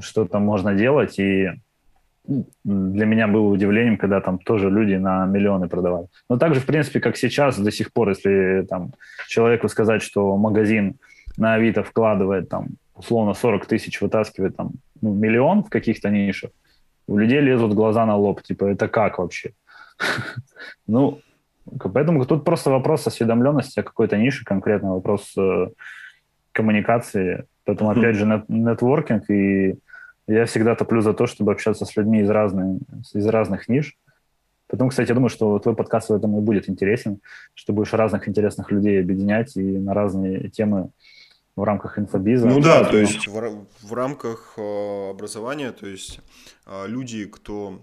что 0.00 0.24
там 0.24 0.44
можно 0.44 0.74
делать. 0.74 1.18
И 1.18 1.50
для 2.26 3.06
меня 3.06 3.28
было 3.28 3.48
удивлением, 3.48 3.96
когда 3.96 4.20
там 4.20 4.38
тоже 4.38 4.70
люди 4.70 4.94
на 4.94 5.26
миллионы 5.26 5.68
продавали. 5.68 6.06
Но 6.30 6.38
также, 6.38 6.60
в 6.60 6.66
принципе, 6.66 7.00
как 7.00 7.16
сейчас, 7.16 7.58
до 7.58 7.70
сих 7.70 7.92
пор, 7.92 8.10
если 8.10 8.66
там 8.68 8.94
человеку 9.28 9.68
сказать, 9.68 10.02
что 10.02 10.36
магазин 10.36 10.96
на 11.36 11.54
Авито 11.54 11.82
вкладывает 11.82 12.48
там 12.48 12.68
условно 12.94 13.34
40 13.34 13.66
тысяч, 13.66 14.00
вытаскивает 14.00 14.56
там 14.56 14.70
ну, 15.02 15.12
миллион 15.12 15.64
в 15.64 15.68
каких-то 15.68 16.08
нишах, 16.10 16.50
у 17.06 17.18
людей 17.18 17.40
лезут 17.40 17.74
глаза 17.74 18.06
на 18.06 18.16
лоб, 18.16 18.42
типа, 18.42 18.64
это 18.66 18.88
как 18.88 19.18
вообще? 19.18 19.52
Ну, 20.86 21.20
поэтому 21.78 22.24
тут 22.26 22.44
просто 22.44 22.70
вопрос 22.70 23.06
осведомленности 23.06 23.80
о 23.80 23.82
какой-то 23.82 24.16
нише, 24.16 24.44
конкретно 24.44 24.94
вопрос 24.94 25.32
э, 25.36 25.68
коммуникации. 26.52 27.46
Поэтому, 27.64 27.90
опять 27.90 28.16
же, 28.16 28.44
нетворкинг 28.48 29.30
и 29.30 29.78
я 30.26 30.46
всегда 30.46 30.74
топлю 30.74 31.00
за 31.00 31.12
то, 31.12 31.26
чтобы 31.26 31.52
общаться 31.52 31.84
с 31.84 31.96
людьми 31.96 32.20
из, 32.20 32.30
разных 32.30 32.80
из 33.12 33.26
разных 33.26 33.68
ниш. 33.68 33.96
Потом, 34.66 34.88
кстати, 34.88 35.10
я 35.10 35.14
думаю, 35.14 35.28
что 35.28 35.58
твой 35.58 35.76
подкаст 35.76 36.08
в 36.08 36.14
этом 36.14 36.38
и 36.38 36.40
будет 36.40 36.68
интересен, 36.68 37.20
что 37.52 37.72
будешь 37.72 37.92
разных 37.92 38.28
интересных 38.28 38.70
людей 38.70 39.00
объединять 39.00 39.56
и 39.56 39.62
на 39.62 39.92
разные 39.92 40.48
темы 40.48 40.90
в 41.54 41.62
рамках 41.62 41.98
инфобиза. 41.98 42.46
Ну 42.46 42.60
да, 42.60 42.84
то 42.84 42.96
есть 42.96 43.28
в, 43.28 43.66
в 43.82 43.92
рамках 43.92 44.54
э, 44.56 45.10
образования, 45.10 45.70
то 45.72 45.86
есть 45.86 46.20
э, 46.66 46.86
люди, 46.88 47.26
кто 47.26 47.80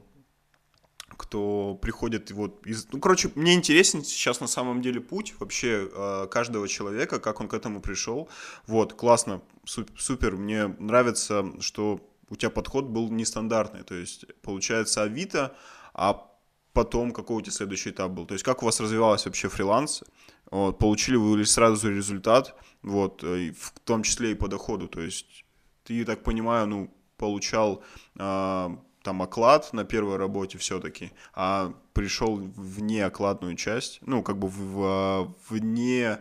кто 1.22 1.78
приходит 1.80 2.32
вот 2.32 2.66
из... 2.66 2.88
Ну, 2.92 3.00
короче, 3.00 3.30
мне 3.36 3.54
интересен 3.54 4.04
сейчас 4.04 4.40
на 4.40 4.48
самом 4.48 4.82
деле 4.82 5.00
путь 5.00 5.36
вообще 5.40 5.88
э, 5.88 6.28
каждого 6.32 6.68
человека, 6.68 7.20
как 7.20 7.40
он 7.42 7.48
к 7.48 7.54
этому 7.54 7.80
пришел. 7.80 8.28
Вот, 8.66 8.94
классно, 8.94 9.44
супер, 9.66 10.36
мне 10.36 10.76
нравится, 10.80 11.46
что 11.60 12.00
у 12.32 12.36
тебя 12.36 12.50
подход 12.50 12.86
был 12.86 13.12
нестандартный. 13.12 13.84
То 13.84 13.94
есть, 13.94 14.26
получается, 14.42 15.04
Авито, 15.04 15.56
а 15.94 16.28
потом 16.74 17.12
какой 17.12 17.38
у 17.38 17.42
тебя 17.42 17.52
следующий 17.52 17.92
этап 17.92 18.12
был? 18.14 18.26
То 18.26 18.34
есть, 18.34 18.44
как 18.44 18.64
у 18.64 18.66
вас 18.66 18.80
развивалось 18.80 19.26
вообще 19.26 19.48
фриланс? 19.48 20.04
Вот, 20.50 20.80
получили 20.80 21.18
вы 21.18 21.46
сразу 21.46 21.92
результат, 21.92 22.56
вот, 22.82 23.24
э, 23.24 23.52
в 23.52 23.80
том 23.84 24.02
числе 24.02 24.32
и 24.32 24.36
по 24.36 24.48
доходу. 24.48 24.88
То 24.88 25.02
есть, 25.02 25.46
ты, 25.84 26.04
так 26.04 26.24
понимаю, 26.24 26.66
ну, 26.66 26.92
получал 27.18 27.84
э, 28.18 28.70
там 29.04 29.22
оклад 29.22 29.74
на 29.74 29.84
первой 29.84 30.18
работе 30.18 30.58
все-таки, 30.58 31.12
а 31.34 31.74
пришел 31.94 32.38
в 32.38 32.82
неокладную 32.82 33.56
часть, 33.56 34.00
ну, 34.06 34.24
как 34.24 34.38
бы 34.38 34.48
в, 34.48 34.56
в, 34.60 35.36
вне 35.50 36.20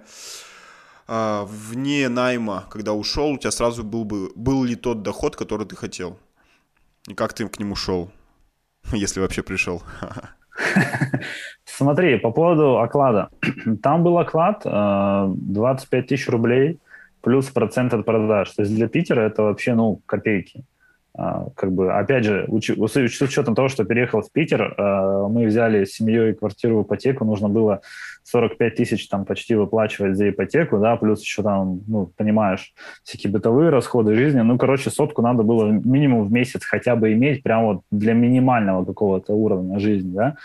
а, 1.13 1.45
вне 1.45 2.09
найма, 2.09 2.67
когда 2.71 2.93
ушел, 2.93 3.33
у 3.33 3.39
тебя 3.39 3.51
сразу 3.51 3.83
был 3.83 4.05
бы 4.05 4.31
был 4.37 4.63
ли 4.63 4.77
тот 4.77 5.03
доход, 5.03 5.35
который 5.35 5.67
ты 5.67 5.75
хотел? 5.75 6.17
И 7.09 7.15
как 7.15 7.33
ты 7.33 7.49
к 7.49 7.59
нему 7.59 7.75
шел, 7.75 8.11
если 8.93 9.21
вообще 9.21 9.43
пришел? 9.43 9.83
Смотри, 11.65 12.19
по 12.19 12.31
поводу 12.31 12.79
оклада. 12.79 13.29
Там 13.83 14.05
был 14.05 14.19
оклад 14.19 14.63
25 14.63 16.05
э, 16.05 16.07
тысяч 16.07 16.29
рублей 16.29 16.79
плюс 17.23 17.47
процент 17.47 17.93
от 17.93 18.05
продаж. 18.05 18.51
То 18.51 18.63
есть 18.63 18.75
для 18.75 18.89
Питера 18.89 19.23
это 19.23 19.43
вообще, 19.43 19.75
ну, 19.75 20.01
копейки. 20.07 20.65
А, 21.13 21.49
как 21.57 21.73
бы, 21.73 21.93
опять 21.93 22.25
же, 22.25 22.45
уч, 22.49 22.71
с 22.71 23.21
учетом 23.21 23.55
того, 23.55 23.69
что 23.69 23.85
переехал 23.85 24.23
в 24.23 24.31
Питер, 24.31 24.75
а, 24.79 25.29
мы 25.29 25.47
взяли 25.47 25.85
с 25.85 25.95
семьей 25.95 26.35
квартиру 26.35 26.79
в 26.79 26.87
ипотеку, 26.87 27.25
нужно 27.25 27.49
было 27.49 27.81
45 28.25 28.75
тысяч 28.77 29.09
там 29.09 29.25
почти 29.25 29.57
выплачивать 29.57 30.17
за 30.17 30.31
ипотеку, 30.31 30.79
да, 30.79 30.97
плюс 30.97 31.23
еще 31.23 31.43
там, 31.43 31.81
ну, 31.89 32.13
понимаешь, 32.17 32.73
всякие 33.03 33.33
бытовые 33.33 33.71
расходы 33.71 34.15
жизни, 34.15 34.41
ну, 34.41 34.57
короче, 34.57 34.91
сотку 34.91 35.21
надо 35.21 35.43
было 35.43 35.67
минимум 35.67 36.27
в 36.27 36.33
месяц 36.33 36.65
хотя 36.65 36.95
бы 36.95 37.13
иметь 37.13 37.43
прямо 37.43 37.67
вот 37.67 37.83
для 37.91 38.13
минимального 38.13 38.85
какого-то 38.85 39.35
уровня 39.35 39.81
жизни, 39.81 40.13
да, 40.13 40.37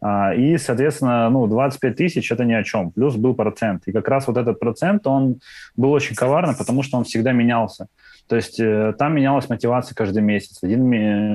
а, 0.00 0.34
и, 0.34 0.58
соответственно, 0.58 1.30
ну, 1.30 1.46
25 1.46 1.96
тысяч– 1.96 2.30
это 2.30 2.44
ни 2.44 2.52
о 2.52 2.62
чем. 2.62 2.90
Плюс 2.90 3.16
был 3.16 3.32
процент. 3.32 3.84
И 3.86 3.92
как 3.92 4.06
раз 4.06 4.26
вот 4.26 4.36
этот 4.36 4.60
процент, 4.60 5.06
он 5.06 5.40
был 5.76 5.92
очень 5.92 6.14
коварный, 6.14 6.54
потому 6.54 6.82
что 6.82 6.98
он 6.98 7.04
всегда 7.04 7.32
менялся. 7.32 7.86
То 8.28 8.36
есть 8.36 8.58
э, 8.58 8.94
там 8.98 9.14
менялась 9.14 9.48
мотивация 9.48 9.94
каждый 9.94 10.22
месяц. 10.22 10.62
Один, 10.62 10.88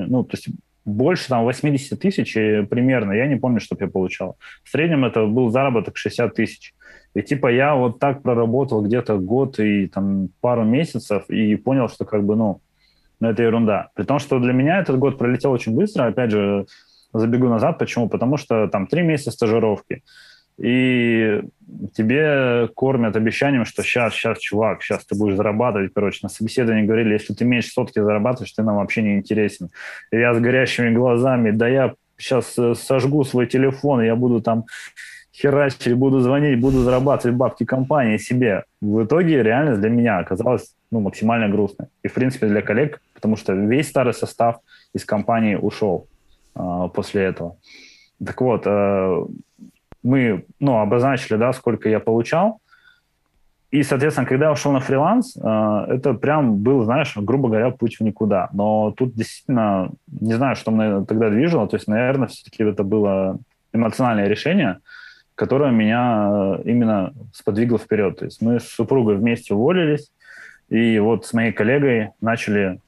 ну, 0.08 0.24
то 0.24 0.36
есть 0.36 0.50
больше 0.86 1.28
там 1.28 1.44
80 1.44 2.00
тысяч 2.00 2.34
примерно, 2.34 3.14
я 3.14 3.28
не 3.28 3.36
помню, 3.36 3.60
что 3.60 3.76
я 3.80 3.88
получал. 3.88 4.38
В 4.64 4.70
среднем 4.70 5.06
это 5.06 5.26
был 5.26 5.50
заработок 5.50 5.98
60 5.98 6.34
тысяч. 6.34 6.74
И 7.14 7.22
типа 7.22 7.48
я 7.48 7.76
вот 7.76 8.00
так 8.00 8.22
проработал 8.22 8.82
где-то 8.82 9.18
год 9.18 9.60
и 9.60 9.88
там 9.88 10.30
пару 10.42 10.64
месяцев 10.64 11.30
и 11.30 11.56
понял, 11.56 11.90
что 11.90 12.06
как 12.06 12.24
бы, 12.24 12.36
ну, 12.36 12.62
ну 13.20 13.30
это 13.30 13.44
ерунда. 13.44 13.90
При 13.96 14.04
том, 14.04 14.20
что 14.20 14.40
для 14.40 14.54
меня 14.54 14.80
этот 14.80 14.98
год 15.00 15.18
пролетел 15.18 15.52
очень 15.52 15.76
быстро. 15.76 16.06
Опять 16.06 16.32
же, 16.32 16.66
забегу 17.14 17.48
назад. 17.48 17.80
Почему? 17.80 18.10
Потому 18.10 18.38
что 18.38 18.68
там 18.68 18.88
три 18.88 19.02
месяца 19.02 19.32
стажировки 19.32 20.04
и 20.62 21.42
тебе 21.94 22.68
кормят 22.76 23.16
обещанием, 23.16 23.66
что 23.66 23.84
сейчас, 23.84 24.14
сейчас, 24.14 24.40
чувак, 24.40 24.84
сейчас 24.84 25.06
ты 25.06 25.16
будешь 25.16 25.36
зарабатывать, 25.36 25.92
короче, 25.94 26.20
на 26.24 26.30
собеседовании 26.30 26.86
говорили, 26.86 27.14
если 27.14 27.34
ты 27.34 27.46
меньше 27.46 27.70
сотки 27.70 28.00
зарабатываешь, 28.00 28.52
ты 28.52 28.64
нам 28.64 28.76
вообще 28.76 29.02
не 29.02 29.16
интересен. 29.16 29.70
И 30.12 30.18
я 30.18 30.34
с 30.34 30.40
горящими 30.40 30.94
глазами, 30.94 31.52
да 31.52 31.68
я 31.68 31.94
сейчас 32.18 32.58
э, 32.58 32.76
сожгу 32.76 33.24
свой 33.24 33.48
телефон, 33.48 34.02
я 34.02 34.16
буду 34.16 34.42
там 34.42 34.66
херачить, 35.34 35.94
буду 35.94 36.20
звонить, 36.20 36.60
буду 36.60 36.80
зарабатывать 36.80 37.38
бабки 37.38 37.64
компании 37.64 38.18
себе. 38.18 38.66
В 38.82 39.06
итоге 39.06 39.42
реальность 39.42 39.80
для 39.80 39.90
меня 39.90 40.20
оказалась 40.20 40.76
ну, 40.92 41.00
максимально 41.00 41.48
грустной. 41.48 41.88
И, 42.04 42.10
в 42.10 42.14
принципе, 42.14 42.48
для 42.48 42.62
коллег, 42.62 43.02
потому 43.14 43.38
что 43.38 43.54
весь 43.54 43.88
старый 43.88 44.14
состав 44.14 44.58
из 44.94 45.06
компании 45.06 45.56
ушел 45.56 46.08
э, 46.56 46.90
после 46.94 47.24
этого. 47.24 47.56
Так 48.26 48.42
вот, 48.42 48.64
э, 48.66 49.26
мы 50.04 50.46
ну, 50.60 50.80
обозначили, 50.80 51.38
да, 51.38 51.54
сколько 51.54 51.90
я 51.90 52.00
получал. 52.00 52.62
И, 53.72 53.84
соответственно, 53.84 54.26
когда 54.26 54.46
я 54.46 54.52
ушел 54.52 54.72
на 54.72 54.80
фриланс, 54.80 55.38
э, 55.38 55.86
это 55.90 56.14
прям 56.16 56.58
был, 56.58 56.84
знаешь, 56.84 57.16
грубо 57.16 57.50
говоря, 57.50 57.70
путь 57.70 57.98
в 57.98 58.02
никуда. 58.02 58.50
Но 58.52 58.92
тут 58.92 59.14
действительно, 59.14 59.92
не 60.08 60.34
знаю, 60.34 60.56
что 60.56 60.72
мне 60.72 61.06
тогда 61.06 61.30
движило. 61.30 61.68
То 61.68 61.76
есть, 61.76 61.88
наверное, 61.88 62.28
все-таки 62.28 62.64
это 62.64 62.84
было 62.84 63.38
эмоциональное 63.72 64.28
решение, 64.28 64.80
которое 65.36 65.72
меня 65.72 66.30
э, 66.32 66.62
именно 66.66 67.14
сподвигло 67.32 67.78
вперед. 67.78 68.18
То 68.18 68.26
есть 68.26 68.42
мы 68.42 68.60
с 68.60 68.68
супругой 68.68 69.18
вместе 69.18 69.54
уволились, 69.54 70.12
и 70.70 70.98
вот 70.98 71.28
с 71.28 71.34
моей 71.34 71.52
коллегой 71.52 72.10
начали 72.22 72.80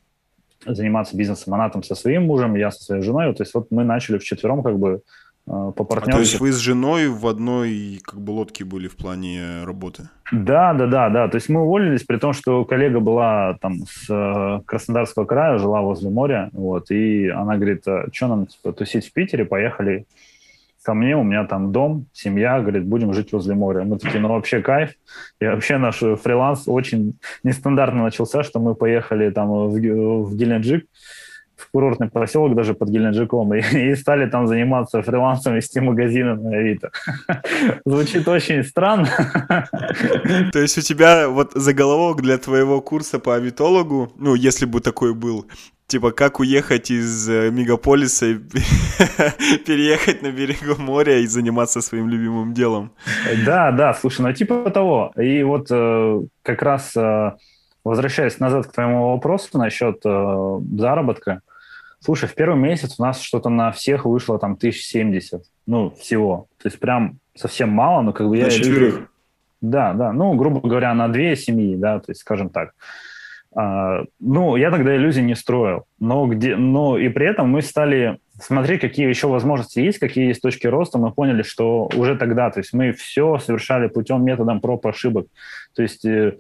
заниматься 0.66 1.16
бизнесом. 1.16 1.54
Она 1.54 1.70
там 1.70 1.84
со 1.84 1.94
своим 1.94 2.26
мужем, 2.26 2.56
я 2.56 2.72
со 2.72 2.84
своей 2.84 3.04
женой. 3.04 3.34
То 3.36 3.44
есть 3.44 3.54
вот 3.54 3.68
мы 3.70 3.84
начали 3.84 4.18
вчетвером 4.18 4.64
как 4.64 4.78
бы 4.80 5.02
по 5.46 5.72
партнерству. 5.72 6.12
А 6.12 6.16
то 6.16 6.20
есть 6.20 6.40
вы 6.40 6.52
с 6.52 6.58
женой 6.58 7.08
в 7.08 7.28
одной 7.28 8.00
как 8.04 8.22
бы 8.22 8.32
лодке 8.32 8.64
были 8.64 8.88
в 8.88 8.96
плане 8.96 9.64
работы? 9.64 10.10
Да, 10.32 10.74
да, 10.74 10.88
да, 10.88 11.10
да. 11.10 11.28
То 11.28 11.36
есть 11.36 11.50
мы 11.50 11.62
уволились, 11.62 12.04
при 12.04 12.18
том, 12.18 12.34
что 12.34 12.64
коллега 12.64 13.00
была 13.00 13.58
там 13.60 13.80
с 13.86 14.06
э, 14.10 14.62
Краснодарского 14.66 15.26
края, 15.26 15.58
жила 15.58 15.82
возле 15.82 16.10
моря, 16.10 16.50
вот, 16.54 16.90
и 16.90 17.28
она 17.28 17.58
говорит, 17.58 17.86
а 17.88 18.06
что 18.14 18.28
нам 18.28 18.46
типа, 18.46 18.72
тусить 18.72 19.08
в 19.08 19.14
Питере, 19.14 19.44
поехали 19.44 20.06
ко 20.84 20.94
мне, 20.94 21.16
у 21.16 21.24
меня 21.24 21.46
там 21.46 21.72
дом, 21.72 22.06
семья, 22.14 22.60
говорит, 22.60 22.86
будем 22.86 23.14
жить 23.14 23.34
возле 23.34 23.54
моря. 23.54 23.84
Мы 23.84 24.00
такие, 24.00 24.20
ну 24.20 24.30
вообще 24.30 24.62
кайф. 24.62 24.92
И 25.40 25.46
вообще 25.46 25.78
наш 25.78 25.98
фриланс 25.98 26.64
очень 26.68 27.20
нестандартно 27.44 28.04
начался, 28.04 28.44
что 28.44 28.60
мы 28.60 28.74
поехали 28.74 29.30
там 29.30 29.50
в, 29.50 29.74
в 29.74 30.36
Геленджик, 30.36 30.88
в 31.62 31.72
курортный 31.72 32.10
поселок 32.10 32.56
даже 32.56 32.74
под 32.74 32.90
Геленджиком, 32.90 33.54
и, 33.54 33.62
и 33.92 33.96
стали 33.96 34.30
там 34.30 34.48
заниматься 34.48 35.02
фрилансом, 35.02 35.56
вести 35.56 35.80
магазины 35.80 36.36
на 36.36 36.58
Авито. 36.58 36.92
Звучит 37.86 38.28
очень 38.28 38.64
странно. 38.64 39.08
То 40.52 40.60
есть 40.60 40.78
у 40.78 40.82
тебя 40.82 41.30
вот 41.30 41.54
заголовок 41.54 42.22
для 42.22 42.38
твоего 42.38 42.82
курса 42.82 43.20
по 43.20 43.36
авитологу, 43.36 44.12
ну, 44.18 44.36
если 44.36 44.66
бы 44.66 44.82
такой 44.82 45.14
был, 45.14 45.46
типа, 45.88 46.12
как 46.12 46.40
уехать 46.40 46.92
из 46.92 47.30
э, 47.30 47.52
мегаполиса 47.52 48.26
и 48.26 48.36
переехать 49.66 50.22
на 50.22 50.32
берегу 50.32 50.82
моря 50.82 51.20
и 51.20 51.28
заниматься 51.28 51.82
своим 51.82 52.10
любимым 52.10 52.54
делом. 52.54 52.92
Да, 53.46 53.72
да, 53.72 53.94
слушай, 53.94 54.22
ну 54.22 54.34
типа 54.34 54.70
того. 54.72 55.12
И 55.18 55.44
вот 55.44 55.68
э, 55.70 56.22
как 56.44 56.62
раз 56.62 56.96
э, 56.96 57.32
возвращаясь 57.84 58.40
назад 58.40 58.68
к 58.68 58.72
твоему 58.72 59.12
вопросу 59.12 59.58
насчет 59.58 60.02
э, 60.06 60.60
заработка, 60.78 61.42
слушай, 62.02 62.28
в 62.28 62.36
первый 62.36 62.60
месяц 62.60 62.96
у 63.00 63.04
нас 63.04 63.22
что-то 63.22 63.50
на 63.50 63.72
всех 63.72 64.06
вышло 64.06 64.38
там 64.40 64.54
1070, 64.54 65.44
ну, 65.68 65.92
всего. 65.92 66.48
То 66.62 66.68
есть 66.68 66.80
прям 66.80 67.20
совсем 67.36 67.70
мало, 67.70 68.02
но 68.02 68.14
как 68.14 68.28
бы 68.28 68.38
на 68.38 68.46
я... 68.46 68.50
четверых? 68.50 69.10
Да, 69.62 69.94
да, 69.94 70.12
ну, 70.12 70.34
грубо 70.34 70.68
говоря, 70.68 70.94
на 70.94 71.08
две 71.08 71.36
семьи, 71.36 71.76
да, 71.76 72.00
то 72.00 72.12
есть, 72.12 72.22
скажем 72.22 72.50
так. 72.50 72.72
А, 73.54 74.04
ну, 74.20 74.56
я 74.56 74.72
тогда 74.72 74.96
иллюзий 74.96 75.22
не 75.22 75.36
строил, 75.36 75.86
но, 76.00 76.26
где, 76.26 76.56
но 76.56 76.98
и 76.98 77.10
при 77.10 77.28
этом 77.28 77.50
мы 77.50 77.62
стали 77.62 78.18
смотреть, 78.40 78.82
какие 78.82 79.08
еще 79.08 79.28
возможности 79.28 79.80
есть, 79.80 80.00
какие 80.00 80.28
есть 80.28 80.42
точки 80.42 80.66
роста, 80.66 80.98
мы 80.98 81.12
поняли, 81.12 81.44
что 81.44 81.90
уже 81.96 82.16
тогда, 82.16 82.50
то 82.50 82.60
есть 82.60 82.74
мы 82.74 82.92
все 82.92 83.38
совершали 83.38 83.88
путем 83.88 84.24
методом 84.24 84.62
проб 84.62 84.88
ошибок. 84.88 85.28
То 85.76 85.84
есть 85.84 86.06
э, 86.06 86.38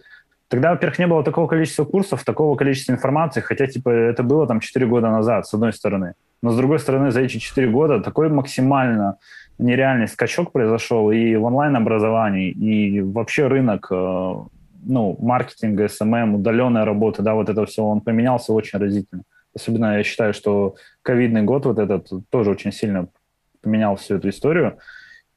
тогда, 0.51 0.71
во-первых, 0.71 0.99
не 0.99 1.07
было 1.07 1.23
такого 1.23 1.47
количества 1.47 1.85
курсов, 1.85 2.25
такого 2.25 2.57
количества 2.57 2.91
информации, 2.91 3.39
хотя, 3.39 3.67
типа, 3.67 3.89
это 3.89 4.21
было 4.21 4.45
там 4.45 4.59
4 4.59 4.85
года 4.85 5.09
назад, 5.09 5.47
с 5.47 5.53
одной 5.53 5.71
стороны. 5.71 6.13
Но, 6.43 6.51
с 6.51 6.57
другой 6.57 6.79
стороны, 6.79 7.11
за 7.11 7.21
эти 7.21 7.37
4 7.37 7.69
года 7.69 8.01
такой 8.01 8.27
максимально 8.27 9.17
нереальный 9.59 10.09
скачок 10.09 10.51
произошел 10.51 11.09
и 11.09 11.37
в 11.37 11.45
онлайн-образовании, 11.45 12.51
и 12.51 12.99
вообще 13.01 13.47
рынок 13.47 13.87
э, 13.91 13.95
ну, 14.83 15.17
маркетинга, 15.19 15.87
СММ, 15.87 16.35
удаленная 16.35 16.83
работа, 16.83 17.21
да, 17.21 17.33
вот 17.33 17.47
это 17.47 17.65
все, 17.65 17.81
он 17.83 18.01
поменялся 18.01 18.51
очень 18.51 18.77
разительно. 18.77 19.23
Особенно 19.55 19.97
я 19.97 20.03
считаю, 20.03 20.33
что 20.33 20.75
ковидный 21.01 21.43
год 21.43 21.65
вот 21.65 21.79
этот 21.79 22.09
тоже 22.29 22.51
очень 22.51 22.73
сильно 22.73 23.07
поменял 23.61 23.95
всю 23.95 24.15
эту 24.15 24.27
историю. 24.27 24.79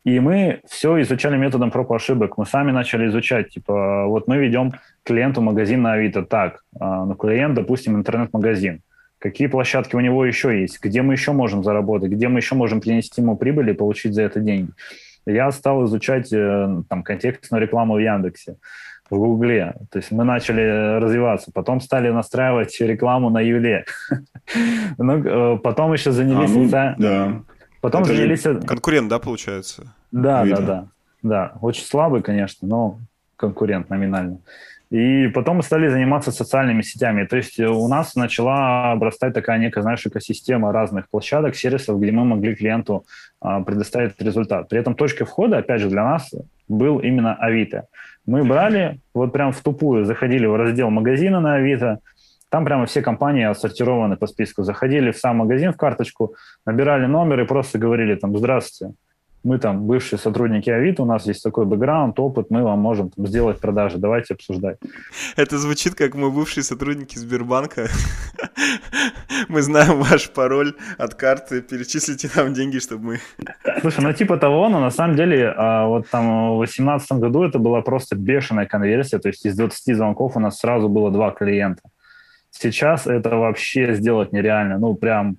И 0.05 0.21
мы 0.21 0.61
все 0.69 1.01
изучали 1.01 1.37
методом 1.37 1.71
проб 1.71 1.91
и 1.91 1.95
ошибок. 1.95 2.37
Мы 2.37 2.45
сами 2.45 2.73
начали 2.73 3.07
изучать, 3.09 3.49
типа, 3.49 4.05
вот 4.07 4.29
мы 4.29 4.37
ведем 4.37 4.73
клиенту 5.03 5.41
магазин 5.41 5.81
на 5.83 5.95
Авито 5.95 6.23
так, 6.23 6.63
а, 6.79 7.07
ну, 7.07 7.15
клиент, 7.15 7.55
допустим, 7.55 7.97
интернет-магазин. 7.97 8.83
Какие 9.19 9.49
площадки 9.49 9.97
у 9.97 10.01
него 10.01 10.27
еще 10.27 10.61
есть? 10.61 10.79
Где 10.83 11.01
мы 11.01 11.15
еще 11.15 11.33
можем 11.33 11.65
заработать? 11.65 12.11
Где 12.11 12.29
мы 12.29 12.41
еще 12.41 12.55
можем 12.55 12.83
принести 12.83 13.23
ему 13.23 13.39
прибыль 13.39 13.71
и 13.71 13.73
получить 13.73 14.13
за 14.13 14.23
это 14.23 14.41
деньги? 14.41 14.71
Я 15.25 15.51
стал 15.51 15.87
изучать 15.87 16.31
э, 16.31 16.83
там 16.91 17.03
контекстную 17.03 17.63
рекламу 17.63 17.95
в 17.95 17.99
Яндексе 17.99 18.57
в 19.09 19.17
Гугле. 19.17 19.75
То 19.91 19.99
есть 19.99 20.11
мы 20.11 20.25
начали 20.25 20.99
развиваться. 20.99 21.51
Потом 21.53 21.81
стали 21.81 22.11
настраивать 22.11 22.79
рекламу 22.81 23.31
на 23.31 23.41
Юле. 23.41 23.87
ну, 24.99 25.55
э, 25.55 25.59
потом 25.59 25.95
еще 25.95 26.13
занялись... 26.13 26.51
А, 26.51 26.55
ну, 26.55 26.65
соци... 26.65 26.95
да. 26.99 27.43
Потом 27.85 28.05
Это 28.05 28.15
занялись... 28.15 28.43
Конкурент, 28.67 29.11
да, 29.11 29.19
получается? 29.19 29.95
Да, 30.11 30.43
Видно. 30.43 30.61
да, 30.61 30.67
да. 30.67 30.87
Да, 31.23 31.53
очень 31.61 31.85
слабый, 31.85 32.23
конечно, 32.23 32.67
но 32.67 32.99
конкурент 33.37 33.91
номинально. 33.91 34.39
И 34.89 35.29
потом 35.29 35.59
мы 35.59 35.63
стали 35.63 35.89
заниматься 35.89 36.33
социальными 36.33 36.81
сетями. 36.81 37.27
То 37.27 37.37
есть 37.37 37.61
у 37.61 37.87
нас 37.89 38.15
начала 38.15 38.93
обрастать 38.93 39.35
такая 39.35 39.59
некая, 39.59 39.83
знаешь, 39.83 40.07
экосистема 40.07 40.73
разных 40.73 41.11
площадок, 41.11 41.57
сервисов, 41.57 42.01
где 42.01 42.11
мы 42.11 42.25
могли 42.25 42.55
клиенту 42.55 43.05
а, 43.43 43.61
предоставить 43.61 44.19
результат. 44.19 44.71
При 44.71 44.79
этом 44.79 44.95
точкой 44.95 45.25
входа, 45.25 45.59
опять 45.59 45.83
же, 45.83 45.91
для 45.91 46.05
нас 46.05 46.33
был 46.69 47.01
именно 47.01 47.35
Авито. 47.35 47.89
Мы 48.25 48.45
брали, 48.45 48.99
вот 49.13 49.31
прям 49.35 49.53
в 49.53 49.61
тупую 49.61 50.07
заходили 50.07 50.47
в 50.47 50.57
раздел 50.57 50.89
магазина 50.89 51.39
на 51.41 51.57
Авито, 51.57 51.99
там 52.55 52.65
прямо 52.65 52.87
все 52.87 53.03
компании 53.03 53.43
отсортированы 53.43 54.17
по 54.17 54.29
списку. 54.29 54.63
Заходили 54.63 55.11
в 55.11 55.19
сам 55.19 55.39
магазин 55.39 55.73
в 55.73 55.77
карточку, 55.77 56.37
набирали 56.65 57.07
номер 57.07 57.41
и 57.41 57.47
просто 57.47 57.81
говорили 57.81 58.15
там 58.15 58.39
«Здравствуйте, 58.39 58.95
мы 59.43 59.59
там 59.59 59.89
бывшие 59.89 60.21
сотрудники 60.21 60.71
Авито, 60.71 61.03
у 61.03 61.05
нас 61.05 61.27
есть 61.27 61.43
такой 61.43 61.65
бэкграунд, 61.65 62.21
опыт, 62.21 62.47
мы 62.51 62.63
вам 62.63 62.79
можем 62.79 63.11
там, 63.11 63.27
сделать 63.27 63.59
продажи, 63.59 63.99
давайте 63.99 64.35
обсуждать. 64.35 64.79
Это 65.37 65.59
звучит 65.59 65.97
как 65.97 66.15
мы 66.15 66.31
бывшие 66.31 66.63
сотрудники 66.63 67.19
Сбербанка. 67.19 67.89
Мы 69.49 69.63
знаем 69.63 70.01
ваш 70.01 70.31
пароль 70.31 70.75
от 70.97 71.15
карты, 71.15 71.61
перечислите 71.61 72.31
нам 72.37 72.55
деньги, 72.55 72.79
чтобы 72.79 73.05
мы... 73.05 73.19
Слушай, 73.81 74.05
ну 74.05 74.13
типа 74.13 74.37
того, 74.37 74.69
но 74.69 74.81
на 74.81 74.91
самом 74.91 75.17
деле 75.17 75.53
а, 75.57 75.87
вот 75.87 76.09
там 76.09 76.55
в 76.55 76.59
2018 76.59 77.13
году 77.19 77.43
это 77.43 77.59
была 77.59 77.83
просто 77.83 78.17
бешеная 78.17 78.67
конверсия, 78.67 79.19
то 79.19 79.29
есть 79.29 79.45
из 79.45 79.57
20 79.57 79.97
звонков 79.97 80.37
у 80.37 80.41
нас 80.41 80.59
сразу 80.59 80.89
было 80.89 81.11
два 81.11 81.33
клиента. 81.33 81.83
Сейчас 82.57 83.07
это 83.07 83.37
вообще 83.37 83.95
сделать 83.95 84.33
нереально, 84.33 84.79
ну 84.79 84.95
прям 84.95 85.39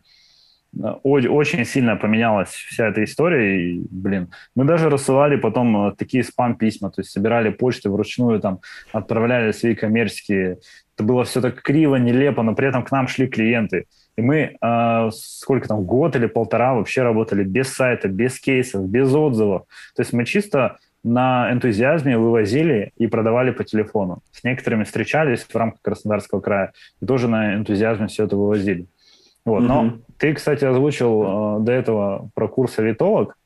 очень 1.04 1.66
сильно 1.66 1.96
поменялась 1.96 2.50
вся 2.50 2.88
эта 2.88 3.04
история, 3.04 3.62
и, 3.62 3.82
блин, 3.90 4.30
мы 4.56 4.66
даже 4.66 4.90
рассылали 4.90 5.38
потом 5.38 5.88
э, 5.88 5.96
такие 5.96 6.24
спам-письма, 6.24 6.90
то 6.92 7.02
есть 7.02 7.12
собирали 7.12 7.50
почты 7.50 7.90
вручную, 7.90 8.42
там, 8.42 8.60
отправляли 8.92 9.52
свои 9.52 9.74
коммерческие, 9.74 10.58
это 10.98 11.04
было 11.06 11.24
все 11.24 11.42
так 11.42 11.62
криво, 11.62 11.96
нелепо, 11.96 12.44
но 12.44 12.56
при 12.56 12.68
этом 12.68 12.84
к 12.84 12.92
нам 12.92 13.08
шли 13.08 13.28
клиенты, 13.28 13.86
и 14.18 14.22
мы 14.22 14.58
э, 14.62 15.10
сколько 15.14 15.68
там, 15.68 15.84
год 15.84 16.16
или 16.16 16.26
полтора 16.26 16.74
вообще 16.74 17.04
работали 17.04 17.44
без 17.44 17.70
сайта, 17.74 18.10
без 18.10 18.40
кейсов, 18.40 18.86
без 18.90 19.14
отзывов, 19.14 19.64
то 19.96 20.02
есть 20.02 20.12
мы 20.12 20.26
чисто 20.26 20.78
на 21.06 21.52
энтузиазме 21.52 22.18
вывозили 22.18 22.92
и 22.98 23.06
продавали 23.06 23.52
по 23.52 23.64
телефону. 23.64 24.24
С 24.32 24.44
некоторыми 24.44 24.86
встречались 24.86 25.44
в 25.44 25.56
рамках 25.56 25.82
Краснодарского 25.84 26.42
края 26.42 26.74
и 27.00 27.06
тоже 27.06 27.28
на 27.28 27.54
энтузиазме 27.54 28.08
все 28.08 28.26
это 28.26 28.36
вывозили. 28.36 28.88
Вот. 29.46 29.64
Mm-hmm. 29.64 29.68
Но 29.68 29.98
ты, 30.18 30.34
кстати, 30.34 30.66
озвучил 30.66 31.60
э, 31.60 31.64
до 31.64 31.72
этого 31.72 32.30
про 32.34 32.48
курс 32.48 32.80
авитолог. 32.80 33.38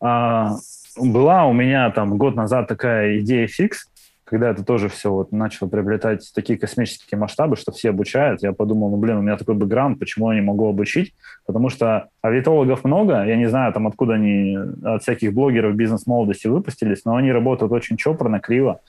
А, 0.00 0.52
была 0.96 1.46
у 1.46 1.52
меня 1.52 1.90
там 1.90 2.16
год 2.18 2.36
назад 2.36 2.68
такая 2.68 3.18
идея 3.18 3.48
фикс, 3.48 3.88
когда 4.26 4.50
это 4.50 4.64
тоже 4.64 4.88
все 4.88 5.12
вот 5.12 5.30
начало 5.30 5.68
приобретать 5.68 6.28
такие 6.34 6.58
космические 6.58 7.18
масштабы, 7.18 7.56
что 7.56 7.70
все 7.70 7.90
обучают, 7.90 8.42
я 8.42 8.52
подумал, 8.52 8.90
ну, 8.90 8.96
блин, 8.96 9.18
у 9.18 9.22
меня 9.22 9.36
такой 9.36 9.54
бэкграунд, 9.54 10.00
почему 10.00 10.32
я 10.32 10.40
не 10.40 10.44
могу 10.44 10.68
обучить? 10.68 11.14
Потому 11.46 11.68
что 11.70 12.08
авитологов 12.22 12.82
много, 12.82 13.24
я 13.24 13.36
не 13.36 13.48
знаю, 13.48 13.72
там, 13.72 13.86
откуда 13.86 14.14
они 14.14 14.58
от 14.82 15.02
всяких 15.02 15.32
блогеров 15.32 15.76
бизнес-молодости 15.76 16.48
выпустились, 16.48 17.04
но 17.04 17.14
они 17.14 17.30
работают 17.30 17.70
очень 17.70 17.96
чопорно, 17.96 18.40
криво. 18.40 18.80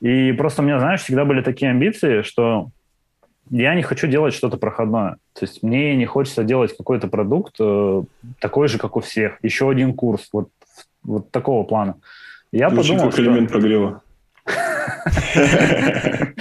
И 0.00 0.32
просто 0.32 0.60
у 0.60 0.64
меня, 0.66 0.78
знаешь, 0.78 1.00
всегда 1.00 1.24
были 1.24 1.40
такие 1.40 1.70
амбиции, 1.70 2.20
что 2.20 2.68
я 3.48 3.74
не 3.74 3.82
хочу 3.82 4.08
делать 4.08 4.34
что-то 4.34 4.58
проходное. 4.58 5.16
То 5.32 5.46
есть 5.46 5.62
мне 5.62 5.96
не 5.96 6.04
хочется 6.04 6.44
делать 6.44 6.76
какой-то 6.76 7.08
продукт 7.08 7.54
э, 7.60 8.02
такой 8.40 8.68
же, 8.68 8.78
как 8.78 8.96
у 8.96 9.00
всех. 9.00 9.38
Еще 9.42 9.70
один 9.70 9.94
курс, 9.94 10.28
вот, 10.32 10.50
вот 11.02 11.30
такого 11.30 11.64
плана. 11.64 11.96
Я 12.52 12.68
Звучит 12.68 12.90
подумал, 12.90 13.04
как 13.10 13.12
что... 13.14 13.22
элемент 13.22 13.50
прогрева. 13.50 14.02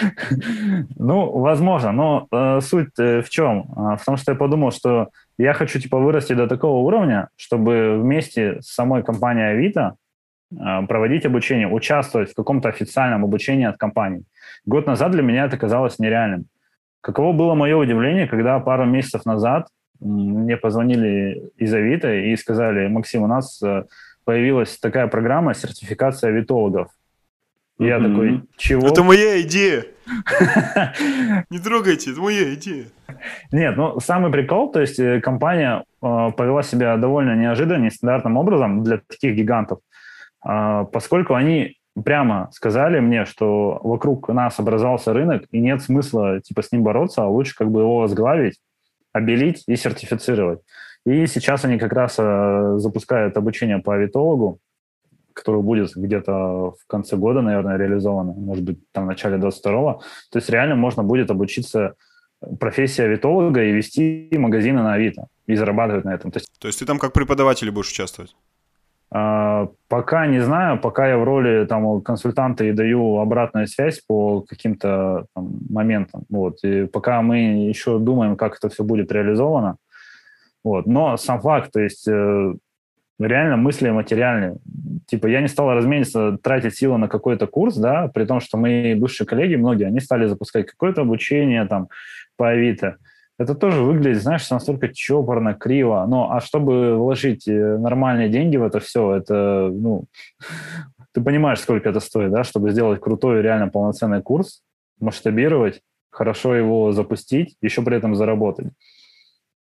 Ну, 0.98 1.40
возможно, 1.40 1.92
но 1.92 2.28
э, 2.32 2.62
суть 2.62 2.98
э, 3.00 3.22
в 3.22 3.30
чем? 3.30 3.66
А, 3.76 3.96
в 3.98 4.06
том, 4.06 4.18
что 4.18 4.32
я 4.32 4.38
подумал, 4.38 4.72
что 4.72 5.10
я 5.38 5.54
хочу 5.54 5.80
типа 5.80 5.98
вырасти 5.98 6.34
до 6.34 6.48
такого 6.48 6.86
уровня, 6.86 7.30
чтобы 7.36 8.00
вместе 8.00 8.62
с 8.62 8.74
самой 8.74 9.04
компанией 9.04 9.52
Авито 9.54 9.96
э, 10.52 10.86
проводить 10.88 11.26
обучение, 11.26 11.68
участвовать 11.68 12.32
в 12.32 12.36
каком-то 12.36 12.70
официальном 12.70 13.24
обучении 13.24 13.66
от 13.66 13.78
компании. 13.78 14.24
Год 14.66 14.88
назад 14.88 15.12
для 15.12 15.24
меня 15.24 15.46
это 15.46 15.58
казалось 15.58 16.00
нереальным. 16.00 16.46
Каково 17.02 17.34
было 17.34 17.56
мое 17.56 17.76
удивление, 17.76 18.28
когда 18.28 18.60
пару 18.60 18.86
месяцев 18.86 19.26
назад 19.26 19.68
мне 20.00 20.58
позвонили 20.58 21.52
из 21.58 21.74
Авито 21.74 22.14
и 22.14 22.36
сказали, 22.36 22.88
Максим, 22.88 23.24
у 23.24 23.28
нас 23.28 23.62
э, 23.64 23.84
появилась 24.24 24.78
такая 24.78 25.08
программа 25.08 25.54
сертификация 25.54 26.30
авитологов. 26.30 26.90
И 27.80 27.86
я 27.86 28.00
такой, 28.00 28.44
чего? 28.58 28.88
Это 28.88 29.02
моя 29.02 29.42
идея. 29.42 29.86
Не 31.50 31.60
трогайте, 31.60 32.12
это 32.12 32.22
моя 32.22 32.54
идея. 32.54 32.86
Нет, 33.52 33.76
ну 33.76 34.00
самый 34.00 34.32
прикол, 34.32 34.72
то 34.72 34.80
есть 34.80 35.00
э, 35.00 35.20
компания 35.20 35.84
э, 36.02 36.32
повела 36.38 36.62
себя 36.64 36.96
довольно 36.98 37.36
неожиданно, 37.36 37.86
нестандартным 37.86 38.38
образом 38.38 38.84
для 38.84 38.98
таких 39.00 39.36
гигантов, 39.36 39.80
э, 40.48 40.86
поскольку 40.92 41.34
они 41.34 41.78
прямо 42.04 42.50
сказали 42.52 43.00
мне, 43.00 43.26
что 43.26 43.80
вокруг 43.84 44.30
нас 44.30 44.60
образовался 44.60 45.14
рынок, 45.14 45.44
и 45.52 45.60
нет 45.60 45.82
смысла 45.82 46.40
типа 46.40 46.62
с 46.62 46.72
ним 46.72 46.84
бороться, 46.84 47.24
а 47.24 47.28
лучше 47.28 47.56
как 47.56 47.72
бы 47.72 47.82
его 47.82 47.98
возглавить, 48.00 48.60
обелить 49.12 49.64
и 49.68 49.76
сертифицировать. 49.76 50.60
И 51.06 51.26
сейчас 51.28 51.66
они 51.66 51.78
как 51.78 51.94
раз 51.94 52.16
э, 52.20 52.74
запускают 52.78 53.38
обучение 53.38 53.80
по 53.80 53.96
авитологу, 53.96 54.60
которое 55.34 55.62
будет 55.62 55.92
где-то 55.96 56.72
в 56.72 56.88
конце 56.88 57.16
года, 57.16 57.42
наверное, 57.42 57.78
реализовано, 57.78 58.34
может 58.34 58.64
быть, 58.64 58.80
там 58.92 59.06
в 59.06 59.08
начале 59.08 59.38
22-го. 59.38 60.02
То 60.32 60.40
есть 60.40 60.50
реально 60.50 60.76
можно 60.76 61.04
будет 61.04 61.32
обучиться 61.32 61.96
профессии 62.60 63.04
авитолога 63.04 63.64
и 63.64 63.72
вести 63.72 64.30
магазины 64.34 64.82
на 64.82 64.94
Авито 64.94 65.28
и 65.48 65.56
зарабатывать 65.56 66.06
на 66.06 66.14
этом. 66.14 66.32
То 66.32 66.40
есть, 66.40 66.50
То 66.60 66.68
есть 66.68 66.80
ты 66.80 66.86
там 66.86 67.00
как 67.00 67.14
преподаватель 67.14 67.70
будешь 67.72 67.90
участвовать? 67.92 68.36
А, 69.14 69.68
пока 69.90 70.26
не 70.26 70.40
знаю, 70.40 70.80
пока 70.80 71.08
я 71.08 71.18
в 71.18 71.24
роли 71.24 71.66
там, 71.66 72.02
консультанта 72.02 72.64
и 72.64 72.72
даю 72.72 73.18
обратную 73.18 73.68
связь 73.68 74.00
по 74.00 74.42
каким-то 74.42 75.26
там, 75.36 75.60
моментам. 75.70 76.24
Вот. 76.30 76.64
И 76.64 76.86
пока 76.86 77.22
мы 77.22 77.68
еще 77.68 78.00
думаем, 78.00 78.36
как 78.36 78.56
это 78.56 78.70
все 78.70 78.84
будет 78.84 79.12
реализовано. 79.12 79.78
Вот. 80.64 80.86
Но 80.86 81.18
сам 81.18 81.42
факт, 81.42 81.72
то 81.72 81.80
есть 81.80 82.08
э, 82.08 82.54
реально 83.20 83.58
мысли 83.58 83.90
материальные. 83.90 84.58
Типа 85.08 85.28
я 85.28 85.42
не 85.42 85.48
стал 85.48 85.74
размениться, 85.74 86.38
тратить 86.42 86.76
силы 86.76 86.98
на 86.98 87.08
какой-то 87.08 87.48
курс, 87.48 87.76
да, 87.76 88.08
при 88.08 88.26
том, 88.26 88.40
что 88.40 88.58
мои 88.58 88.94
бывшие 88.96 89.28
коллеги, 89.28 89.56
многие, 89.56 89.88
они 89.88 90.00
стали 90.00 90.28
запускать 90.28 90.68
какое-то 90.68 91.02
обучение 91.02 91.66
там 91.66 91.90
по 92.38 92.50
Авито 92.50 92.98
это 93.42 93.56
тоже 93.56 93.82
выглядит, 93.82 94.22
знаешь, 94.22 94.50
настолько 94.50 94.90
чопорно, 94.94 95.54
криво. 95.54 96.06
Но 96.08 96.32
а 96.32 96.42
чтобы 96.42 96.96
вложить 96.96 97.48
э, 97.48 97.78
нормальные 97.78 98.30
деньги 98.30 98.58
в 98.58 98.64
это 98.64 98.80
все, 98.80 99.16
это, 99.16 99.70
ну, 99.72 100.06
ты 101.12 101.22
понимаешь, 101.22 101.60
сколько 101.60 101.90
это 101.90 102.00
стоит, 102.00 102.32
да, 102.32 102.44
чтобы 102.44 102.72
сделать 102.72 103.02
крутой, 103.02 103.42
реально 103.42 103.68
полноценный 103.68 104.22
курс, 104.22 104.64
масштабировать, 105.00 105.82
хорошо 106.12 106.56
его 106.56 106.92
запустить, 106.92 107.58
еще 107.62 107.82
при 107.82 107.98
этом 107.98 108.16
заработать. 108.16 108.68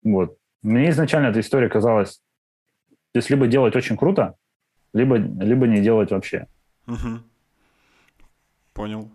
Вот. 0.04 0.38
Мне 0.64 0.90
изначально 0.90 1.28
эта 1.28 1.40
история 1.40 1.70
казалась, 1.70 2.22
то 3.12 3.20
есть 3.20 3.30
либо 3.30 3.48
делать 3.48 3.76
очень 3.76 3.98
круто, 3.98 4.36
либо, 4.94 5.18
либо 5.18 5.68
не 5.68 5.82
делать 5.82 6.12
вообще. 6.12 6.48
Угу. 6.88 7.20
Понял. 8.74 9.12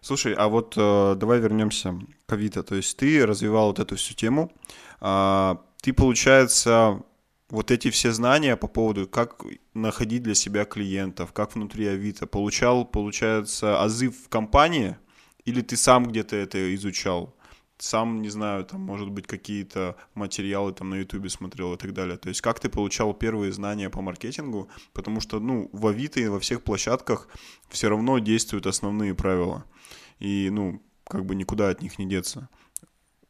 Слушай, 0.00 0.34
а 0.34 0.48
вот 0.48 0.74
э, 0.76 1.14
давай 1.16 1.40
вернемся 1.40 1.98
к 2.26 2.32
Авито. 2.32 2.62
То 2.62 2.76
есть 2.76 2.96
ты 2.96 3.26
развивал 3.26 3.68
вот 3.68 3.80
эту 3.80 3.96
всю 3.96 4.14
тему. 4.14 4.52
Э, 5.00 5.56
ты, 5.80 5.92
получается, 5.92 7.02
вот 7.50 7.70
эти 7.70 7.90
все 7.90 8.12
знания 8.12 8.56
по 8.56 8.68
поводу, 8.68 9.08
как 9.08 9.44
находить 9.74 10.22
для 10.22 10.34
себя 10.34 10.64
клиентов, 10.64 11.32
как 11.32 11.54
внутри 11.54 11.86
Авито, 11.86 12.26
получал, 12.26 12.84
получается, 12.84 13.82
азы 13.82 14.10
в 14.10 14.28
компании, 14.28 14.96
или 15.44 15.60
ты 15.60 15.76
сам 15.76 16.06
где-то 16.06 16.36
это 16.36 16.74
изучал? 16.74 17.35
Сам, 17.78 18.22
не 18.22 18.30
знаю, 18.30 18.64
там, 18.64 18.80
может 18.80 19.10
быть, 19.10 19.26
какие-то 19.26 19.96
материалы 20.14 20.72
там 20.72 20.90
на 20.90 20.94
Ютубе 20.96 21.28
смотрел 21.28 21.74
и 21.74 21.76
так 21.76 21.92
далее. 21.92 22.16
То 22.16 22.28
есть 22.28 22.40
как 22.40 22.58
ты 22.58 22.68
получал 22.68 23.12
первые 23.12 23.52
знания 23.52 23.90
по 23.90 24.00
маркетингу? 24.00 24.68
Потому 24.92 25.20
что, 25.20 25.40
ну, 25.40 25.68
в 25.72 25.86
Авито 25.86 26.20
и 26.20 26.28
во 26.28 26.40
всех 26.40 26.62
площадках 26.62 27.28
все 27.68 27.88
равно 27.88 28.18
действуют 28.18 28.66
основные 28.66 29.14
правила– 29.14 29.64
и, 30.18 30.48
ну, 30.50 30.80
как 31.04 31.24
бы 31.24 31.34
никуда 31.34 31.68
от 31.68 31.82
них 31.82 31.98
не 31.98 32.06
деться. 32.06 32.48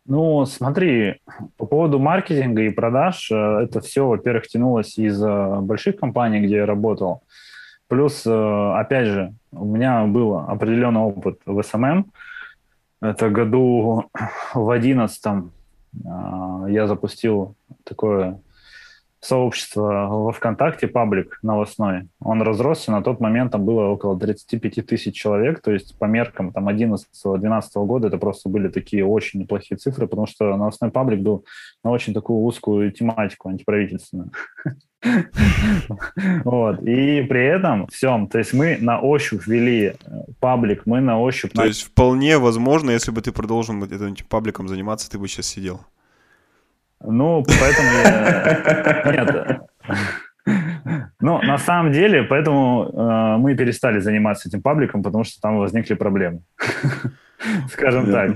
Ну, 0.06 0.46
смотри, 0.46 1.20
по 1.56 1.66
поводу 1.66 1.98
маркетинга 1.98 2.62
и 2.62 2.70
продаж, 2.70 3.30
э, 3.32 3.34
это 3.34 3.80
все, 3.80 4.06
во-первых, 4.06 4.46
тянулось 4.46 4.98
из 4.98 5.20
э, 5.20 5.60
больших 5.60 5.96
компаний, 5.96 6.40
где 6.40 6.56
я 6.56 6.66
работал. 6.66 7.24
Плюс, 7.88 8.24
э, 8.24 8.72
опять 8.76 9.06
же, 9.06 9.34
у 9.50 9.64
меня 9.64 10.04
был 10.04 10.38
определенный 10.38 11.00
опыт 11.00 11.40
в 11.44 11.60
СММ. 11.60 12.12
Это 13.00 13.30
году 13.30 14.10
в 14.54 14.70
одиннадцатом 14.70 15.52
я 16.68 16.86
запустил 16.86 17.56
такое 17.84 18.40
сообщество 19.20 20.06
во 20.08 20.32
ВКонтакте, 20.32 20.86
паблик 20.86 21.38
новостной, 21.42 22.08
он 22.20 22.42
разросся, 22.42 22.92
на 22.92 23.02
тот 23.02 23.18
момент 23.20 23.52
там 23.52 23.64
было 23.64 23.86
около 23.88 24.18
35 24.18 24.86
тысяч 24.86 25.14
человек, 25.16 25.60
то 25.60 25.72
есть 25.72 25.98
по 25.98 26.04
меркам 26.04 26.52
там 26.52 26.68
11-12 26.68 26.98
года 27.86 28.08
это 28.08 28.18
просто 28.18 28.48
были 28.48 28.68
такие 28.68 29.04
очень 29.04 29.40
неплохие 29.40 29.78
цифры, 29.78 30.06
потому 30.06 30.26
что 30.26 30.56
новостной 30.56 30.90
паблик 30.90 31.20
был 31.20 31.44
на 31.82 31.90
очень 31.90 32.14
такую 32.14 32.40
узкую 32.40 32.92
тематику 32.92 33.48
антиправительственную. 33.48 34.30
Вот. 36.44 36.82
И 36.82 37.22
при 37.22 37.44
этом 37.44 37.86
всем, 37.88 38.28
то 38.28 38.38
есть 38.38 38.52
мы 38.52 38.78
на 38.80 39.00
ощупь 39.00 39.46
вели 39.46 39.86
э, 39.86 39.94
паблик, 40.40 40.86
мы 40.86 41.00
на 41.00 41.20
ощупь... 41.20 41.52
То 41.52 41.64
есть 41.64 41.82
вполне 41.82 42.38
возможно, 42.38 42.90
если 42.90 43.10
бы 43.10 43.20
ты 43.20 43.32
продолжил 43.32 43.82
этим 43.84 44.26
пабликом 44.28 44.68
заниматься, 44.68 45.10
ты 45.10 45.18
бы 45.18 45.28
сейчас 45.28 45.46
сидел. 45.46 45.80
Ну, 47.00 47.44
поэтому 47.60 47.88
я... 48.04 49.60
Нет. 50.46 50.86
Ну, 51.20 51.42
на 51.42 51.58
самом 51.58 51.92
деле, 51.92 52.22
поэтому 52.22 52.90
э, 52.92 53.36
мы 53.38 53.56
перестали 53.56 53.98
заниматься 53.98 54.48
этим 54.48 54.62
пабликом, 54.62 55.02
потому 55.02 55.24
что 55.24 55.40
там 55.40 55.58
возникли 55.58 55.94
проблемы. 55.94 56.42
Скажем 57.70 58.10
так. 58.10 58.30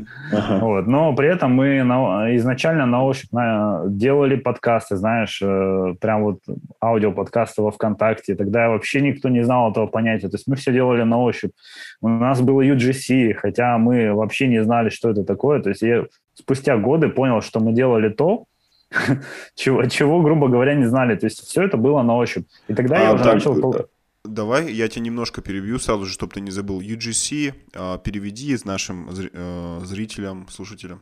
Вот. 0.61 0.87
Но 0.87 1.15
при 1.15 1.29
этом 1.29 1.53
мы 1.53 1.83
на, 1.83 2.35
изначально 2.37 2.87
на 2.87 3.05
ощупь 3.05 3.33
на, 3.33 3.83
делали 3.87 4.37
подкасты, 4.37 4.97
знаешь, 4.97 5.41
э, 5.43 5.95
прям 6.01 6.23
вот 6.23 6.41
аудиоподкасты 6.83 7.63
во 7.63 7.71
ВКонтакте. 7.71 8.35
Тогда 8.35 8.69
вообще 8.69 9.01
никто 9.01 9.29
не 9.29 9.43
знал 9.43 9.71
этого 9.71 9.87
понятия. 9.87 10.29
То 10.29 10.37
есть 10.37 10.47
мы 10.47 10.57
все 10.57 10.73
делали 10.73 11.03
на 11.03 11.19
ощупь. 11.21 11.53
У 12.01 12.09
нас 12.09 12.41
было 12.41 12.63
UGC, 12.63 13.35
хотя 13.35 13.79
мы 13.79 14.15
вообще 14.15 14.49
не 14.49 14.63
знали, 14.63 14.91
что 14.91 15.11
это 15.11 15.25
такое. 15.25 15.61
То 15.61 15.71
есть 15.71 15.83
я 15.83 16.05
спустя 16.35 16.77
годы 16.77 17.09
понял, 17.09 17.41
что 17.41 17.61
мы 17.61 17.73
делали 17.73 18.09
то, 18.09 18.45
чего, 19.55 19.85
чего, 19.87 20.21
грубо 20.21 20.49
говоря, 20.49 20.75
не 20.75 20.85
знали. 20.85 21.17
То 21.17 21.27
есть 21.27 21.41
все 21.41 21.63
это 21.63 21.77
было 21.77 22.03
на 22.03 22.17
ощупь. 22.17 22.47
И 22.69 22.75
тогда 22.75 22.97
а, 22.97 23.03
я 23.03 23.15
уже 23.15 23.25
так, 23.25 23.35
начал... 23.35 23.87
Э, 24.25 24.29
давай 24.29 24.73
я 24.73 24.89
тебя 24.89 25.05
немножко 25.05 25.43
перебью 25.43 25.79
сразу 25.79 26.07
же, 26.07 26.13
чтобы 26.13 26.33
ты 26.33 26.41
не 26.41 26.51
забыл. 26.51 26.81
UGC 26.81 27.55
а, 27.75 27.99
переведи 27.99 28.57
нашим 28.65 29.09
э, 29.11 29.81
зрителям, 29.85 30.47
слушателям. 30.49 31.01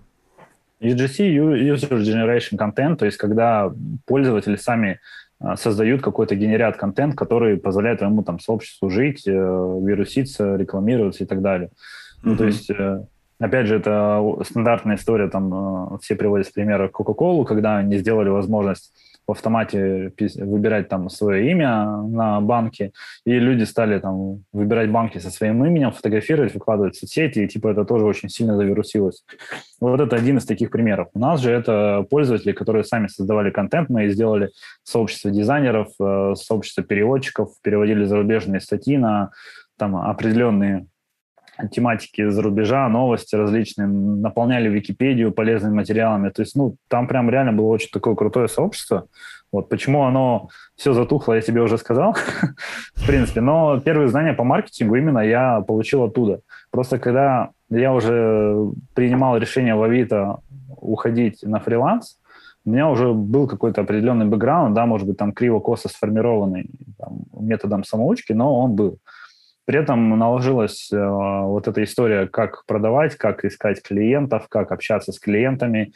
UGC– 0.81 1.19
User 1.75 2.01
Generation 2.03 2.57
Content, 2.57 2.97
то 2.97 3.05
есть 3.05 3.17
когда 3.17 3.73
пользователи 4.07 4.57
сами 4.57 5.01
а, 5.41 5.57
создают 5.57 6.03
какой-то 6.03 6.37
генерят 6.37 6.77
контент, 6.77 7.17
который 7.17 7.57
позволяет 7.57 7.99
твоему 7.99 8.23
там 8.23 8.39
сообществу 8.39 8.89
жить, 8.89 9.27
э, 9.27 9.31
вируситься, 9.31 10.57
рекламироваться 10.57 11.25
и 11.25 11.27
так 11.27 11.43
далее. 11.43 11.69
Mm-hmm. 11.69 12.21
Ну, 12.23 12.37
то 12.37 12.45
есть 12.47 12.71
Опять 13.41 13.69
же, 13.69 13.77
это 13.77 14.21
стандартная 14.43 14.97
история, 14.97 15.29
там 15.29 15.95
э, 15.95 15.99
все 16.03 16.17
приводят 16.17 16.53
примеры 16.53 16.91
Coca-Cola, 16.93 17.45
когда 17.45 17.77
они 17.77 17.97
сделали 17.99 18.31
возможность 18.31 18.93
в 19.29 19.33
автомате 19.33 20.13
выбирать 20.37 20.89
там 20.89 21.11
свое 21.11 21.51
имя 21.51 21.85
на 22.03 22.41
банке, 22.41 22.93
и 23.27 23.39
люди 23.39 23.65
стали 23.65 23.99
там 23.99 24.43
выбирать 24.53 24.91
банки 24.91 25.19
со 25.19 25.31
своим 25.31 25.65
именем, 25.65 25.93
фотографировать, 25.93 26.55
выкладывать 26.55 26.97
в 26.97 27.01
соцсети, 27.01 27.41
и 27.41 27.49
типа 27.49 27.69
это 27.69 27.85
тоже 27.85 28.07
очень 28.07 28.31
сильно 28.31 28.57
завирусилось. 28.57 29.25
Вот 29.81 30.01
это 30.01 30.17
один 30.17 30.39
из 30.39 30.47
таких 30.47 30.71
примеров. 30.71 31.09
У 31.13 31.19
нас 31.19 31.41
же 31.41 31.51
это 31.51 32.07
пользователи, 32.09 32.53
которые 32.53 32.85
сами 32.85 33.07
создавали 33.09 33.51
контент, 33.51 33.91
мы 33.91 34.09
сделали 34.09 34.51
сообщество 34.83 35.31
дизайнеров, 35.31 35.89
э, 36.01 36.35
сообщество 36.35 36.83
переводчиков, 36.83 37.51
переводили 37.63 38.05
зарубежные 38.05 38.61
статьи 38.61 38.97
на 38.97 39.31
там 39.77 39.95
определенные 39.95 40.87
тематики 41.71 42.29
за 42.29 42.43
рубежа, 42.43 42.89
новости 42.89 43.35
различные, 43.35 43.89
наполняли 43.89 44.69
Википедию 44.69 45.33
полезными 45.33 45.75
материалами. 45.75 46.31
То 46.31 46.43
есть, 46.43 46.55
ну, 46.57 46.77
там 46.89 47.09
прям 47.09 47.29
реально 47.31 47.53
было 47.53 47.67
очень 47.67 47.91
такое 47.91 48.15
крутое 48.15 48.49
сообщество. 48.49 49.07
Вот 49.51 49.69
почему 49.69 50.05
оно 50.05 50.51
все 50.77 50.93
затухло, 50.93 51.33
я 51.33 51.41
тебе 51.41 51.63
уже 51.63 51.79
сказал, 51.79 52.15
в 52.95 53.07
принципе. 53.07 53.41
Но 53.41 53.81
первые 53.81 54.09
знания 54.09 54.35
по 54.35 54.45
маркетингу 54.45 54.95
именно 54.97 55.21
я 55.21 55.63
получил 55.63 56.05
оттуда. 56.05 56.41
Просто 56.71 56.99
когда 56.99 57.51
я 57.71 57.93
уже 57.93 58.57
принимал 58.95 59.37
решение 59.39 59.75
в 59.75 59.83
Авито 59.83 60.41
уходить 60.69 61.43
на 61.43 61.61
фриланс, 61.61 62.19
у 62.65 62.71
меня 62.71 62.89
уже 62.91 63.15
был 63.15 63.49
какой-то 63.49 63.81
определенный 63.81 64.27
бэкграунд, 64.27 64.75
да, 64.75 64.85
может 64.85 65.07
быть, 65.07 65.17
там 65.17 65.33
криво-косо 65.33 65.89
сформированный 65.89 66.69
там, 66.99 67.23
методом 67.33 67.83
самоучки, 67.83 68.33
но 68.33 68.55
он 68.61 68.75
был. 68.75 68.99
При 69.69 69.79
этом 69.79 70.19
наложилась 70.19 70.89
э, 70.91 70.97
вот 70.97 71.69
эта 71.69 71.85
история, 71.85 72.27
как 72.27 72.65
продавать, 72.65 73.17
как 73.17 73.45
искать 73.45 73.83
клиентов, 73.83 74.49
как 74.49 74.73
общаться 74.73 75.13
с 75.13 75.19
клиентами, 75.19 75.93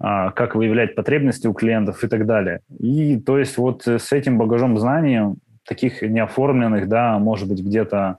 э, 0.00 0.30
как 0.36 0.54
выявлять 0.54 0.94
потребности 0.94 1.48
у 1.48 1.52
клиентов 1.52 2.04
и 2.04 2.06
так 2.06 2.26
далее. 2.26 2.60
И 2.78 3.18
то 3.18 3.36
есть 3.36 3.58
вот 3.58 3.88
с 3.88 4.12
этим 4.12 4.38
багажом 4.38 4.78
знаний, 4.78 5.34
таких 5.64 6.02
неоформленных, 6.02 6.88
да, 6.88 7.18
может 7.18 7.48
быть, 7.48 7.60
где-то 7.60 8.18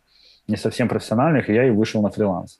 не 0.49 0.57
совсем 0.57 0.89
профессиональных, 0.89 1.47
я 1.47 1.65
и 1.65 1.71
вышел 1.71 2.01
на 2.01 2.09
фриланс. 2.09 2.59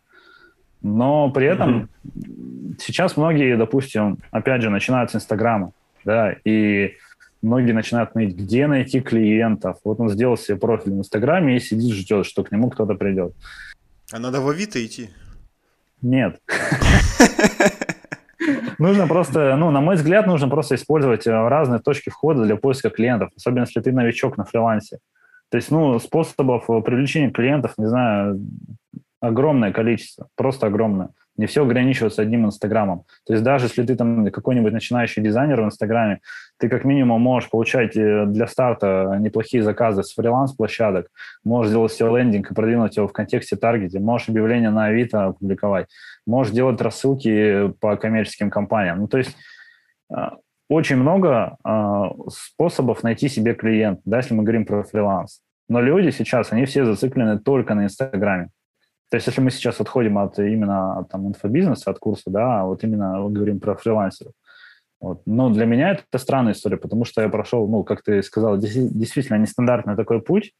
Но 0.82 1.30
при 1.32 1.46
этом 1.46 1.90
mm-hmm. 2.06 2.76
сейчас 2.80 3.18
многие, 3.18 3.58
допустим, 3.58 4.18
опять 4.32 4.62
же, 4.62 4.70
начинают 4.70 5.12
с 5.12 5.16
Инстаграма, 5.16 5.74
да, 6.06 6.34
и 6.46 6.94
многие 7.42 7.72
начинают 7.72 8.16
ныть, 8.16 8.36
где 8.36 8.68
найти 8.68 9.00
клиентов. 9.02 9.78
Вот 9.84 10.00
он 10.00 10.10
сделал 10.10 10.38
себе 10.38 10.58
профиль 10.58 10.94
в 10.94 11.00
Инстаграме 11.00 11.58
и 11.58 11.60
сидит, 11.60 11.96
ждет, 11.96 12.26
что 12.26 12.44
к 12.44 12.52
нему 12.52 12.70
кто-то 12.70 12.96
придет. 12.96 13.34
А 14.12 14.20
надо 14.20 14.42
в 14.42 14.50
Авито 14.50 14.84
идти? 14.86 15.10
Нет. 16.02 16.40
Нужно 18.80 19.08
просто, 19.08 19.56
ну, 19.58 19.72
на 19.72 19.82
мой 19.82 19.96
взгляд, 19.96 20.26
нужно 20.26 20.48
просто 20.48 20.76
использовать 20.76 21.28
э, 21.28 21.32
разные 21.32 21.82
точки 21.82 22.10
входа 22.10 22.44
для 22.44 22.56
поиска 22.56 22.90
клиентов, 22.90 23.30
особенно 23.36 23.64
если 23.64 23.82
ты 23.82 23.92
новичок 23.92 24.38
на 24.38 24.46
фрилансе. 24.46 25.00
То 25.50 25.58
есть, 25.58 25.70
ну, 25.70 26.00
способов 26.00 26.70
э, 26.70 26.82
привлечения 26.82 27.30
клиентов, 27.30 27.74
не 27.78 27.88
знаю, 27.88 28.40
огромное 29.20 29.74
количество, 29.74 30.30
просто 30.36 30.68
огромное. 30.68 31.10
Не 31.40 31.46
все 31.46 31.64
ограничивается 31.64 32.22
одним 32.22 32.46
Инстаграмом. 32.46 33.06
То 33.26 33.32
есть 33.32 33.46
даже 33.46 33.68
если 33.68 33.86
ты 33.86 33.96
там 33.96 34.30
какой-нибудь 34.30 34.74
начинающий 34.74 35.24
дизайнер 35.24 35.62
в 35.62 35.66
Инстаграме, 35.66 36.20
ты 36.58 36.68
как 36.68 36.84
минимум 36.84 37.22
можешь 37.22 37.50
получать 37.50 37.96
э, 37.96 38.26
для 38.26 38.46
старта 38.46 39.16
неплохие 39.22 39.64
заказы 39.64 40.04
с 40.04 40.14
фриланс-площадок, 40.14 41.08
можешь 41.46 41.70
сделать 41.70 41.94
себе 41.94 42.10
лендинг 42.10 42.52
и 42.52 42.54
продвинуть 42.54 42.98
его 42.98 43.08
в 43.08 43.14
контексте 43.14 43.56
таргете, 43.56 44.02
можешь 44.02 44.28
объявления 44.28 44.70
на 44.70 44.88
Авито 44.88 45.32
публиковать, 45.40 45.88
можешь 46.28 46.52
делать 46.52 46.82
рассылки 46.82 47.70
по 47.80 47.96
коммерческим 47.96 48.50
компаниям. 48.50 49.00
Ну, 49.00 49.08
то 49.08 49.18
есть 49.18 49.34
э, 50.14 50.16
очень 50.68 50.98
много 50.98 51.56
э, 51.66 52.04
способов 52.28 53.02
найти 53.02 53.30
себе 53.30 53.54
клиент, 53.54 54.02
да, 54.04 54.18
если 54.18 54.34
мы 54.34 54.44
говорим 54.44 54.66
про 54.66 54.84
фриланс. 54.84 55.40
Но 55.70 55.80
люди 55.80 56.10
сейчас, 56.10 56.52
они 56.52 56.66
все 56.66 56.84
зациклены 56.84 57.40
только 57.40 57.76
на 57.76 57.86
Инстаграме. 57.86 58.50
То 59.10 59.16
есть 59.16 59.28
если 59.28 59.41
мы 59.41 59.49
сейчас 59.51 59.82
отходим 59.82 60.18
от 60.18 60.38
именно 60.38 61.05
там, 61.10 61.28
инфобизнеса, 61.28 61.89
от 61.89 61.99
курса, 61.99 62.30
да, 62.30 62.64
вот 62.64 62.84
именно 62.84 63.28
говорим 63.30 63.60
про 63.60 63.76
фрилансеров. 63.76 64.34
Вот. 65.01 65.22
Но 65.26 65.49
для 65.49 65.66
меня 65.66 65.91
это 65.91 66.18
странная 66.20 66.53
история, 66.53 66.78
потому 66.78 67.05
что 67.05 67.22
я 67.22 67.30
прошел, 67.30 67.68
ну, 67.68 67.84
как 67.84 68.03
ты 68.03 68.22
сказал, 68.22 68.57
действительно 68.57 69.38
нестандартный 69.38 69.95
такой 69.95 70.22
путь, 70.22 70.53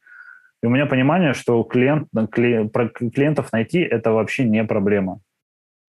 и 0.62 0.66
у 0.66 0.70
меня 0.70 0.86
понимание, 0.86 1.32
что 1.32 1.62
клиент, 1.62 2.08
кли, 2.30 2.68
про 2.68 2.88
клиентов 2.88 3.52
найти– 3.52 3.78
это 3.80 4.12
вообще 4.12 4.44
не 4.44 4.64
проблема. 4.64 5.20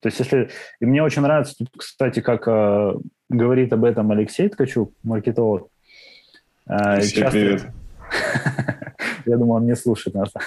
То 0.02 0.08
есть 0.08 0.20
если... 0.20 0.50
И 0.80 0.86
мне 0.86 1.04
очень 1.04 1.22
нравится, 1.22 1.66
кстати, 1.78 2.22
как 2.22 2.48
э, 2.48 2.94
говорит 3.30 3.74
об 3.74 3.84
этом 3.84 4.12
Алексей 4.12 4.50
Ткачук, 4.50 4.94
маркетолог. 5.04 5.68
Э, 6.68 6.76
Алексей, 6.96 7.20
часто... 7.20 7.32
привет. 7.32 7.81
Я 9.26 9.38
думаю, 9.38 9.62
он 9.62 9.66
не 9.66 9.76
слушает 9.76 10.16
нас. 10.16 10.30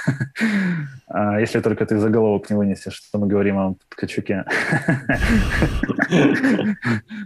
А, 1.06 1.38
если 1.38 1.60
только 1.60 1.86
ты 1.86 1.98
заголовок 1.98 2.50
не 2.50 2.56
вынесешь, 2.56 2.94
что 2.94 3.18
мы 3.18 3.28
говорим 3.28 3.56
о 3.58 3.74
Ткачуке. 3.90 4.44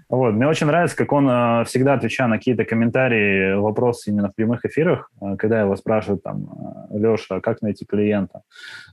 Вот. 0.09 0.33
Мне 0.33 0.47
очень 0.47 0.67
нравится, 0.67 0.97
как 0.97 1.13
он 1.13 1.27
а, 1.29 1.65
всегда 1.65 1.95
отвечает 1.95 2.31
на 2.31 2.39
какие-то 2.39 2.65
комментарии, 2.65 3.55
вопросы 3.55 4.11
именно 4.11 4.29
в 4.29 4.35
прямых 4.35 4.65
эфирах, 4.65 5.11
а, 5.21 5.37
когда 5.37 5.61
его 5.61 5.77
спрашивают 5.77 6.23
там, 6.23 6.89
Леша, 6.91 7.41
как 7.41 7.63
найти 7.63 7.87
клиента? 7.87 8.43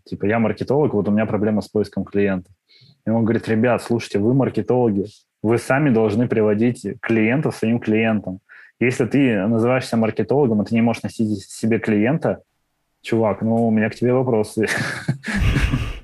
Типа, 0.06 0.26
я 0.26 0.40
маркетолог, 0.40 0.94
вот 0.94 1.08
у 1.08 1.12
меня 1.12 1.26
проблема 1.26 1.62
с 1.62 1.68
поиском 1.68 2.06
клиента. 2.06 2.50
И 3.06 3.10
он 3.10 3.24
говорит, 3.24 3.48
ребят, 3.50 3.82
слушайте, 3.82 4.20
вы 4.20 4.34
маркетологи, 4.34 5.06
вы 5.44 5.58
сами 5.58 5.90
должны 5.90 6.28
приводить 6.28 6.88
клиентов 7.02 7.56
своим 7.56 7.80
клиентам. 7.80 8.40
Если 8.80 9.06
ты 9.06 9.48
называешься 9.48 9.98
маркетологом, 9.98 10.62
и 10.62 10.66
ты 10.66 10.76
не 10.76 10.82
можешь 10.82 11.04
носить 11.04 11.44
себе 11.50 11.80
клиента, 11.80 12.44
чувак, 13.02 13.42
ну, 13.42 13.68
у 13.68 13.72
меня 13.72 13.90
к 13.90 13.96
тебе 13.96 14.14
вопросы. 14.14 14.68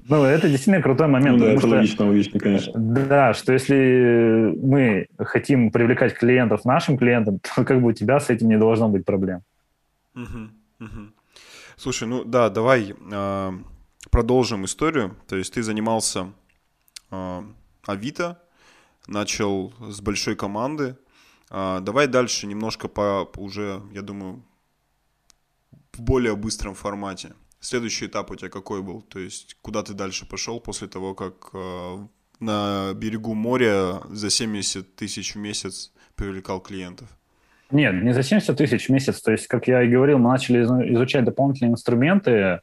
Ну, 0.10 0.26
это 0.26 0.50
действительно 0.50 0.82
крутой 0.82 1.08
момент. 1.08 1.38
Ну, 1.38 1.46
да, 1.46 1.54
это 1.54 1.68
логично, 1.68 2.06
логично, 2.06 2.38
конечно. 2.38 2.74
Да, 2.76 3.34
что 3.34 3.54
если 3.54 4.54
мы 4.62 5.08
хотим 5.18 5.72
привлекать 5.72 6.16
клиентов 6.16 6.66
нашим 6.66 6.98
клиентам, 6.98 7.40
то 7.56 7.64
как 7.64 7.82
бы 7.82 7.90
у 7.90 7.92
тебя 7.94 8.20
с 8.20 8.30
этим 8.30 8.50
не 8.50 8.58
должно 8.58 8.90
быть 8.90 9.06
проблем. 9.06 9.42
Слушай, 11.78 12.10
ну 12.10 12.26
да, 12.26 12.50
давай 12.50 12.94
э, 12.94 13.52
продолжим 14.10 14.66
историю. 14.66 15.16
То 15.30 15.38
есть 15.38 15.54
ты 15.54 15.64
занимался 15.64 16.28
э, 17.10 17.42
Авито, 17.86 18.38
начал 19.08 19.72
с 19.80 20.02
большой 20.02 20.36
команды, 20.36 20.98
давай 21.52 22.08
дальше 22.08 22.48
немножко 22.48 22.88
по 22.88 23.30
уже, 23.38 23.82
я 23.92 24.02
думаю, 24.02 24.44
в 25.94 26.02
более 26.02 26.36
быстром 26.36 26.74
формате. 26.74 27.34
Следующий 27.60 28.08
этап 28.08 28.32
у 28.32 28.36
тебя 28.36 28.50
какой 28.50 28.82
был? 28.82 29.02
То 29.02 29.20
есть 29.20 29.58
куда 29.62 29.84
ты 29.84 29.94
дальше 29.94 30.26
пошел 30.26 30.60
после 30.60 30.88
того, 30.88 31.14
как 31.14 31.50
э, 31.54 31.98
на 32.40 32.94
берегу 32.96 33.36
моря 33.36 34.02
за 34.10 34.30
70 34.30 34.96
тысяч 34.96 35.36
в 35.36 35.38
месяц 35.38 35.92
привлекал 36.16 36.60
клиентов? 36.60 37.08
Нет, 37.70 38.04
не 38.04 38.14
за 38.14 38.24
70 38.24 38.58
тысяч 38.58 38.88
в 38.88 38.92
месяц. 38.92 39.22
То 39.22 39.32
есть, 39.32 39.48
как 39.48 39.68
я 39.68 39.84
и 39.84 39.90
говорил, 39.90 40.18
мы 40.18 40.30
начали 40.30 40.64
изучать 40.94 41.24
дополнительные 41.24 41.74
инструменты. 41.74 42.62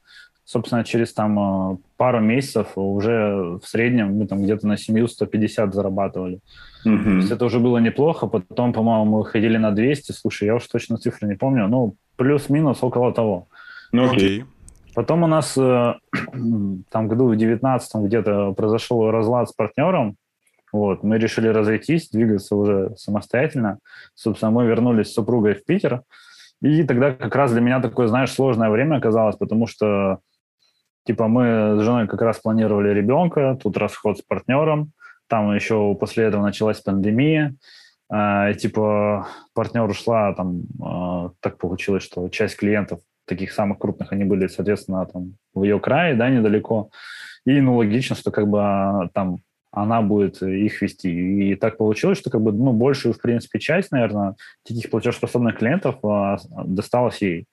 Собственно, 0.50 0.82
через 0.82 1.12
там 1.12 1.38
э, 1.38 1.76
пару 1.98 2.20
месяцев 2.20 2.68
уже 2.76 3.58
в 3.62 3.66
среднем 3.66 4.16
мы 4.16 4.26
там 4.26 4.42
где-то 4.42 4.66
на 4.66 4.78
семью 4.78 5.06
150 5.06 5.74
зарабатывали. 5.74 6.40
Mm-hmm. 6.86 7.04
То 7.04 7.10
есть 7.16 7.30
это 7.30 7.44
уже 7.44 7.58
было 7.58 7.76
неплохо. 7.76 8.26
Потом, 8.26 8.72
по-моему, 8.72 9.04
мы 9.04 9.18
выходили 9.18 9.58
на 9.58 9.72
200. 9.72 10.12
Слушай, 10.12 10.46
я 10.46 10.54
уж 10.54 10.66
точно 10.66 10.96
цифры 10.96 11.28
не 11.28 11.34
помню. 11.34 11.68
Ну, 11.68 11.96
плюс-минус 12.16 12.78
около 12.80 13.12
того. 13.12 13.48
Ну, 13.92 14.10
окей. 14.10 14.40
Okay. 14.40 14.44
Потом 14.94 15.22
у 15.22 15.26
нас 15.26 15.54
э, 15.58 15.94
там 16.90 17.08
году 17.08 17.28
в 17.28 17.36
19 17.36 18.06
где-то 18.06 18.52
произошел 18.52 19.10
разлад 19.10 19.50
с 19.50 19.52
партнером. 19.52 20.16
Вот, 20.72 21.02
мы 21.02 21.18
решили 21.18 21.48
разойтись, 21.48 22.08
двигаться 22.08 22.56
уже 22.56 22.94
самостоятельно. 22.96 23.80
Собственно, 24.14 24.50
мы 24.50 24.64
вернулись 24.64 25.08
с 25.08 25.14
супругой 25.14 25.56
в 25.56 25.66
Питер. 25.66 26.04
И 26.62 26.82
тогда 26.84 27.12
как 27.12 27.36
раз 27.36 27.52
для 27.52 27.60
меня 27.60 27.80
такое, 27.80 28.08
знаешь, 28.08 28.32
сложное 28.32 28.70
время 28.70 28.96
оказалось, 28.96 29.36
потому 29.36 29.66
что, 29.66 30.20
типа, 31.04 31.28
мы 31.28 31.76
с 31.78 31.82
женой 31.82 32.06
как 32.06 32.22
раз 32.22 32.38
планировали 32.38 32.90
ребенка, 32.90 33.58
тут 33.62 33.76
расход 33.76 34.18
с 34.18 34.22
партнером, 34.22 34.92
там 35.28 35.54
еще 35.54 35.94
после 35.98 36.24
этого 36.24 36.42
началась 36.42 36.80
пандемия. 36.80 37.54
Э, 38.10 38.54
типа 38.54 39.28
партнер 39.54 39.84
ушла, 39.84 40.32
там 40.34 40.62
э, 40.62 41.30
так 41.40 41.58
получилось, 41.58 42.02
что 42.02 42.28
часть 42.28 42.56
клиентов 42.56 43.00
таких 43.28 43.52
самых 43.52 43.78
крупных, 43.78 44.12
они 44.12 44.24
были, 44.24 44.46
соответственно, 44.48 45.06
там 45.06 45.34
в 45.54 45.62
ее 45.62 45.78
крае, 45.78 46.14
да, 46.14 46.30
недалеко. 46.30 46.90
И, 47.44 47.60
ну, 47.60 47.76
логично, 47.76 48.16
что 48.16 48.30
как 48.30 48.48
бы 48.48 48.58
а, 48.60 49.08
там 49.12 49.38
она 49.70 50.02
будет 50.02 50.42
их 50.42 50.80
вести. 50.82 51.50
И 51.50 51.54
так 51.54 51.76
получилось, 51.76 52.18
что 52.18 52.30
как 52.30 52.40
бы, 52.40 52.52
ну, 52.52 52.72
большую, 52.72 53.12
в 53.12 53.20
принципе, 53.20 53.60
часть, 53.60 53.92
наверное, 53.92 54.34
таких 54.66 54.90
платежеспособных 54.90 55.58
клиентов 55.58 55.96
а, 56.04 56.38
досталась 56.64 57.22
ей. 57.22 57.46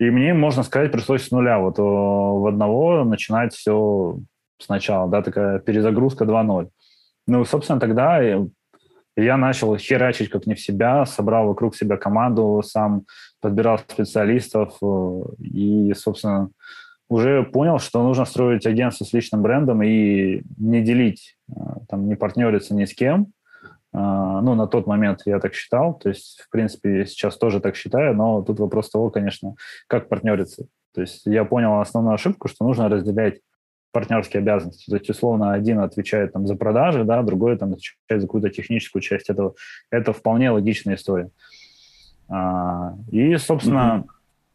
И 0.00 0.10
мне, 0.10 0.32
можно 0.32 0.62
сказать, 0.62 0.90
пришлось 0.90 1.26
с 1.26 1.30
нуля. 1.30 1.58
Вот 1.58 1.78
в 1.78 2.46
одного 2.48 3.04
начинать 3.04 3.54
все 3.54 4.18
сначала, 4.58 5.08
да, 5.08 5.22
такая 5.22 5.58
перезагрузка 5.58 6.24
2.0. 6.24 6.70
Ну, 7.26 7.44
собственно, 7.44 7.78
тогда 7.78 8.18
я 9.16 9.36
начал 9.36 9.76
херачить 9.76 10.30
как 10.30 10.46
не 10.46 10.54
в 10.54 10.60
себя, 10.60 11.04
собрал 11.04 11.48
вокруг 11.48 11.76
себя 11.76 11.98
команду, 11.98 12.62
сам 12.64 13.04
подбирал 13.42 13.78
специалистов 13.78 14.74
э, 14.82 15.20
и, 15.38 15.92
собственно, 15.94 16.48
уже 17.10 17.42
понял, 17.42 17.78
что 17.78 18.02
нужно 18.02 18.24
строить 18.24 18.66
агентство 18.66 19.04
с 19.04 19.12
личным 19.12 19.42
брендом 19.42 19.82
и 19.82 20.42
не 20.56 20.80
делить, 20.80 21.36
э, 21.50 21.52
там, 21.88 22.08
не 22.08 22.14
партнериться 22.16 22.74
ни 22.74 22.86
с 22.86 22.94
кем. 22.94 23.32
Э, 23.92 23.98
ну, 24.42 24.54
на 24.54 24.66
тот 24.66 24.86
момент 24.86 25.22
я 25.26 25.38
так 25.40 25.54
считал, 25.54 25.98
то 25.98 26.08
есть, 26.08 26.40
в 26.40 26.50
принципе, 26.50 27.06
сейчас 27.06 27.36
тоже 27.36 27.60
так 27.60 27.76
считаю, 27.76 28.14
но 28.14 28.42
тут 28.42 28.60
вопрос 28.60 28.90
того, 28.90 29.10
конечно, 29.10 29.54
как 29.86 30.08
партнериться. 30.08 30.66
То 30.94 31.00
есть 31.00 31.22
я 31.26 31.44
понял 31.44 31.80
основную 31.80 32.14
ошибку, 32.14 32.48
что 32.48 32.64
нужно 32.64 32.88
разделять 32.88 33.40
партнерские 33.92 34.40
обязанности. 34.40 34.88
То 34.88 34.96
есть, 34.96 35.10
условно, 35.10 35.52
один 35.52 35.80
отвечает 35.80 36.32
там, 36.32 36.46
за 36.46 36.54
продажи, 36.54 37.04
да, 37.04 37.22
другой 37.22 37.56
там, 37.56 37.72
отвечает 37.72 38.20
за 38.20 38.20
какую-то 38.20 38.50
техническую 38.50 39.02
часть 39.02 39.30
этого. 39.30 39.54
Это 39.90 40.12
вполне 40.12 40.50
логичная 40.50 40.94
история. 40.94 41.30
А, 42.28 42.94
и, 43.10 43.36
собственно... 43.36 44.06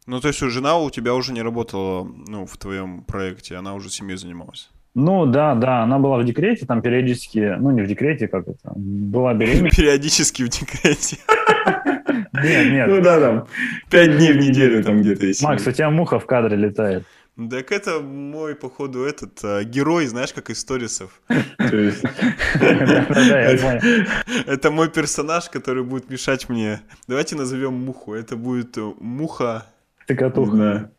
Ну, 0.06 0.20
то 0.20 0.28
есть, 0.28 0.38
жена 0.40 0.78
у 0.78 0.88
тебя 0.90 1.14
уже 1.14 1.32
не 1.32 1.42
работала 1.42 2.04
ну, 2.04 2.46
в 2.46 2.56
твоем 2.56 3.02
проекте, 3.02 3.56
она 3.56 3.74
уже 3.74 3.90
семьей 3.90 4.16
занималась? 4.16 4.70
Ну, 4.98 5.26
да, 5.26 5.54
да, 5.54 5.82
она 5.82 5.98
была 5.98 6.16
в 6.16 6.24
декрете, 6.24 6.64
там 6.64 6.80
периодически, 6.80 7.54
ну, 7.58 7.70
не 7.70 7.82
в 7.82 7.86
декрете, 7.86 8.28
как 8.28 8.48
это, 8.48 8.72
была 8.74 9.34
беременна. 9.34 9.68
Периодически 9.76 10.42
в 10.42 10.48
декрете. 10.48 11.18
Нет, 12.32 12.72
нет. 12.72 12.88
Ну 12.88 13.02
да, 13.02 13.20
там, 13.20 13.46
пять 13.90 14.16
дней 14.16 14.32
в 14.32 14.36
неделю 14.36 14.82
там 14.82 15.00
где-то 15.00 15.26
есть. 15.26 15.42
Макс, 15.42 15.66
у 15.66 15.72
тебя 15.72 15.90
муха 15.90 16.18
в 16.18 16.26
кадре 16.26 16.56
летает. 16.56 17.04
Так 17.50 17.72
это 17.72 18.00
мой, 18.00 18.54
походу, 18.54 19.04
этот 19.04 19.38
а, 19.44 19.64
герой, 19.64 20.06
знаешь, 20.06 20.32
как 20.32 20.48
из 20.48 20.60
сторисов. 20.60 21.20
Это 24.46 24.70
мой 24.70 24.88
персонаж, 24.88 25.50
который 25.50 25.82
будет 25.82 26.08
мешать 26.08 26.48
мне. 26.48 26.80
Давайте 27.06 27.36
назовем 27.36 27.74
муху. 27.74 28.14
Это 28.14 28.36
будет 28.36 28.78
э, 28.78 28.92
муха... 29.00 29.66
Цикатуха. 30.08 30.90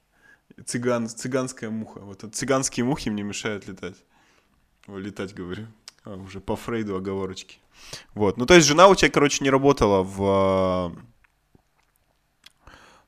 Цыган, 0.66 1.08
цыганская 1.08 1.70
муха. 1.70 1.99
Вот 1.99 2.24
цыганские 2.32 2.86
мухи 2.86 3.10
мне 3.10 3.24
мешают 3.24 3.68
летать. 3.68 3.95
Летать, 4.88 5.34
говорю. 5.34 5.68
А, 6.03 6.16
уже 6.16 6.39
по 6.39 6.55
Фрейду 6.55 6.95
оговорочки. 6.95 7.60
Вот. 8.14 8.38
Ну, 8.38 8.45
то 8.45 8.55
есть 8.55 8.66
жена 8.66 8.88
у 8.88 8.95
тебя, 8.95 9.12
короче, 9.12 9.43
не 9.43 9.49
работала 9.49 10.01
в 10.01 10.22
а, 10.22 10.91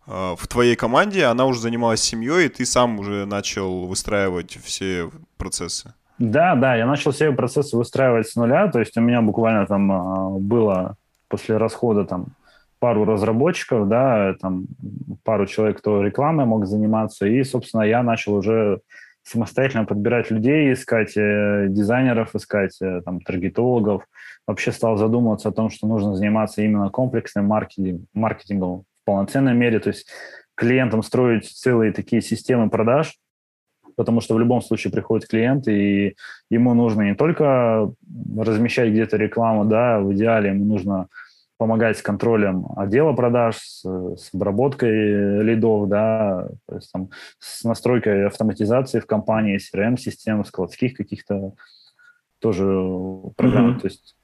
а, 0.06 0.36
в 0.36 0.48
твоей 0.48 0.76
команде, 0.76 1.26
она 1.26 1.46
уже 1.46 1.60
занималась 1.60 2.02
семьей, 2.02 2.48
и 2.48 2.50
ты 2.50 2.66
сам 2.66 3.00
уже 3.00 3.26
начал 3.26 3.86
выстраивать 3.86 4.58
все 4.64 5.12
процессы. 5.38 5.94
Да, 6.18 6.56
да, 6.56 6.76
я 6.76 6.86
начал 6.86 7.12
все 7.12 7.32
процессы 7.32 7.78
выстраивать 7.78 8.28
с 8.28 8.36
нуля, 8.36 8.70
то 8.70 8.80
есть 8.80 8.98
у 8.98 9.02
меня 9.02 9.22
буквально 9.22 9.66
там 9.68 9.92
а, 9.92 10.30
было 10.32 10.98
после 11.28 11.58
расхода 11.58 12.06
там 12.06 12.28
пару 12.80 13.06
разработчиков, 13.06 13.88
да, 13.88 14.36
там 14.42 14.66
пару 15.24 15.46
человек, 15.46 15.80
кто 15.80 16.02
рекламой 16.02 16.46
мог 16.46 16.66
заниматься, 16.66 17.28
и, 17.28 17.44
собственно, 17.44 17.84
я 17.84 18.04
начал 18.04 18.36
уже 18.36 18.82
самостоятельно 19.24 19.86
подбирать 19.86 20.32
людей, 20.32 20.74
искать 20.74 21.16
э, 21.16 21.68
дизайнеров, 21.70 22.34
искать 22.36 22.78
э, 22.82 23.02
там 23.06 23.22
таргетологов. 23.22 24.04
Вообще 24.48 24.72
стал 24.72 24.98
задумываться 24.98 25.50
о 25.50 25.52
том, 25.52 25.70
что 25.70 25.88
нужно 25.88 26.16
заниматься 26.16 26.62
именно 26.62 26.90
комплексным 26.90 27.46
маркетинг, 27.46 28.02
маркетингом 28.14 28.82
в 28.82 29.06
полноценной 29.06 29.54
мере, 29.54 29.80
то 29.80 29.90
есть 29.90 30.08
клиентам 30.56 31.04
строить 31.04 31.46
целые 31.46 31.92
такие 31.92 32.22
системы 32.22 32.70
продаж, 32.70 33.18
потому 33.96 34.22
что 34.22 34.36
в 34.36 34.40
любом 34.40 34.62
случае 34.62 34.92
приходит 34.92 35.28
клиент, 35.28 35.68
и 35.68 36.16
ему 36.50 36.74
нужно 36.74 37.04
не 37.04 37.16
только 37.16 37.92
размещать 38.38 38.90
где-то 38.90 39.18
рекламу, 39.18 39.66
да, 39.66 40.00
в 40.00 40.14
идеале 40.14 40.50
ему 40.50 40.66
нужно 40.66 41.08
помогать 41.60 41.98
с 41.98 42.02
контролем 42.02 42.68
отдела 42.78 43.12
продаж, 43.12 43.58
с, 43.58 43.84
с 43.84 44.34
обработкой 44.34 45.44
лидов, 45.44 45.90
да, 45.90 46.48
то 46.66 46.76
есть 46.76 46.90
там 46.92 47.10
с 47.38 47.66
настройкой 47.66 48.28
автоматизации 48.28 49.02
в 49.02 49.06
компании, 49.06 49.60
CRM-систем, 49.60 50.46
складских 50.46 50.96
каких-то 50.96 51.54
тоже 52.40 52.64
программ. 53.36 53.72
Mm-hmm. 53.72 53.80
То 53.82 53.88
есть 53.88 54.16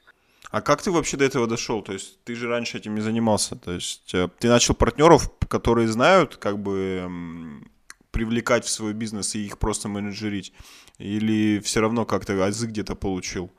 а 0.50 0.62
как 0.62 0.82
ты 0.82 0.92
вообще 0.92 1.18
до 1.18 1.26
этого 1.26 1.48
дошел? 1.48 1.82
То 1.82 1.92
есть 1.92 2.24
ты 2.24 2.36
же 2.36 2.48
раньше 2.48 2.78
этим 2.78 2.96
не 2.96 3.02
занимался. 3.02 3.58
То 3.58 3.74
есть 3.74 4.14
э, 4.14 4.30
ты 4.40 4.48
начал 4.48 4.74
партнеров, 4.74 5.30
которые 5.50 5.90
знают, 5.90 6.38
как 6.38 6.58
бы 6.58 7.10
привлекать 8.12 8.64
в 8.64 8.70
свой 8.70 8.94
бизнес 8.94 9.36
и 9.36 9.46
их 9.46 9.58
просто 9.58 9.90
менеджерить? 9.90 10.54
Или 10.98 11.60
все 11.60 11.82
равно 11.82 12.06
как-то 12.06 12.42
азы 12.46 12.68
где-то 12.68 12.96
получил? 12.96 13.52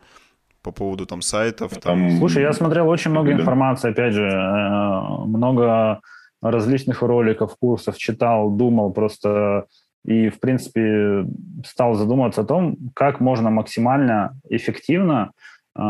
По 0.66 0.72
поводу 0.72 1.06
там 1.06 1.22
сайтов? 1.22 1.70
Там... 1.80 2.18
Слушай, 2.18 2.42
я 2.42 2.52
смотрел 2.52 2.88
очень 2.88 3.12
много 3.12 3.30
информации, 3.30 3.90
опять 3.90 4.14
же, 4.14 4.26
э, 4.26 5.26
много 5.26 6.00
различных 6.42 7.02
роликов, 7.02 7.56
курсов 7.60 7.96
читал, 7.96 8.50
думал 8.50 8.92
просто 8.92 9.66
и, 10.04 10.28
в 10.28 10.40
принципе, 10.40 11.24
стал 11.64 11.94
задумываться 11.94 12.40
о 12.40 12.44
том, 12.44 12.76
как 12.94 13.20
можно 13.20 13.50
максимально 13.50 14.30
эффективно, 14.50 15.30
э, 15.78 15.82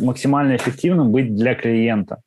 максимально 0.00 0.54
эффективным 0.54 1.10
быть 1.10 1.34
для 1.34 1.54
клиента. 1.56 2.18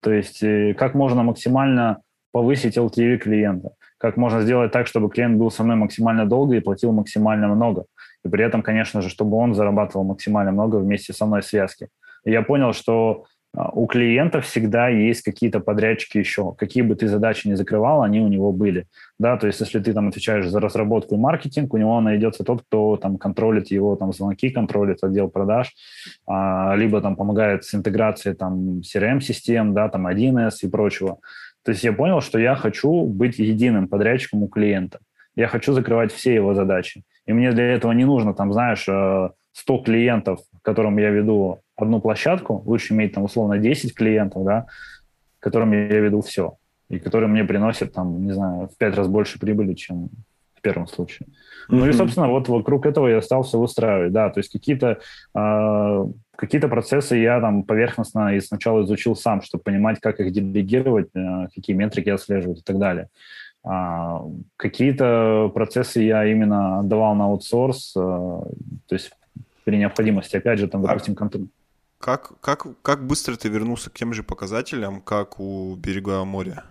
То 0.00 0.10
есть 0.10 0.42
э, 0.42 0.72
как 0.72 0.94
можно 0.94 1.22
максимально 1.22 1.98
повысить 2.32 2.78
LTV 2.78 3.18
клиента, 3.18 3.68
как 3.98 4.16
можно 4.16 4.40
сделать 4.40 4.72
так, 4.72 4.86
чтобы 4.86 5.10
клиент 5.10 5.38
был 5.38 5.50
со 5.50 5.64
мной 5.64 5.76
максимально 5.76 6.24
долго 6.24 6.56
и 6.56 6.60
платил 6.60 6.92
максимально 6.92 7.48
много. 7.48 7.84
И 8.24 8.28
при 8.28 8.44
этом, 8.44 8.62
конечно 8.62 9.02
же, 9.02 9.08
чтобы 9.08 9.36
он 9.36 9.54
зарабатывал 9.54 10.04
максимально 10.04 10.52
много 10.52 10.76
вместе 10.76 11.12
со 11.12 11.26
мной 11.26 11.42
в 11.42 11.46
связке. 11.46 11.88
И 12.24 12.30
я 12.30 12.42
понял, 12.42 12.72
что 12.72 13.24
а, 13.56 13.70
у 13.70 13.86
клиента 13.86 14.40
всегда 14.40 14.88
есть 14.88 15.22
какие-то 15.22 15.60
подрядчики 15.60 16.18
еще. 16.18 16.54
Какие 16.58 16.82
бы 16.82 16.96
ты 16.96 17.06
задачи 17.06 17.46
не 17.46 17.54
закрывал, 17.54 18.02
они 18.02 18.20
у 18.20 18.28
него 18.28 18.52
были. 18.52 18.86
Да, 19.18 19.36
то 19.36 19.46
есть 19.46 19.60
если 19.60 19.78
ты 19.78 19.92
там 19.92 20.08
отвечаешь 20.08 20.48
за 20.48 20.60
разработку 20.60 21.14
и 21.14 21.18
маркетинг, 21.18 21.72
у 21.74 21.76
него 21.76 22.00
найдется 22.00 22.44
тот, 22.44 22.62
кто 22.62 22.96
там 22.96 23.16
контролит 23.16 23.70
его 23.70 23.94
там 23.96 24.12
звонки, 24.12 24.50
контролит 24.50 25.04
отдел 25.04 25.28
продаж, 25.28 25.72
а, 26.26 26.74
либо 26.76 27.00
там 27.00 27.16
помогает 27.16 27.64
с 27.64 27.74
интеграцией 27.74 28.34
там 28.34 28.80
CRM-систем, 28.80 29.74
да, 29.74 29.88
там 29.88 30.06
1С 30.06 30.56
и 30.62 30.68
прочего. 30.68 31.18
То 31.64 31.72
есть 31.72 31.84
я 31.84 31.92
понял, 31.92 32.20
что 32.20 32.38
я 32.38 32.56
хочу 32.56 33.04
быть 33.06 33.38
единым 33.38 33.88
подрядчиком 33.88 34.42
у 34.42 34.48
клиента. 34.48 34.98
Я 35.36 35.48
хочу 35.48 35.72
закрывать 35.72 36.12
все 36.12 36.34
его 36.34 36.54
задачи. 36.54 37.02
И 37.26 37.32
мне 37.32 37.52
для 37.52 37.72
этого 37.72 37.92
не 37.92 38.04
нужно, 38.04 38.34
там, 38.34 38.52
знаешь, 38.52 38.82
100 38.82 39.32
э, 39.66 39.82
клиентов, 39.84 40.40
которым 40.62 40.98
я 40.98 41.10
веду 41.10 41.60
одну 41.76 42.00
площадку, 42.00 42.62
лучше 42.64 42.94
иметь 42.94 43.14
там 43.14 43.24
условно 43.24 43.58
10 43.58 43.94
клиентов, 43.94 44.44
да, 44.44 44.66
которым 45.40 45.72
я 45.72 46.00
веду 46.00 46.20
все, 46.20 46.56
и 46.88 46.98
которые 46.98 47.28
мне 47.28 47.44
приносят 47.44 47.92
там, 47.92 48.24
не 48.24 48.32
знаю, 48.32 48.68
в 48.68 48.76
5 48.76 48.96
раз 48.96 49.08
больше 49.08 49.38
прибыли, 49.38 49.74
чем 49.74 50.10
в 50.54 50.60
первом 50.60 50.86
случае. 50.86 51.28
Mm-hmm. 51.28 51.76
Ну 51.76 51.86
и, 51.86 51.92
собственно, 51.92 52.28
вот 52.28 52.48
вокруг 52.48 52.86
этого 52.86 53.08
я 53.08 53.20
стал 53.22 53.42
все 53.42 53.58
выстраивать, 53.58 54.12
да, 54.12 54.30
то 54.30 54.40
есть 54.40 54.52
какие-то 54.52 54.98
э, 55.34 56.04
какие-то 56.36 56.68
процессы 56.68 57.16
я 57.16 57.40
там 57.40 57.62
поверхностно 57.62 58.34
и 58.34 58.40
сначала 58.40 58.82
изучил 58.84 59.16
сам, 59.16 59.42
чтобы 59.42 59.64
понимать, 59.64 60.00
как 60.00 60.20
их 60.20 60.32
делегировать, 60.32 61.08
э, 61.14 61.48
какие 61.54 61.76
метрики 61.76 62.10
отслеживать 62.10 62.60
и 62.60 62.62
так 62.62 62.78
далее. 62.78 63.08
А, 63.64 64.22
какие-то 64.56 65.50
процессы 65.54 66.00
я 66.00 66.26
именно 66.26 66.80
отдавал 66.80 67.14
на 67.14 67.24
аутсорс, 67.24 67.94
э, 67.96 68.00
то 68.00 68.94
есть 68.94 69.10
при 69.64 69.78
необходимости, 69.78 70.36
опять 70.36 70.58
же, 70.58 70.68
там, 70.68 70.84
а 70.84 70.88
допустим, 70.88 71.14
контроль. 71.14 71.46
Как, 71.98 72.38
как, 72.42 72.66
как 72.82 73.06
быстро 73.06 73.36
ты 73.36 73.48
вернулся 73.48 73.88
к 73.88 73.94
тем 73.94 74.12
же 74.12 74.22
показателям, 74.22 75.00
как 75.00 75.40
у 75.40 75.74
берега 75.76 76.22
моря? 76.24 76.64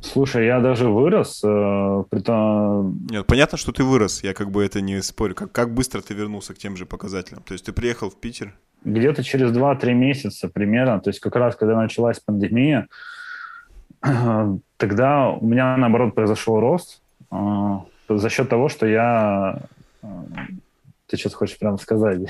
Слушай, 0.00 0.46
я 0.46 0.60
даже 0.60 0.88
вырос, 0.88 1.42
э, 1.44 2.04
при 2.08 2.20
том... 2.20 3.06
Нет, 3.10 3.26
понятно, 3.26 3.58
что 3.58 3.70
ты 3.70 3.84
вырос, 3.84 4.24
я 4.24 4.32
как 4.32 4.50
бы 4.50 4.64
это 4.64 4.80
не 4.80 5.02
спорю. 5.02 5.34
Как, 5.34 5.52
как 5.52 5.74
быстро 5.74 6.00
ты 6.00 6.14
вернулся 6.14 6.54
к 6.54 6.58
тем 6.58 6.74
же 6.74 6.86
показателям? 6.86 7.42
То 7.42 7.52
есть 7.52 7.66
ты 7.66 7.74
приехал 7.74 8.08
в 8.08 8.18
Питер? 8.18 8.54
Где-то 8.82 9.22
через 9.22 9.50
2-3 9.50 9.92
месяца 9.92 10.48
примерно, 10.48 11.00
то 11.00 11.10
есть 11.10 11.20
как 11.20 11.36
раз 11.36 11.54
когда 11.54 11.76
началась 11.76 12.18
пандемия, 12.18 12.88
тогда 14.76 15.28
у 15.28 15.46
меня, 15.46 15.76
наоборот, 15.76 16.14
произошел 16.14 16.60
рост 16.60 17.02
э, 17.30 17.78
за 18.08 18.30
счет 18.30 18.48
того, 18.48 18.68
что 18.68 18.86
я... 18.86 19.60
Э, 20.02 20.06
ты 21.06 21.16
что-то 21.16 21.36
хочешь 21.36 21.58
прям 21.58 21.78
сказать? 21.78 22.20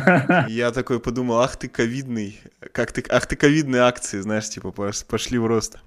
Я 0.48 0.70
такой 0.70 0.98
подумал, 0.98 1.40
ах 1.40 1.56
ты 1.56 1.68
ковидный, 1.68 2.40
как 2.72 2.90
ты, 2.90 3.04
ах 3.10 3.26
ты 3.26 3.36
ковидные 3.36 3.82
акции, 3.82 4.20
знаешь, 4.20 4.48
типа 4.48 4.72
пошли 4.72 5.38
в 5.38 5.46
рост. 5.46 5.78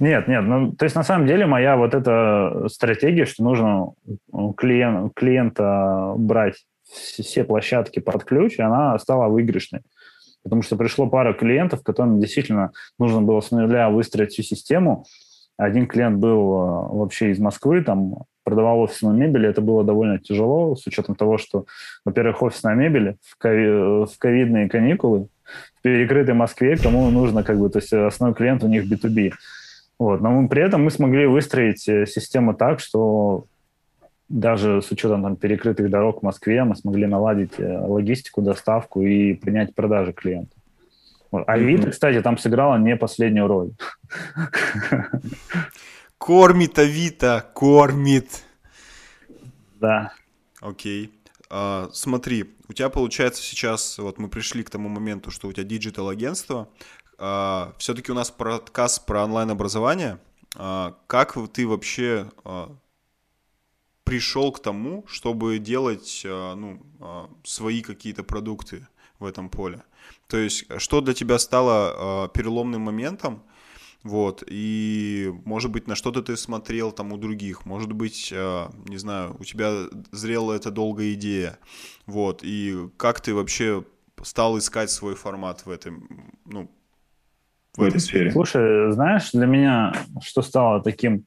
Нет, 0.00 0.28
нет, 0.28 0.44
ну, 0.44 0.72
то 0.72 0.84
есть 0.84 0.96
на 0.96 1.02
самом 1.02 1.26
деле 1.26 1.46
моя 1.46 1.76
вот 1.76 1.94
эта 1.94 2.66
стратегия, 2.68 3.26
что 3.26 3.42
нужно 3.42 3.92
у 4.30 4.52
клиент, 4.52 5.12
клиента 5.14 6.14
брать 6.16 6.64
все 6.84 7.44
площадки 7.44 7.98
под 7.98 8.24
ключ, 8.24 8.58
она 8.58 8.98
стала 8.98 9.28
выигрышной. 9.28 9.80
Потому 10.44 10.62
что 10.62 10.76
пришло 10.76 11.08
пара 11.08 11.32
клиентов, 11.32 11.82
которым 11.82 12.20
действительно 12.20 12.70
нужно 12.98 13.22
было 13.22 13.40
с 13.40 13.50
нуля 13.50 13.90
выстроить 13.90 14.32
всю 14.32 14.42
систему. 14.42 15.06
Один 15.56 15.86
клиент 15.86 16.18
был 16.18 16.38
э, 16.38 16.96
вообще 16.96 17.30
из 17.30 17.38
Москвы, 17.38 17.82
там 17.82 18.24
продавал 18.44 18.80
офисную 18.80 19.16
мебель, 19.16 19.46
это 19.46 19.62
было 19.62 19.82
довольно 19.82 20.18
тяжело, 20.18 20.76
с 20.76 20.86
учетом 20.86 21.14
того, 21.14 21.38
что, 21.38 21.64
во-первых, 22.04 22.42
офисная 22.42 22.74
мебель 22.74 23.16
в, 23.22 23.42
кови- 23.42 24.04
в 24.06 24.18
ковидные 24.18 24.68
каникулы 24.68 25.28
в 25.78 25.82
перекрытой 25.82 26.34
Москве, 26.34 26.76
кому 26.76 27.10
нужно, 27.10 27.42
как 27.42 27.58
бы, 27.58 27.70
то 27.70 27.78
есть 27.78 27.92
основной 27.92 28.36
клиент 28.36 28.62
у 28.64 28.68
них 28.68 28.84
B2B. 28.84 29.32
Вот. 29.98 30.20
Но 30.20 30.30
мы, 30.30 30.48
при 30.48 30.62
этом 30.62 30.84
мы 30.84 30.90
смогли 30.90 31.26
выстроить 31.26 31.88
э, 31.88 32.06
систему 32.06 32.54
так, 32.54 32.80
что 32.80 33.46
даже 34.28 34.82
с 34.82 34.90
учетом 34.90 35.22
там, 35.22 35.36
перекрытых 35.36 35.90
дорог 35.90 36.20
в 36.20 36.22
Москве 36.22 36.64
мы 36.64 36.76
смогли 36.76 37.06
наладить 37.06 37.58
э, 37.58 37.78
логистику, 37.78 38.42
доставку 38.42 39.02
и 39.02 39.34
принять 39.34 39.74
продажи 39.74 40.12
клиентов. 40.12 40.58
А 41.30 41.42
Авито, 41.52 41.90
кстати, 41.90 42.20
там 42.22 42.38
сыграла 42.38 42.76
не 42.78 42.96
последнюю 42.96 43.48
роль. 43.48 43.72
Кормит 46.18 46.78
Авито, 46.78 47.44
кормит. 47.54 48.44
Да. 49.80 50.12
Окей. 50.60 51.12
А, 51.50 51.90
смотри, 51.92 52.54
у 52.68 52.72
тебя 52.72 52.88
получается 52.88 53.42
сейчас, 53.42 53.98
вот 53.98 54.18
мы 54.18 54.28
пришли 54.28 54.62
к 54.62 54.70
тому 54.70 54.88
моменту, 54.88 55.30
что 55.30 55.48
у 55.48 55.52
тебя 55.52 55.64
диджитал-агентство. 55.64 56.68
А, 57.18 57.74
все-таки 57.78 58.10
у 58.12 58.14
нас 58.14 58.30
подкаст 58.30 59.04
про 59.04 59.24
онлайн-образование. 59.24 60.18
А, 60.56 60.94
как 61.06 61.36
ты 61.52 61.66
вообще 61.66 62.30
а, 62.44 62.74
пришел 64.04 64.52
к 64.52 64.60
тому, 64.60 65.04
чтобы 65.06 65.58
делать 65.58 66.22
а, 66.26 66.54
ну, 66.54 66.80
а, 67.00 67.28
свои 67.42 67.82
какие-то 67.82 68.22
продукты 68.22 68.86
в 69.18 69.24
этом 69.24 69.48
поле? 69.48 69.82
То 70.28 70.36
есть, 70.36 70.66
что 70.78 71.00
для 71.00 71.14
тебя 71.14 71.38
стало 71.38 72.28
переломным 72.28 72.82
моментом, 72.82 73.42
вот, 74.02 74.44
и, 74.46 75.32
может 75.46 75.70
быть, 75.70 75.86
на 75.86 75.94
что-то 75.94 76.22
ты 76.22 76.36
смотрел 76.36 76.92
там 76.92 77.12
у 77.12 77.16
других, 77.16 77.64
может 77.64 77.92
быть, 77.92 78.30
не 78.30 78.96
знаю, 78.98 79.34
у 79.38 79.44
тебя 79.44 79.86
зрела 80.12 80.52
эта 80.52 80.70
долгая 80.70 81.14
идея, 81.14 81.58
вот, 82.04 82.40
и 82.42 82.90
как 82.98 83.22
ты 83.22 83.34
вообще 83.34 83.84
стал 84.22 84.58
искать 84.58 84.90
свой 84.90 85.14
формат 85.14 85.64
в 85.64 85.70
этом, 85.70 86.32
ну, 86.44 86.70
в 87.76 87.82
этой 87.82 88.00
сфере? 88.00 88.30
Слушай, 88.30 88.92
знаешь, 88.92 89.30
для 89.32 89.46
меня 89.46 89.94
что 90.22 90.42
стало 90.42 90.82
таким 90.82 91.26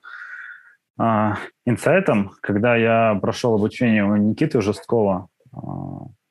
инсайтом, 1.65 2.31
когда 2.41 2.75
я 2.75 3.17
прошел 3.21 3.53
обучение 3.55 4.03
у 4.03 4.15
Никиты 4.15 4.61
Жесткова, 4.61 5.27
а, 5.53 5.57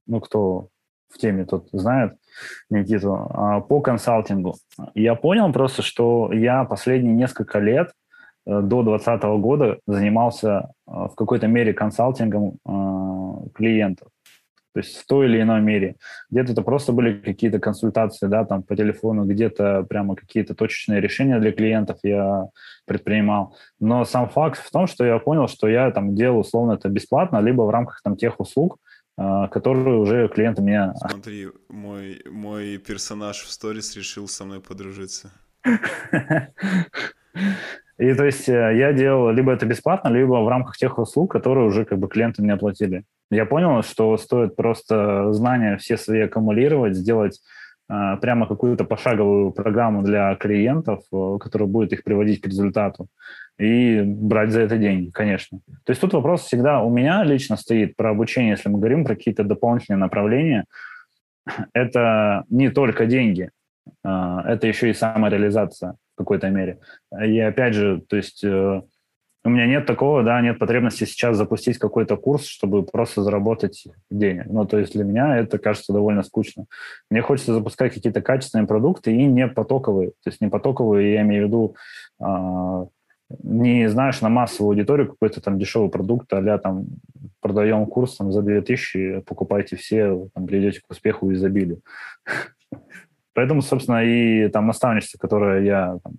ну, 0.07 0.21
кто 0.21 0.69
в 1.09 1.19
теме 1.19 1.45
тот 1.45 1.69
знает 1.73 2.17
Никиту, 2.69 3.15
а, 3.15 3.61
по 3.61 3.81
консалтингу. 3.81 4.57
Я 4.95 5.15
понял 5.15 5.53
просто, 5.53 5.83
что 5.83 6.33
я 6.33 6.65
последние 6.65 7.15
несколько 7.15 7.59
лет 7.59 7.93
э, 8.47 8.61
до 8.61 8.83
2020 8.83 9.23
года 9.41 9.79
занимался 9.87 10.73
в 10.87 11.15
какой-то 11.15 11.47
мере 11.47 11.73
консалтингом 11.73 12.59
клиентов. 13.55 14.09
То 14.77 14.81
есть 14.81 14.99
в 14.99 15.07
той 15.07 15.25
или 15.25 15.41
иной 15.41 15.63
мере. 15.63 15.97
Где-то 16.29 16.53
это 16.53 16.61
просто 16.61 16.93
были 16.93 17.19
какие-то 17.19 17.59
консультации, 17.59 18.27
да, 18.27 18.45
там 18.45 18.63
по 18.63 18.77
телефону, 18.77 19.25
где-то 19.25 19.87
прямо 19.89 20.15
какие-то 20.15 20.55
точечные 20.55 21.01
решения 21.01 21.39
для 21.39 21.51
клиентов 21.51 21.99
я 22.03 22.49
предпринимал. 22.85 23.57
Но 23.81 24.05
сам 24.05 24.29
факт 24.29 24.61
в 24.63 24.71
том, 24.71 24.87
что 24.87 25.07
я 25.07 25.19
понял, 25.19 25.49
что 25.49 25.67
я 25.67 25.91
там 25.93 26.15
делал 26.15 26.41
условно 26.41 26.73
это 26.73 26.91
бесплатно, 26.91 27.39
либо 27.39 27.63
в 27.63 27.71
рамках 27.71 28.03
там 28.05 28.19
тех 28.19 28.39
услуг, 28.39 28.77
а, 29.17 29.49
которые 29.49 29.97
уже 29.97 30.29
клиенты 30.29 30.61
меня... 30.61 30.93
Смотри, 30.97 31.49
мой, 31.71 32.21
мой 32.31 32.77
персонаж 32.77 33.45
в 33.45 33.51
сторис 33.51 33.97
решил 33.97 34.29
со 34.29 34.45
мной 34.45 34.61
подружиться. 34.61 35.33
И 37.99 38.13
то 38.13 38.25
есть 38.27 38.47
э, 38.51 38.77
я 38.77 38.93
делал 38.93 39.31
либо 39.31 39.53
это 39.53 39.65
бесплатно, 39.65 40.09
либо 40.09 40.35
в 40.35 40.49
рамках 40.49 40.77
тех 40.77 40.99
услуг, 40.99 41.33
которые 41.33 41.67
уже 41.67 41.87
как 41.87 41.99
бы 41.99 42.09
клиенты 42.09 42.43
мне 42.43 42.53
оплатили. 42.53 43.05
Я 43.31 43.45
понял, 43.45 43.83
что 43.83 44.17
стоит 44.17 44.57
просто 44.57 45.33
знания 45.33 45.77
все 45.79 45.97
свои 45.97 46.21
аккумулировать, 46.21 46.95
сделать 46.95 47.41
э, 47.89 48.17
прямо 48.21 48.47
какую-то 48.47 48.85
пошаговую 48.85 49.51
программу 49.51 50.03
для 50.03 50.35
клиентов, 50.37 51.03
э, 51.13 51.39
которая 51.41 51.69
будет 51.69 51.93
их 51.93 52.05
приводить 52.05 52.41
к 52.41 52.47
результату, 52.47 53.09
и 53.59 54.03
брать 54.03 54.53
за 54.53 54.61
это 54.61 54.77
деньги, 54.79 55.11
конечно. 55.11 55.59
То 55.85 55.91
есть 55.91 56.01
тут 56.01 56.13
вопрос 56.13 56.43
всегда 56.43 56.83
у 56.83 56.91
меня 56.91 57.25
лично 57.25 57.57
стоит 57.57 57.97
про 57.97 58.11
обучение, 58.11 58.53
если 58.53 58.69
мы 58.69 58.79
говорим 58.79 59.05
про 59.05 59.17
какие-то 59.17 59.43
дополнительные 59.43 59.99
направления, 59.99 60.65
это 61.73 62.45
не 62.49 62.71
только 62.71 63.07
деньги, 63.07 63.51
э, 64.05 64.39
это 64.47 64.69
еще 64.69 64.91
и 64.91 64.95
самореализация 64.95 65.97
в 66.15 66.19
какой-то 66.19 66.49
мере. 66.49 66.79
И 67.21 67.41
опять 67.41 67.75
же, 67.75 68.01
то 68.09 68.17
есть 68.17 68.45
э, 68.45 68.83
у 69.47 69.49
меня 69.49 69.67
нет 69.67 69.87
такого, 69.87 70.25
да, 70.25 70.41
нет 70.41 70.59
потребности 70.59 71.05
сейчас 71.05 71.37
запустить 71.37 71.79
какой-то 71.79 72.17
курс, 72.17 72.47
чтобы 72.47 72.83
просто 72.83 73.23
заработать 73.23 73.87
денег. 74.11 74.47
Ну, 74.47 74.67
то 74.67 74.77
есть 74.77 74.93
для 74.95 75.05
меня 75.05 75.39
это 75.39 75.59
кажется 75.59 75.93
довольно 75.93 76.25
скучно. 76.25 76.67
Мне 77.11 77.23
хочется 77.23 77.55
запускать 77.55 77.95
какие-то 77.95 78.23
качественные 78.23 78.67
продукты 78.67 79.15
и 79.15 79.25
не 79.25 79.47
потоковые. 79.47 80.11
То 80.25 80.31
есть 80.31 80.41
не 80.41 80.49
потоковые, 80.49 81.15
я 81.15 81.23
имею 81.23 81.45
в 81.45 81.47
виду, 81.47 81.77
э, 82.21 82.87
не 83.45 83.89
знаешь 83.89 84.21
на 84.21 84.29
массовую 84.29 84.73
аудиторию 84.73 85.09
какой-то 85.09 85.41
там 85.41 85.61
дешевый 85.61 85.91
продукт, 85.91 86.33
а 86.33 86.59
там 86.59 86.87
продаем 87.41 87.87
курс 87.87 88.17
там, 88.17 88.33
за 88.33 88.43
2000, 88.43 89.21
покупайте 89.21 89.77
все, 89.77 90.29
там, 90.35 90.47
придете 90.47 90.81
к 90.81 90.91
успеху 90.91 91.31
и 91.31 91.35
изобилию. 91.35 91.83
Поэтому, 93.33 93.63
собственно, 93.63 94.05
и 94.05 94.49
там 94.49 94.67
наставничество, 94.67 95.19
которое 95.19 95.63
я 95.63 95.99
там, 96.03 96.15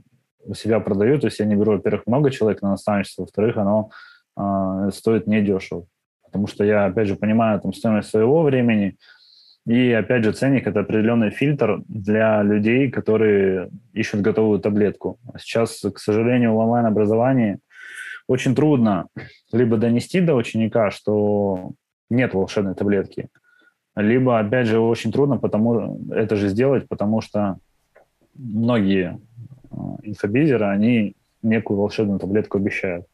себя 0.55 0.79
продаю, 0.79 1.19
то 1.19 1.27
есть 1.27 1.39
я 1.39 1.45
не 1.45 1.55
беру, 1.55 1.73
во-первых, 1.73 2.03
много 2.07 2.31
человек 2.31 2.61
на 2.61 2.71
наставничество, 2.71 3.23
во-вторых, 3.23 3.57
оно 3.57 3.89
э, 4.37 4.91
стоит 4.93 5.27
недешево. 5.27 5.85
Потому 6.23 6.47
что 6.47 6.63
я, 6.63 6.85
опять 6.85 7.07
же, 7.07 7.15
понимаю 7.15 7.59
там 7.59 7.73
стоимость 7.73 8.09
своего 8.09 8.43
времени, 8.43 8.97
и, 9.67 9.91
опять 9.91 10.23
же, 10.23 10.31
ценник– 10.31 10.65
это 10.67 10.79
определенный 10.79 11.29
фильтр 11.29 11.81
для 11.89 12.41
людей, 12.41 12.89
которые 12.89 13.69
ищут 13.91 14.21
готовую 14.21 14.59
таблетку. 14.59 15.19
Сейчас, 15.37 15.81
к 15.93 15.99
сожалению, 15.99 16.53
в 16.53 16.57
онлайн-образовании 16.57 17.59
очень 18.27 18.55
трудно 18.55 19.07
либо 19.51 19.75
донести 19.75 20.21
до 20.21 20.35
ученика, 20.35 20.89
что 20.89 21.71
нет 22.09 22.33
волшебной 22.33 22.75
таблетки, 22.75 23.27
либо, 23.97 24.39
опять 24.39 24.67
же, 24.67 24.79
очень 24.79 25.11
трудно 25.11 25.37
потому, 25.37 25.99
это 26.11 26.37
же 26.37 26.47
сделать, 26.47 26.87
потому 26.87 27.19
что 27.19 27.57
многие 28.35 29.19
инфобизеры, 30.03 30.65
они 30.65 31.15
некую 31.41 31.77
волшебную 31.77 32.19
таблетку 32.19 32.57
обещают. 32.57 33.05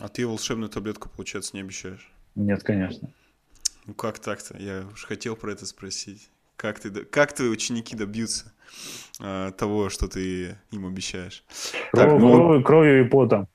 А 0.00 0.08
ты 0.08 0.26
волшебную 0.26 0.70
таблетку, 0.70 1.08
получается, 1.08 1.54
не 1.54 1.60
обещаешь? 1.60 2.10
Нет, 2.34 2.62
конечно. 2.62 3.10
Ну 3.86 3.94
как 3.94 4.18
так-то? 4.18 4.56
Я 4.58 4.84
уж 4.92 5.04
хотел 5.04 5.36
про 5.36 5.52
это 5.52 5.66
спросить. 5.66 6.30
Как, 6.56 6.78
ты, 6.78 6.90
как 6.90 7.32
твои 7.32 7.48
ученики 7.48 7.96
добьются 7.96 8.52
э, 9.18 9.52
того, 9.56 9.88
что 9.88 10.08
ты 10.08 10.58
им 10.70 10.86
обещаешь? 10.86 11.42
Кров, 11.92 12.10
так, 12.10 12.20
ну, 12.20 12.34
кровью, 12.34 12.64
кровью 12.64 13.06
и 13.06 13.08
потом. 13.08 13.48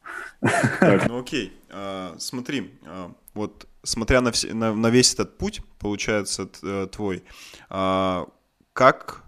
Так, 0.80 1.08
ну 1.08 1.20
окей. 1.20 1.54
А, 1.70 2.16
смотри, 2.18 2.72
а, 2.86 3.12
вот 3.34 3.68
смотря 3.84 4.22
на, 4.22 4.32
все, 4.32 4.54
на, 4.54 4.74
на 4.74 4.89
весь 4.89 5.14
этот 5.14 5.38
путь, 5.38 5.62
получается, 5.78 6.50
э, 6.64 6.88
твой, 6.91 7.24
а, 7.70 8.28
как 8.74 9.24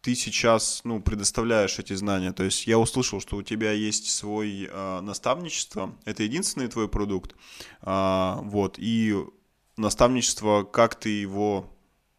ты 0.00 0.14
сейчас 0.14 0.82
ну, 0.84 1.00
предоставляешь 1.00 1.78
эти 1.78 1.92
знания? 1.94 2.32
То 2.32 2.44
есть 2.44 2.66
я 2.66 2.78
услышал, 2.78 3.20
что 3.20 3.36
у 3.36 3.42
тебя 3.42 3.72
есть 3.72 4.10
свой 4.10 4.68
а, 4.70 5.00
наставничество, 5.00 5.96
это 6.04 6.22
единственный 6.22 6.68
твой 6.68 6.88
продукт, 6.88 7.34
а, 7.82 8.40
вот, 8.42 8.76
и 8.78 9.16
наставничество, 9.76 10.62
как 10.64 10.94
ты 10.94 11.10
его 11.10 11.72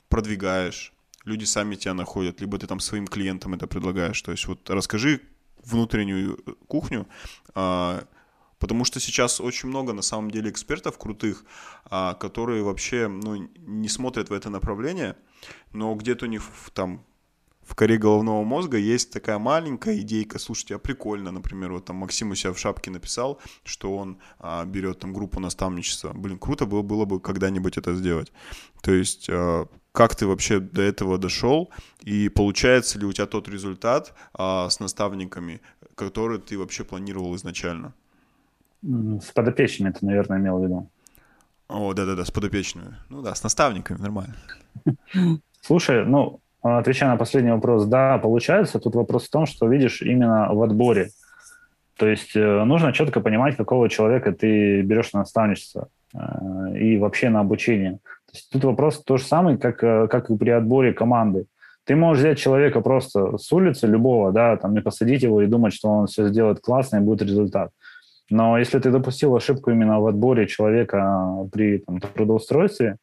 продвигаешь, 0.09 0.93
люди 1.25 1.45
сами 1.45 1.75
тебя 1.75 1.93
находят, 1.93 2.41
либо 2.41 2.57
ты 2.57 2.67
там 2.67 2.80
своим 2.80 3.07
клиентам 3.07 3.53
это 3.53 3.67
предлагаешь. 3.67 4.21
То 4.21 4.32
есть 4.32 4.47
вот 4.47 4.69
расскажи 4.69 5.21
внутреннюю 5.63 6.38
кухню, 6.67 7.07
а, 7.55 8.03
Потому 8.59 8.84
что 8.84 8.99
сейчас 8.99 9.39
очень 9.39 9.69
много, 9.69 9.93
на 9.93 10.01
самом 10.01 10.30
деле, 10.30 10.51
экспертов 10.51 10.97
крутых, 10.97 11.45
а, 11.86 12.13
которые 12.15 12.61
вообще 12.61 13.07
ну, 13.07 13.49
не 13.57 13.88
смотрят 13.88 14.30
в 14.30 14.34
это 14.34 14.49
направление, 14.49 15.15
но 15.71 15.95
где-то 15.95 16.25
у 16.25 16.27
них 16.27 16.43
там 16.73 17.05
в 17.70 17.76
коре 17.76 17.97
головного 17.97 18.43
мозга 18.43 18.78
есть 18.78 19.13
такая 19.13 19.38
маленькая 19.38 19.99
идейка, 19.99 20.39
слушайте, 20.39 20.76
а 20.76 20.80
прикольно, 20.80 21.32
например, 21.32 21.72
вот 21.72 21.86
там 21.86 21.97
Максим 21.97 22.32
у 22.32 22.36
себя 22.36 22.51
в 22.51 22.57
шапке 22.57 22.89
написал, 22.89 23.39
что 23.63 23.95
он 23.95 24.17
а, 24.39 24.65
берет 24.65 24.97
там 24.99 25.13
группу 25.13 25.39
наставничества. 25.39 26.11
Блин, 26.13 26.39
круто 26.39 26.65
было, 26.65 26.82
было 26.82 27.05
бы 27.05 27.20
когда-нибудь 27.20 27.78
это 27.78 27.93
сделать. 27.93 28.34
То 28.82 28.91
есть 28.91 29.30
а, 29.30 29.67
как 29.91 30.15
ты 30.15 30.26
вообще 30.26 30.59
до 30.59 30.82
этого 30.82 31.20
дошел 31.20 31.70
и 32.01 32.28
получается 32.30 32.97
ли 32.97 33.05
у 33.05 33.13
тебя 33.13 33.28
тот 33.28 33.47
результат 33.47 34.15
а, 34.34 34.67
с 34.67 34.80
наставниками, 34.80 35.61
который 35.93 36.39
ты 36.39 36.57
вообще 36.57 36.84
планировал 36.84 37.36
изначально? 37.36 37.93
С 38.82 39.32
подопечными 39.32 39.91
ты, 39.91 40.03
наверное, 40.07 40.39
имел 40.39 40.57
в 40.57 40.63
виду. 40.63 40.89
О, 41.67 41.93
да-да-да, 41.93 42.26
с 42.26 42.32
подопечными. 42.32 42.95
Ну 43.09 43.22
да, 43.22 43.36
с 43.36 43.43
наставниками, 43.43 43.99
нормально. 43.99 44.36
Слушай, 45.61 46.03
ну, 46.03 46.41
отвечая 46.62 47.12
на 47.12 47.18
последний 47.18 47.51
вопрос, 47.51 47.86
да, 47.86 48.18
получается. 48.18 48.80
Тут 48.80 48.95
вопрос 48.95 49.28
в 49.28 49.30
том, 49.30 49.45
что, 49.45 49.68
видишь, 49.68 50.01
именно 50.01 50.53
в 50.53 50.62
отборе. 50.62 51.10
То 51.97 52.07
есть 52.07 52.36
э, 52.36 52.64
нужно 52.64 52.93
четко 52.93 53.20
понимать, 53.20 53.57
какого 53.57 53.89
человека 53.89 54.32
ты 54.32 54.82
берешь 54.82 55.12
на 55.14 55.20
наставничество 55.20 55.89
э, 56.14 56.78
и 56.78 56.97
вообще 56.97 57.30
на 57.30 57.41
обучение. 57.41 57.99
То 58.26 58.34
есть 58.34 58.49
тут 58.51 58.64
вопрос 58.64 59.03
то 59.03 59.18
же 59.18 59.24
самый, 59.26 59.57
как, 59.57 59.84
э, 59.84 60.07
как 60.07 60.30
и 60.30 60.38
при 60.38 60.49
отборе 60.49 60.93
команды. 60.93 61.45
Ты 61.84 61.95
можешь 61.95 62.24
взять 62.24 62.39
человека 62.39 62.82
просто 62.82 63.38
с 63.38 63.51
улицы, 63.51 63.88
любого, 63.88 64.32
да, 64.32 64.55
там, 64.55 64.78
и 64.78 64.82
посадить 64.82 65.24
его 65.24 65.41
и 65.41 65.47
думать, 65.47 65.74
что 65.74 65.89
он 65.89 66.07
все 66.07 66.30
сделает 66.30 66.62
классно 66.62 66.97
и 66.97 67.01
будет 67.01 67.24
результат. 67.24 67.72
Но 68.30 68.57
если 68.57 68.80
ты 68.80 68.91
допустил 68.91 69.36
ошибку 69.36 69.72
именно 69.72 69.99
в 69.99 70.07
отборе 70.07 70.47
человека 70.47 71.28
при 71.51 71.80
там, 71.80 71.99
трудоустройстве, 71.99 72.97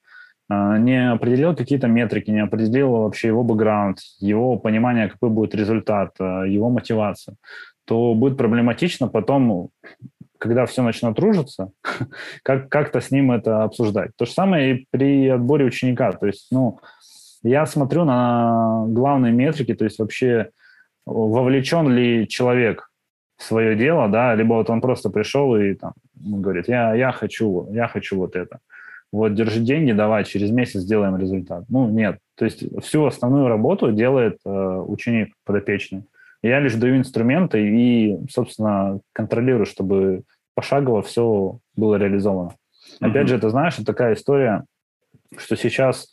не 0.48 1.10
определил 1.10 1.56
какие-то 1.56 1.88
метрики, 1.88 2.30
не 2.30 2.40
определил 2.40 2.90
вообще 2.90 3.28
его 3.28 3.42
бэкграунд, 3.42 3.98
его 4.20 4.56
понимание, 4.58 5.08
какой 5.08 5.30
будет 5.30 5.54
результат, 5.54 6.14
а, 6.20 6.44
его 6.44 6.70
мотивация, 6.70 7.36
то 7.84 8.14
будет 8.14 8.36
проблематично 8.36 9.08
потом, 9.08 9.70
когда 10.38 10.66
все 10.66 10.82
начнет 10.82 11.18
ружиться, 11.18 11.72
как- 12.42 12.68
как-то 12.68 13.00
с 13.00 13.10
ним 13.10 13.32
это 13.32 13.64
обсуждать. 13.64 14.10
То 14.16 14.24
же 14.24 14.32
самое 14.32 14.74
и 14.76 14.86
при 14.90 15.28
отборе 15.28 15.64
ученика. 15.64 16.12
То 16.12 16.26
есть, 16.26 16.48
ну, 16.52 16.78
я 17.42 17.66
смотрю 17.66 18.04
на 18.04 18.84
главные 18.88 19.32
метрики, 19.32 19.74
то 19.74 19.84
есть 19.84 19.98
вообще 19.98 20.50
вовлечен 21.06 21.88
ли 21.88 22.28
человек 22.28 22.90
свое 23.38 23.76
дело, 23.76 24.08
да, 24.08 24.34
либо 24.34 24.54
вот 24.54 24.70
он 24.70 24.80
просто 24.80 25.10
пришел 25.10 25.56
и 25.56 25.74
там 25.74 25.92
говорит, 26.14 26.68
я, 26.68 26.94
я 26.94 27.12
хочу, 27.12 27.68
я 27.72 27.88
хочу 27.88 28.16
вот 28.16 28.34
это. 28.34 28.60
Вот, 29.16 29.34
держи 29.34 29.60
деньги, 29.60 29.92
давай, 29.92 30.24
через 30.24 30.50
месяц 30.50 30.80
сделаем 30.80 31.16
результат. 31.16 31.64
Ну, 31.70 31.88
нет. 31.88 32.18
То 32.34 32.44
есть 32.44 32.62
всю 32.82 33.06
основную 33.06 33.48
работу 33.48 33.90
делает 33.90 34.38
э, 34.44 34.50
ученик 34.50 35.32
подопечный. 35.46 36.04
Я 36.42 36.60
лишь 36.60 36.74
даю 36.74 36.98
инструменты 36.98 37.66
и, 37.66 38.18
собственно, 38.28 39.00
контролирую, 39.14 39.64
чтобы 39.64 40.24
пошагово 40.54 41.00
все 41.00 41.58
было 41.76 41.96
реализовано. 41.96 42.50
Mm-hmm. 42.50 43.08
Опять 43.08 43.28
же, 43.28 43.36
это, 43.36 43.48
знаешь, 43.48 43.76
такая 43.76 44.12
история, 44.12 44.64
что 45.38 45.56
сейчас 45.56 46.12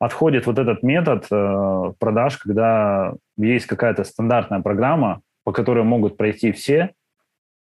отходит 0.00 0.46
вот 0.46 0.58
этот 0.58 0.82
метод 0.82 1.28
э, 1.30 1.92
продаж, 2.00 2.38
когда 2.38 3.14
есть 3.36 3.66
какая-то 3.66 4.02
стандартная 4.02 4.58
программа, 4.58 5.20
по 5.44 5.52
которой 5.52 5.84
могут 5.84 6.16
пройти 6.16 6.50
все 6.50 6.94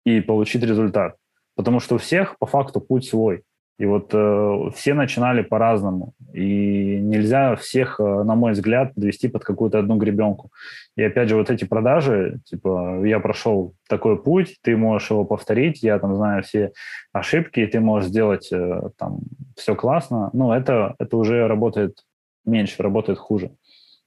и 0.03 0.20
получить 0.20 0.63
результат. 0.63 1.15
Потому 1.55 1.80
что 1.80 1.95
у 1.95 1.99
всех 1.99 2.38
по 2.38 2.45
факту 2.45 2.82
путь 2.82 3.07
свой. 3.07 3.43
И 3.78 3.86
вот 3.86 4.09
э, 4.11 4.71
все 4.73 4.93
начинали 4.95 5.43
по-разному. 5.43 6.13
И 6.34 6.99
нельзя 6.99 7.55
всех, 7.55 7.99
э, 7.99 8.03
на 8.03 8.34
мой 8.34 8.53
взгляд, 8.53 8.93
довести 8.95 9.28
под 9.28 9.43
какую-то 9.43 9.78
одну 9.78 9.97
гребенку. 9.97 10.51
И 10.95 11.03
опять 11.03 11.30
же, 11.30 11.36
вот 11.36 11.51
эти 11.51 11.63
продажи, 11.63 12.39
типа, 12.45 13.05
я 13.05 13.19
прошел 13.19 13.75
такой 13.88 14.21
путь, 14.21 14.57
ты 14.63 14.75
можешь 14.75 15.11
его 15.11 15.25
повторить, 15.25 15.84
я 15.84 15.99
там 15.99 16.15
знаю 16.15 16.41
все 16.41 16.71
ошибки, 17.13 17.59
и 17.59 17.67
ты 17.67 17.80
можешь 17.80 18.09
сделать 18.09 18.51
э, 18.51 18.89
там 18.97 19.19
все 19.55 19.75
классно. 19.75 20.32
Ну, 20.34 20.51
это, 20.51 20.95
это 20.97 21.15
уже 21.15 21.47
работает 21.47 22.03
меньше, 22.45 22.82
работает 22.82 23.19
хуже. 23.19 23.51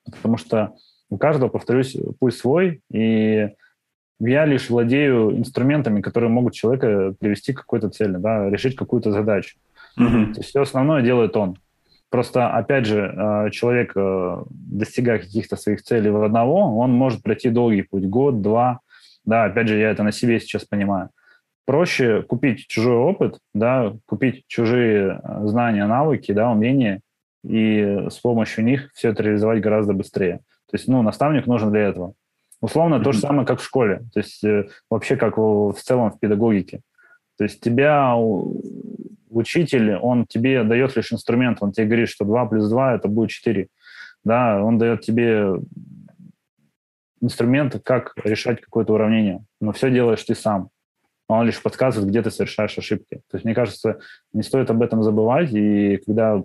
Потому 0.05 0.37
что 0.37 0.75
у 1.11 1.17
каждого, 1.17 1.49
повторюсь, 1.49 1.97
путь 2.19 2.35
свой, 2.35 2.83
и 2.93 3.51
я 4.21 4.45
лишь 4.45 4.71
владею 4.71 5.37
инструментами, 5.37 6.01
которые 6.01 6.31
могут 6.31 6.55
человека 6.55 7.15
привести 7.19 7.53
к 7.53 7.61
какой-то 7.61 7.89
цели, 7.89 8.17
да, 8.17 8.49
решить 8.51 8.77
какую-то 8.77 9.13
задачу. 9.13 9.57
Mm-hmm. 9.99 10.33
То 10.35 10.41
есть 10.41 10.51
все 10.51 10.63
основное 10.63 11.03
делает 11.03 11.37
он. 11.37 11.57
Просто, 12.11 12.51
опять 12.51 12.87
же, 12.87 12.99
э, 12.99 13.51
человек, 13.51 13.93
э, 13.95 14.43
достигая 14.51 15.21
каких-то 15.21 15.57
своих 15.57 15.83
целей 15.83 16.11
в 16.11 16.23
одного, 16.23 16.77
он 16.79 16.93
может 16.93 17.23
пройти 17.23 17.51
долгий 17.51 17.83
путь, 17.83 18.05
год, 18.05 18.43
два. 18.43 18.81
Да, 19.25 19.45
опять 19.45 19.69
же, 19.69 19.79
я 19.79 19.91
это 19.91 20.03
на 20.03 20.11
себе 20.11 20.41
сейчас 20.41 20.65
понимаю. 20.65 21.11
Проще 21.67 22.23
купить 22.23 22.67
чужой 22.67 22.97
опыт, 22.97 23.39
да, 23.55 23.93
купить 24.07 24.45
чужие 24.49 25.21
э, 25.23 25.47
знания, 25.47 25.87
навыки, 25.87 26.33
да, 26.33 26.51
умения, 26.51 27.01
и 27.45 28.07
с 28.11 28.19
помощью 28.19 28.65
них 28.65 28.91
все 28.93 29.11
это 29.11 29.23
реализовать 29.23 29.61
гораздо 29.61 29.93
быстрее. 29.93 30.41
То 30.69 30.77
есть, 30.77 30.89
ну, 30.89 31.03
наставник 31.03 31.47
нужен 31.47 31.71
для 31.71 31.83
этого. 31.83 32.15
Условно 32.61 32.97
mm-hmm. 32.97 33.03
то 33.03 33.13
же 33.13 33.21
самое, 33.21 33.47
как 33.47 33.61
в 33.61 33.65
школе. 33.65 34.03
То 34.13 34.21
есть 34.21 34.45
э, 34.45 34.69
вообще 34.91 35.17
как 35.17 35.39
в, 35.39 35.75
целом 35.75 36.11
в 36.11 36.19
педагогике. 36.19 36.81
То 37.39 37.45
есть 37.45 37.61
тебя 37.61 38.15
учитель, 39.31 39.95
он 39.97 40.27
тебе 40.27 40.63
дает 40.65 40.95
лишь 40.97 41.13
инструмент, 41.13 41.59
он 41.61 41.73
тебе 41.73 41.87
говорит, 41.87 42.09
что 42.09 42.25
2 42.25 42.47
плюс 42.47 42.69
2 42.69 42.95
это 42.97 43.09
будет 43.09 43.31
4. 43.31 43.69
Да, 44.25 44.63
он 44.63 44.77
дает 44.77 45.01
тебе 45.01 45.55
инструменты, 47.23 47.79
как 47.79 48.13
решать 48.25 48.61
какое-то 48.61 48.95
уравнение. 48.95 49.43
Но 49.61 49.73
все 49.73 49.91
делаешь 49.91 50.23
ты 50.25 50.35
сам. 50.35 50.69
Он 51.29 51.47
лишь 51.47 51.63
подсказывает, 51.63 52.11
где 52.11 52.23
ты 52.23 52.31
совершаешь 52.31 52.77
ошибки. 52.77 53.21
То 53.31 53.37
есть, 53.37 53.45
мне 53.45 53.55
кажется, 53.55 54.01
не 54.33 54.43
стоит 54.43 54.69
об 54.71 54.83
этом 54.83 55.03
забывать. 55.03 55.53
И 55.53 55.99
когда 56.05 56.43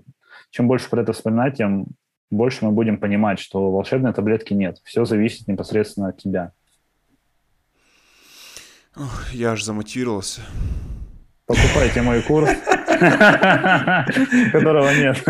чем 0.51 0.68
больше 0.68 0.89
про 0.89 1.01
это 1.01 1.13
вспоминать, 1.13 1.57
тем 1.57 1.88
больше 2.32 2.65
мы 2.65 2.71
будем 2.71 2.99
понимать, 2.99 3.39
что 3.39 3.71
волшебной 3.71 4.13
таблетки 4.13 4.53
нет. 4.53 4.80
Все 4.84 5.05
зависит 5.05 5.47
непосредственно 5.47 6.09
от 6.09 6.17
тебя. 6.17 6.51
Ох, 8.95 9.34
я 9.34 9.51
аж 9.51 9.63
замотивировался. 9.63 10.41
Покупайте 11.45 12.01
мой 12.01 12.23
курс, 12.23 12.49
которого 14.51 14.89
нет. 14.95 15.23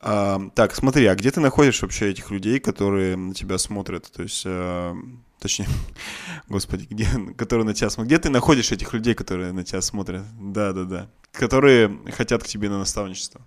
А, 0.00 0.40
так, 0.54 0.74
смотри, 0.74 1.06
а 1.06 1.14
где 1.14 1.30
ты 1.30 1.40
находишь 1.40 1.82
вообще 1.82 2.10
этих 2.10 2.30
людей, 2.30 2.58
которые 2.58 3.16
на 3.16 3.34
тебя 3.34 3.58
смотрят? 3.58 4.10
То 4.10 4.22
есть, 4.22 4.44
а, 4.46 4.94
точнее, 5.40 5.68
господи, 6.48 6.86
где, 6.88 7.06
которые 7.36 7.66
на 7.66 7.74
тебя 7.74 7.90
смотрят? 7.90 8.08
Где 8.08 8.18
ты 8.18 8.30
находишь 8.30 8.72
этих 8.72 8.94
людей, 8.94 9.14
которые 9.14 9.52
на 9.52 9.62
тебя 9.62 9.82
смотрят? 9.82 10.24
Да, 10.40 10.72
да, 10.72 10.84
да. 10.84 11.10
Которые 11.32 11.98
хотят 12.12 12.42
к 12.42 12.46
тебе 12.46 12.70
на 12.70 12.78
наставничество. 12.78 13.42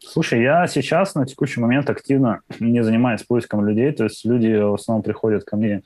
Слушай, 0.00 0.42
я 0.42 0.66
сейчас 0.68 1.14
на 1.14 1.26
текущий 1.26 1.60
момент 1.60 1.90
активно 1.90 2.40
не 2.60 2.84
занимаюсь 2.84 3.24
поиском 3.24 3.66
людей, 3.66 3.90
то 3.92 4.04
есть 4.04 4.24
люди 4.24 4.54
в 4.54 4.74
основном 4.74 5.02
приходят 5.02 5.44
ко 5.44 5.56
мне 5.56 5.82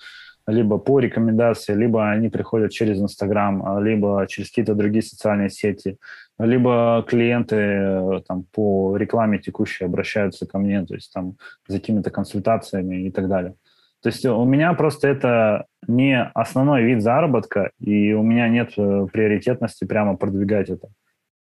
либо 0.47 0.79
по 0.79 0.99
рекомендации, 0.99 1.75
либо 1.75 2.11
они 2.11 2.29
приходят 2.29 2.73
через 2.73 3.01
Инстаграм, 3.01 3.83
либо 3.83 4.27
через 4.29 4.49
какие-то 4.49 4.75
другие 4.75 5.03
социальные 5.03 5.51
сети, 5.51 5.99
либо 6.39 7.05
клиенты 7.09 7.57
э, 7.57 8.21
там, 8.27 8.45
по 8.53 8.97
рекламе 8.97 9.39
текущей 9.39 9.85
обращаются 9.85 10.47
ко 10.47 10.59
мне, 10.59 10.85
то 10.85 10.95
есть 10.95 11.13
там 11.13 11.37
за 11.69 11.79
какими-то 11.79 12.11
консультациями 12.11 13.07
и 13.07 13.11
так 13.11 13.29
далее. 13.29 13.55
То 14.03 14.09
есть 14.09 14.27
у 14.27 14.45
меня 14.45 14.75
просто 14.75 15.07
это 15.09 15.67
не 15.87 16.21
основной 16.35 16.83
вид 16.83 17.03
заработка, 17.03 17.71
и 17.79 18.13
у 18.13 18.23
меня 18.23 18.49
нет 18.49 18.73
э, 18.77 19.07
приоритетности 19.13 19.85
прямо 19.85 20.17
продвигать 20.17 20.71
это. 20.71 20.89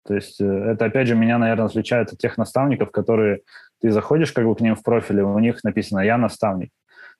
То 0.06 0.14
есть 0.14 0.40
э, 0.40 0.44
это, 0.44 0.86
опять 0.86 1.08
же, 1.08 1.14
меня, 1.14 1.38
наверное, 1.38 1.66
отличает 1.66 2.12
от 2.12 2.18
тех 2.18 2.38
наставников, 2.38 2.90
которые 2.90 3.40
ты 3.80 3.90
заходишь 3.90 4.32
как 4.32 4.44
бы 4.44 4.54
к 4.54 4.60
ним 4.60 4.74
в 4.74 4.82
профиле, 4.82 5.22
у 5.22 5.38
них 5.38 5.62
написано 5.64 6.00
«я 6.00 6.18
наставник». 6.18 6.70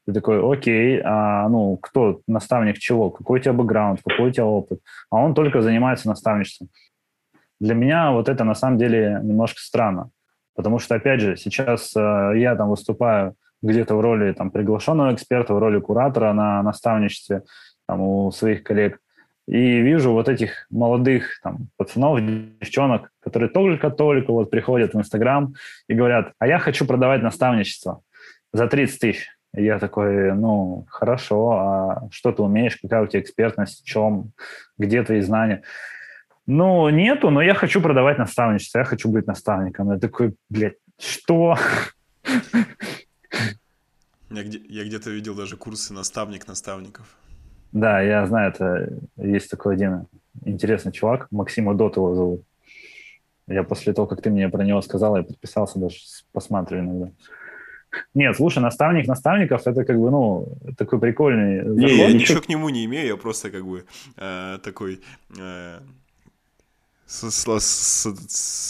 Ты 0.07 0.15
такой, 0.15 0.41
окей, 0.41 1.01
а, 1.05 1.47
ну, 1.49 1.77
кто 1.77 2.23
наставник 2.27 2.79
чего? 2.79 3.11
Какой 3.11 3.39
у 3.39 3.43
тебя 3.43 3.53
бэкграунд, 3.53 4.01
какой 4.03 4.31
у 4.31 4.33
тебя 4.33 4.47
опыт? 4.47 4.81
А 5.11 5.17
он 5.17 5.35
только 5.35 5.61
занимается 5.61 6.09
наставничеством. 6.09 6.69
Для 7.61 7.75
меня 7.75 8.11
вот 8.11 8.31
это 8.31 8.45
на 8.45 8.55
самом 8.55 8.79
деле 8.79 9.21
немножко 9.23 9.61
странно, 9.61 10.11
потому 10.57 10.79
что, 10.79 10.95
опять 10.95 11.21
же, 11.21 11.37
сейчас 11.37 11.95
э, 11.95 12.33
я 12.37 12.57
там 12.57 12.71
выступаю 12.71 13.35
где-то 13.63 13.95
в 13.95 14.01
роли 14.01 14.33
там 14.33 14.51
приглашенного 14.51 15.13
эксперта, 15.13 15.53
в 15.53 15.59
роли 15.59 15.79
куратора 15.81 16.33
на 16.33 16.63
наставничестве 16.63 17.43
там, 17.87 18.01
у 18.01 18.31
своих 18.31 18.63
коллег– 18.63 18.99
и 19.51 19.81
вижу 19.81 20.13
вот 20.13 20.29
этих 20.29 20.69
молодых 20.71 21.41
там, 21.43 21.67
пацанов, 21.77 22.21
девчонок, 22.21 23.11
которые 23.19 23.51
только-только 23.51 24.31
вот 24.31 24.49
приходят 24.49 24.95
в 24.95 24.99
Инстаграм 24.99 25.55
и 25.89 25.95
говорят, 25.95 26.35
а 26.39 26.47
я 26.47 26.61
хочу 26.61 26.87
продавать 26.87 27.21
наставничество 27.21 28.01
за 28.53 28.69
30 28.69 29.01
тысяч. 29.01 29.27
И 29.57 29.65
я 29.65 29.81
такой, 29.81 30.35
ну, 30.35 30.87
хорошо, 30.89 31.51
а 31.51 32.09
что 32.13 32.31
ты 32.31 32.43
умеешь, 32.43 32.79
какая 32.81 33.03
у 33.03 33.09
тебя 33.09 33.23
экспертность, 33.23 33.83
в 33.83 33.87
чем, 33.89 34.31
где 34.79 35.03
твои 35.03 35.21
знания? 35.21 35.65
Ну, 36.47 36.89
нету, 36.89 37.31
но 37.31 37.43
я 37.43 37.55
хочу 37.55 37.81
продавать 37.81 38.19
наставничество, 38.19 38.79
я 38.79 38.85
хочу 38.85 39.11
быть 39.11 39.27
наставником. 39.27 39.91
Я 39.91 39.99
такой, 39.99 40.37
блядь, 40.49 40.77
что? 40.97 41.59
Я, 44.31 44.45
где, 44.45 44.61
я 44.69 44.85
где-то 44.85 45.11
видел 45.11 45.35
даже 45.35 45.57
курсы 45.57 45.93
наставник 45.93 46.47
наставников. 46.47 47.17
Да, 47.73 48.01
я 48.01 48.27
знаю, 48.27 48.51
это 48.51 48.93
есть 49.17 49.51
такой 49.51 49.75
один 49.75 50.07
интересный 50.45 50.93
чувак, 50.93 51.29
Максима 51.31 51.75
Дот 51.75 51.97
его 51.97 52.15
зовут. 52.15 52.43
Я 53.47 53.65
после 53.65 53.93
того, 53.93 54.07
как 54.07 54.23
ты 54.23 54.31
мне 54.31 54.49
про 54.49 54.65
него 54.65 54.81
сказал, 54.81 55.17
я 55.17 55.23
подписался, 55.23 55.79
даже 55.79 55.97
посматриваю 56.33 56.85
иногда. 56.85 57.11
Нет, 58.15 58.37
слушай, 58.37 58.61
наставник 58.61 59.09
наставников 59.09 59.67
это 59.67 59.85
как 59.85 59.99
бы, 59.99 60.11
ну, 60.11 60.57
такой 60.79 61.01
прикольный. 61.01 61.65
Не, 61.65 61.97
я 61.97 62.13
ничего 62.13 62.41
к 62.41 62.49
нему 62.49 62.69
не 62.69 62.85
имею, 62.85 63.09
я 63.09 63.17
просто 63.17 63.51
как 63.51 63.67
бы 63.67 63.85
э, 64.17 64.59
такой 64.63 65.01
э, 65.37 65.81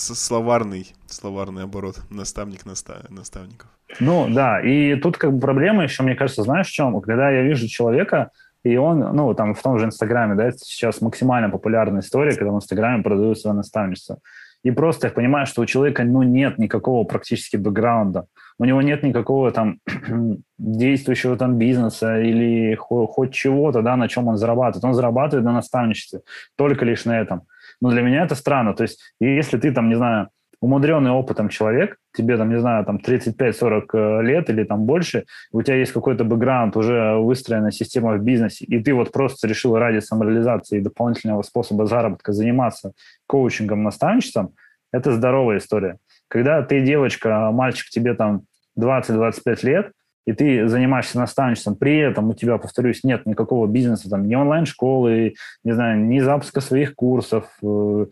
словарный, 0.08 0.94
словарный 1.06 1.64
оборот, 1.64 2.00
наставник 2.08 2.64
настав, 2.64 3.10
наставников. 3.10 3.68
Ну, 3.98 4.28
да, 4.30 4.60
и 4.60 4.94
тут 4.96 5.18
как 5.18 5.32
бы 5.32 5.40
проблема 5.40 5.82
еще, 5.82 6.02
мне 6.02 6.14
кажется, 6.14 6.42
знаешь, 6.42 6.68
в 6.68 6.72
чем? 6.72 6.98
Когда 7.00 7.30
я 7.30 7.42
вижу 7.42 7.68
человека, 7.68 8.30
и 8.62 8.76
он, 8.76 8.98
ну, 8.98 9.34
там 9.34 9.54
в 9.54 9.62
том 9.62 9.78
же 9.78 9.86
Инстаграме, 9.86 10.34
да, 10.34 10.50
сейчас 10.52 11.00
максимально 11.00 11.50
популярная 11.50 12.00
история, 12.00 12.36
когда 12.36 12.52
в 12.52 12.56
Инстаграме 12.56 13.02
продают 13.02 13.38
свое 13.38 13.56
наставничество. 13.56 14.18
И 14.62 14.70
просто 14.70 15.06
я 15.06 15.12
понимаю, 15.12 15.46
что 15.46 15.62
у 15.62 15.66
человека, 15.66 16.04
ну, 16.04 16.22
нет 16.22 16.58
никакого 16.58 17.04
практически 17.04 17.56
бэкграунда. 17.56 18.26
У 18.58 18.64
него 18.66 18.82
нет 18.82 19.02
никакого 19.02 19.50
там 19.52 19.78
действующего 20.58 21.36
там 21.38 21.56
бизнеса 21.56 22.20
или 22.20 22.74
хоть 22.74 23.32
чего-то, 23.32 23.80
да, 23.80 23.96
на 23.96 24.08
чем 24.08 24.28
он 24.28 24.36
зарабатывает. 24.36 24.84
Он 24.84 24.94
зарабатывает 24.94 25.46
на 25.46 25.52
наставничестве, 25.52 26.20
только 26.56 26.84
лишь 26.84 27.06
на 27.06 27.18
этом. 27.18 27.42
Но 27.80 27.90
для 27.90 28.02
меня 28.02 28.24
это 28.24 28.34
странно. 28.34 28.74
То 28.74 28.82
есть, 28.82 29.00
если 29.18 29.58
ты 29.58 29.72
там, 29.72 29.88
не 29.88 29.94
знаю, 29.94 30.28
умудренный 30.60 31.10
опытом 31.10 31.48
человек, 31.48 31.96
тебе 32.14 32.36
там, 32.36 32.50
не 32.50 32.60
знаю, 32.60 32.84
там 32.84 32.96
35-40 32.98 33.82
э, 33.92 34.22
лет 34.22 34.50
или 34.50 34.64
там 34.64 34.84
больше, 34.84 35.24
у 35.52 35.62
тебя 35.62 35.76
есть 35.76 35.92
какой-то 35.92 36.24
бэкграунд, 36.24 36.76
уже 36.76 37.16
выстроенная 37.16 37.70
система 37.70 38.12
в 38.12 38.22
бизнесе, 38.22 38.64
и 38.66 38.82
ты 38.82 38.92
вот 38.92 39.10
просто 39.10 39.48
решил 39.48 39.76
ради 39.78 40.00
самореализации 40.00 40.78
и 40.78 40.82
дополнительного 40.82 41.42
способа 41.42 41.86
заработка 41.86 42.32
заниматься 42.32 42.92
коучингом, 43.26 43.82
наставничеством, 43.82 44.54
это 44.92 45.12
здоровая 45.12 45.58
история. 45.58 45.98
Когда 46.28 46.62
ты 46.62 46.80
девочка, 46.80 47.50
мальчик, 47.52 47.88
тебе 47.88 48.14
там 48.14 48.42
20-25 48.78 49.66
лет, 49.66 49.92
и 50.26 50.32
ты 50.32 50.68
занимаешься 50.68 51.18
наставничеством, 51.18 51.76
при 51.76 51.98
этом 51.98 52.28
у 52.28 52.34
тебя, 52.34 52.58
повторюсь, 52.58 53.02
нет 53.02 53.24
никакого 53.24 53.66
бизнеса, 53.66 54.10
там, 54.10 54.28
ни 54.28 54.34
онлайн-школы, 54.34 55.34
не 55.64 55.72
знаю, 55.72 56.04
ни 56.04 56.20
запуска 56.20 56.60
своих 56.60 56.94
курсов, 56.94 57.46
э, 57.62 58.06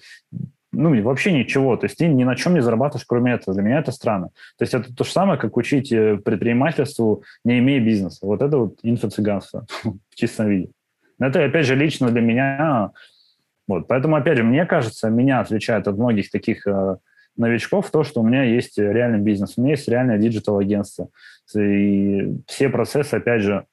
ну, 0.73 1.03
вообще 1.03 1.33
ничего. 1.33 1.77
То 1.77 1.87
есть 1.87 1.97
ты 1.97 2.09
ни 2.09 2.25
на 2.25 2.37
чем 2.37 2.55
не 2.55 2.61
зарабатываешь, 2.61 3.07
кроме 3.07 3.33
этого. 3.33 3.55
Для 3.55 3.63
меня 3.63 3.79
это 3.79 3.93
странно. 3.93 4.29
То 4.59 4.63
есть 4.63 4.75
это 4.75 4.95
то 4.95 5.05
же 5.05 5.11
самое, 5.11 5.39
как 5.39 5.57
учить 5.57 5.91
э, 5.93 6.19
предпринимательству, 6.19 7.23
не 7.45 7.59
имея 7.59 7.81
бизнеса. 7.81 8.27
Вот 8.27 8.43
это 8.43 8.59
вот 8.59 8.79
инфо-цыганство 8.83 9.67
в 9.85 10.15
чистом 10.15 10.49
виде. 10.49 10.71
Это, 11.19 11.45
опять 11.45 11.67
же, 11.67 11.75
лично 11.75 12.11
для 12.11 12.21
меня. 12.21 12.91
Вот. 13.67 13.89
Поэтому, 13.89 14.17
опять 14.17 14.37
же, 14.37 14.45
мне 14.45 14.67
кажется, 14.67 15.11
меня 15.11 15.41
отличает 15.41 15.89
от 15.89 15.97
многих 15.97 16.31
таких 16.31 16.67
э, 16.67 16.97
новичков 17.37 17.91
то, 17.91 18.05
что 18.05 18.21
у 18.21 18.27
меня 18.27 18.43
есть 18.43 18.79
реальный 18.79 19.21
бизнес, 19.21 19.55
у 19.57 19.63
меня 19.63 19.73
есть 19.73 19.89
реальное 19.89 20.19
диджитал-агентство. 20.19 21.09
И 21.57 22.37
все 22.47 22.69
процессы, 22.69 23.15
опять 23.15 23.43
же, 23.43 23.65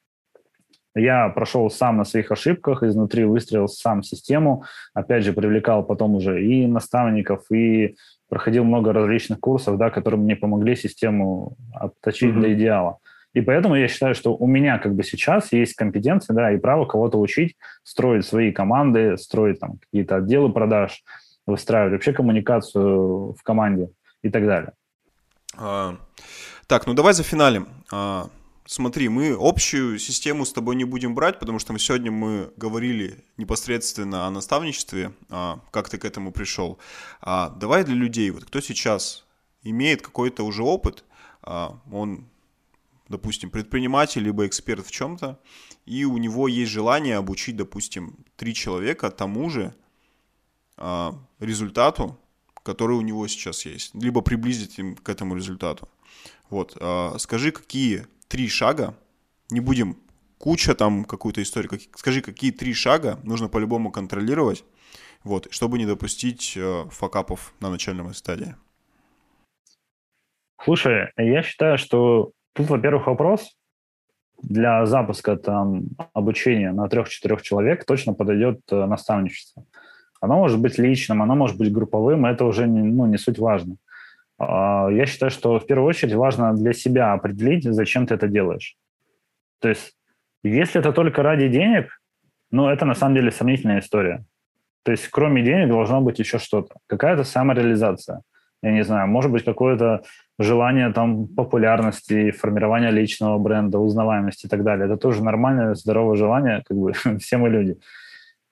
Я 0.95 1.29
прошел 1.29 1.69
сам 1.69 1.97
на 1.97 2.05
своих 2.05 2.31
ошибках, 2.31 2.81
изнутри 2.81 3.25
выстроил 3.25 3.67
сам 3.67 4.01
систему, 4.01 4.63
опять 4.93 5.23
же, 5.23 5.33
привлекал 5.33 5.83
потом 5.83 6.15
уже 6.15 6.43
и 6.43 6.65
наставников, 6.67 7.51
и 7.51 7.95
проходил 8.29 8.63
много 8.63 8.93
различных 8.93 9.39
курсов, 9.39 9.77
да, 9.77 9.89
которые 9.89 10.21
мне 10.21 10.35
помогли 10.37 10.75
систему 10.75 11.57
обточить 11.73 12.33
mm-hmm. 12.33 12.41
до 12.41 12.53
идеала. 12.53 12.97
И 13.33 13.41
поэтому 13.41 13.75
я 13.75 13.89
считаю, 13.89 14.15
что 14.15 14.33
у 14.33 14.47
меня 14.47 14.77
как 14.77 14.95
бы 14.95 15.03
сейчас 15.03 15.51
есть 15.51 15.75
компетенция, 15.75 16.33
да, 16.33 16.53
и 16.53 16.57
право 16.57 16.85
кого-то 16.85 17.19
учить, 17.19 17.57
строить 17.83 18.25
свои 18.25 18.53
команды, 18.53 19.17
строить 19.17 19.59
там 19.59 19.77
какие-то 19.79 20.15
отделы 20.15 20.53
продаж, 20.53 21.03
выстраивать 21.45 21.91
вообще 21.91 22.13
коммуникацию 22.13 23.33
в 23.33 23.43
команде 23.43 23.89
и 24.21 24.29
так 24.29 24.45
далее. 24.45 24.71
А, 25.57 25.97
так, 26.67 26.87
ну 26.87 26.93
давай 26.93 27.13
за 27.13 27.23
финалем. 27.23 27.67
А, 27.91 28.27
смотри, 28.65 29.09
мы 29.09 29.35
общую 29.39 29.99
систему 29.99 30.45
с 30.45 30.53
тобой 30.53 30.75
не 30.75 30.83
будем 30.83 31.15
брать, 31.15 31.39
потому 31.39 31.59
что 31.59 31.73
мы 31.73 31.79
сегодня 31.79 32.11
мы 32.11 32.51
говорили 32.57 33.23
непосредственно 33.37 34.25
о 34.25 34.31
наставничестве, 34.31 35.13
а, 35.29 35.59
как 35.71 35.89
ты 35.89 35.97
к 35.97 36.05
этому 36.05 36.31
пришел. 36.31 36.79
А, 37.21 37.49
давай 37.49 37.83
для 37.83 37.95
людей, 37.95 38.31
вот 38.31 38.45
кто 38.45 38.59
сейчас 38.61 39.25
имеет 39.63 40.01
какой-то 40.01 40.43
уже 40.43 40.63
опыт, 40.63 41.05
а, 41.41 41.79
он, 41.91 42.25
допустим, 43.07 43.49
предприниматель 43.49 44.23
либо 44.23 44.45
эксперт 44.47 44.85
в 44.85 44.91
чем-то, 44.91 45.39
и 45.85 46.05
у 46.05 46.17
него 46.17 46.47
есть 46.47 46.71
желание 46.71 47.17
обучить, 47.17 47.55
допустим, 47.55 48.17
три 48.35 48.53
человека 48.53 49.11
тому 49.11 49.49
же 49.49 49.75
результату, 51.39 52.19
который 52.63 52.97
у 52.97 53.01
него 53.01 53.25
сейчас 53.29 53.65
есть, 53.65 53.95
либо 53.95 54.19
приблизить 54.19 54.77
им 54.77 54.97
к 54.97 55.07
этому 55.07 55.37
результату. 55.37 55.87
Вот, 56.49 56.77
скажи, 57.17 57.51
какие 57.51 58.07
три 58.27 58.47
шага, 58.47 58.95
не 59.49 59.59
будем 59.59 59.97
куча 60.37 60.75
там 60.75 61.05
какую-то 61.05 61.41
историю, 61.41 61.69
как, 61.69 61.81
скажи, 61.95 62.21
какие 62.21 62.51
три 62.51 62.73
шага 62.73 63.19
нужно 63.23 63.47
по-любому 63.47 63.91
контролировать, 63.91 64.63
вот, 65.23 65.47
чтобы 65.51 65.77
не 65.77 65.85
допустить 65.85 66.53
э, 66.55 66.85
факапов 66.89 67.53
на 67.59 67.69
начальной 67.69 68.13
стадии? 68.13 68.55
Слушай, 70.63 71.11
я 71.17 71.43
считаю, 71.43 71.77
что 71.77 72.31
тут, 72.53 72.69
во-первых, 72.69 73.07
вопрос 73.07 73.55
для 74.41 74.85
запуска 74.85 75.35
там 75.35 75.83
обучения 76.13 76.71
на 76.71 76.87
трех-четырех 76.87 77.41
человек 77.41 77.85
точно 77.85 78.13
подойдет 78.13 78.61
э, 78.71 78.85
наставничество. 78.85 79.65
Оно 80.21 80.37
может 80.37 80.59
быть 80.59 80.77
личным, 80.77 81.21
оно 81.21 81.35
может 81.35 81.57
быть 81.57 81.71
групповым, 81.71 82.25
это 82.25 82.45
уже 82.45 82.67
не, 82.67 82.81
ну, 82.81 83.05
не 83.05 83.17
суть 83.17 83.39
важно. 83.39 83.77
А, 84.37 84.89
я 84.89 85.05
считаю, 85.05 85.31
что 85.31 85.59
в 85.59 85.65
первую 85.65 85.87
очередь 85.87 86.13
важно 86.13 86.53
для 86.53 86.73
себя 86.73 87.13
определить, 87.13 87.63
зачем 87.63 88.05
ты 88.07 88.15
это 88.15 88.27
делаешь. 88.27 88.75
То 89.59 89.69
есть, 89.69 89.95
если 90.43 90.79
это 90.79 90.91
только 90.91 91.23
ради 91.23 91.47
денег, 91.47 91.99
ну, 92.51 92.69
это 92.69 92.85
на 92.85 92.95
самом 92.95 93.15
деле 93.15 93.31
сомнительная 93.31 93.79
история. 93.79 94.25
То 94.83 94.91
есть, 94.91 95.07
кроме 95.07 95.41
денег 95.41 95.69
должно 95.69 96.01
быть 96.01 96.19
еще 96.19 96.37
что-то. 96.37 96.75
Какая-то 96.87 97.23
самореализация. 97.23 98.21
Я 98.61 98.71
не 98.71 98.83
знаю, 98.83 99.07
может 99.07 99.31
быть, 99.31 99.43
какое-то 99.43 100.03
желание 100.39 100.91
там 100.91 101.27
популярности, 101.27 102.31
формирования 102.31 102.91
личного 102.91 103.37
бренда, 103.37 103.79
узнаваемости 103.79 104.47
и 104.47 104.49
так 104.49 104.63
далее. 104.63 104.85
Это 104.85 104.97
тоже 104.97 105.23
нормальное, 105.23 105.75
здоровое 105.75 106.15
желание, 106.17 106.63
как 106.65 106.77
бы 106.77 106.93
все 107.19 107.37
мы 107.37 107.49
люди. 107.49 107.77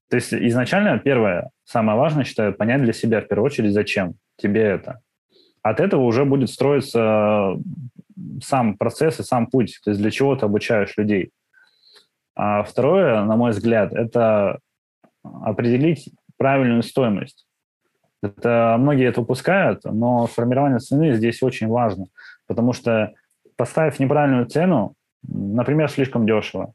То 0.10 0.18
есть 0.18 0.34
изначально 0.34 1.00
первое, 1.00 1.50
самое 1.66 1.98
важное, 1.98 2.24
считаю, 2.24 2.54
понять 2.54 2.84
для 2.84 2.94
себя 2.94 3.22
в 3.22 3.28
первую 3.28 3.46
очередь, 3.46 3.74
зачем 3.74 4.16
тебе 4.38 4.62
это. 4.62 5.02
От 5.64 5.80
этого 5.80 6.02
уже 6.02 6.26
будет 6.26 6.50
строиться 6.50 7.58
сам 8.42 8.78
процесс 8.78 9.20
и 9.20 9.24
сам 9.24 9.48
путь, 9.48 9.80
то 9.84 9.92
есть 9.92 10.02
для 10.02 10.12
чего 10.12 10.36
ты 10.36 10.46
обучаешь 10.46 10.96
людей. 10.98 11.32
А 12.36 12.64
второе, 12.64 13.24
на 13.24 13.36
мой 13.38 13.52
взгляд, 13.52 13.94
это 13.94 14.60
определить 15.24 16.10
правильную 16.38 16.84
стоимость. 16.84 17.48
Это 18.22 18.76
многие 18.78 19.08
это 19.08 19.22
упускают, 19.22 19.84
но 19.86 20.28
формирование 20.28 20.80
цены 20.80 21.14
здесь 21.14 21.42
очень 21.42 21.68
важно, 21.68 22.06
потому 22.48 22.74
что 22.74 23.14
поставив 23.56 24.00
неправильную 24.00 24.46
цену, 24.46 24.96
например, 25.24 25.90
слишком 25.90 26.26
дешево, 26.26 26.74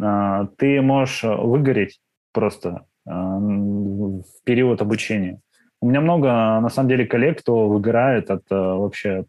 а, 0.00 0.46
ты 0.56 0.80
можешь 0.80 1.22
выгореть 1.22 2.00
просто 2.32 2.86
а, 3.06 3.38
в 3.38 4.24
период 4.44 4.80
обучения. 4.80 5.40
У 5.84 5.86
меня 5.86 6.00
много, 6.00 6.28
на 6.28 6.70
самом 6.70 6.88
деле, 6.88 7.04
коллег, 7.04 7.40
кто 7.40 7.68
выгорает 7.68 8.30
от 8.30 8.44
э, 8.50 8.54
вообще 8.54 9.18
от, 9.18 9.26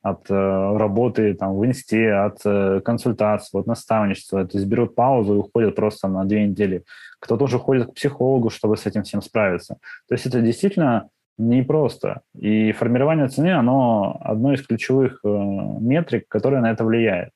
от 0.00 0.30
э, 0.30 0.32
работы 0.78 1.34
там, 1.34 1.56
в 1.56 1.66
инсте, 1.66 2.12
от 2.12 2.38
э, 2.44 2.80
консультаций, 2.84 3.58
от 3.58 3.66
наставничества. 3.66 4.46
То 4.46 4.58
есть 4.58 4.70
берут 4.70 4.94
паузу 4.94 5.34
и 5.34 5.38
уходят 5.38 5.74
просто 5.74 6.06
на 6.06 6.24
две 6.24 6.46
недели. 6.46 6.84
Кто-то 7.18 7.46
уже 7.46 7.58
ходит 7.58 7.88
к 7.88 7.94
психологу, 7.94 8.48
чтобы 8.48 8.76
с 8.76 8.86
этим 8.86 9.02
всем 9.02 9.20
справиться. 9.22 9.78
То 10.08 10.14
есть 10.14 10.24
это 10.26 10.40
действительно 10.40 11.08
непросто. 11.36 12.20
И 12.38 12.70
формирование 12.70 13.26
цены, 13.26 13.52
оно 13.52 14.20
одно 14.20 14.52
из 14.52 14.64
ключевых 14.64 15.18
метрик, 15.24 16.28
которое 16.28 16.60
на 16.60 16.70
это 16.70 16.84
влияет. 16.84 17.30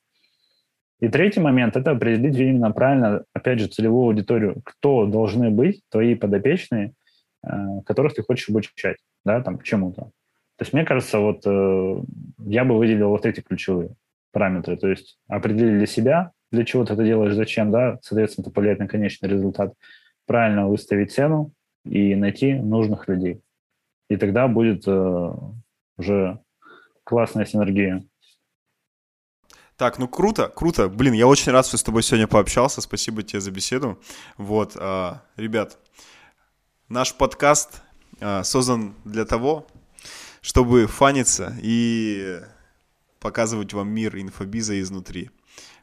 И 1.00 1.08
третий 1.08 1.40
момент– 1.40 1.76
это 1.76 1.90
определить 1.90 2.36
именно 2.36 2.70
правильно, 2.70 3.24
опять 3.34 3.58
же, 3.58 3.66
целевую 3.66 4.04
аудиторию. 4.04 4.62
Кто 4.64 5.06
должны 5.06 5.50
быть 5.50 5.80
твои 5.90 6.14
подопечные, 6.14 6.92
Э, 6.92 6.99
которых 7.86 8.14
ты 8.14 8.22
хочешь 8.22 8.48
обучать, 8.48 8.98
да, 9.24 9.40
там, 9.42 9.60
чему-то. 9.62 10.02
То 10.60 10.64
есть, 10.64 10.72
мне 10.72 10.84
кажется, 10.84 11.18
вот 11.18 11.42
э, 11.46 12.02
я 12.38 12.64
бы 12.64 12.76
выделил 12.76 13.08
вот 13.08 13.24
эти 13.24 13.40
ключевые 13.40 13.94
параметры. 14.32 14.76
То 14.76 14.88
есть 14.88 15.18
определили 15.26 15.86
себя, 15.86 16.32
для 16.52 16.64
чего 16.64 16.84
ты 16.84 16.92
это 16.92 17.04
делаешь, 17.04 17.34
зачем, 17.34 17.70
да, 17.70 17.98
соответственно, 18.02 18.44
это 18.44 18.52
повлияет 18.52 18.78
на 18.78 18.88
конечный 18.88 19.28
результат. 19.28 19.72
Правильно 20.26 20.68
выставить 20.68 21.12
цену 21.12 21.52
и 21.84 22.14
найти 22.14 22.54
нужных 22.54 23.08
людей. 23.08 23.40
И 24.08 24.16
тогда 24.16 24.48
будет 24.48 24.86
э, 24.86 25.32
уже 25.96 26.38
классная 27.04 27.46
синергия. 27.46 28.04
Так, 29.76 29.98
ну 29.98 30.08
круто, 30.08 30.48
круто. 30.48 30.88
Блин, 30.88 31.14
я 31.14 31.26
очень 31.26 31.52
рад, 31.52 31.64
что 31.64 31.78
с 31.78 31.82
тобой 31.82 32.02
сегодня 32.02 32.26
пообщался. 32.26 32.82
Спасибо 32.82 33.22
тебе 33.22 33.40
за 33.40 33.50
беседу. 33.50 33.98
Вот, 34.36 34.76
э, 34.76 35.12
ребят, 35.36 35.78
Наш 36.90 37.14
подкаст 37.14 37.82
э, 38.18 38.42
создан 38.42 38.96
для 39.04 39.24
того, 39.24 39.64
чтобы 40.40 40.88
фаниться 40.88 41.56
и 41.62 42.40
показывать 43.20 43.72
вам 43.72 43.90
мир 43.90 44.18
инфобиза 44.18 44.80
изнутри. 44.80 45.30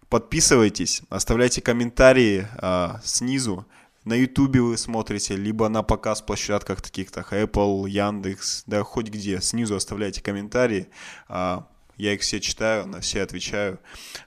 Подписывайтесь, 0.10 1.04
оставляйте 1.08 1.62
комментарии 1.62 2.46
э, 2.62 2.90
снизу. 3.06 3.66
На 4.04 4.16
Ютубе 4.16 4.60
вы 4.60 4.76
смотрите, 4.78 5.38
либо 5.38 5.70
на 5.70 5.82
показ 5.82 6.22
площадках 6.22 6.82
таких-то, 6.82 7.22
Apple, 7.22 7.88
Яндекс, 7.88 8.64
да 8.68 8.84
хоть 8.84 9.08
где. 9.08 9.40
Снизу 9.40 9.78
оставляйте 9.78 10.22
комментарии. 10.22 10.90
Э, 11.30 11.62
я 11.98 12.14
их 12.14 12.22
все 12.22 12.40
читаю, 12.40 12.88
на 12.88 13.02
все 13.02 13.22
отвечаю. 13.22 13.80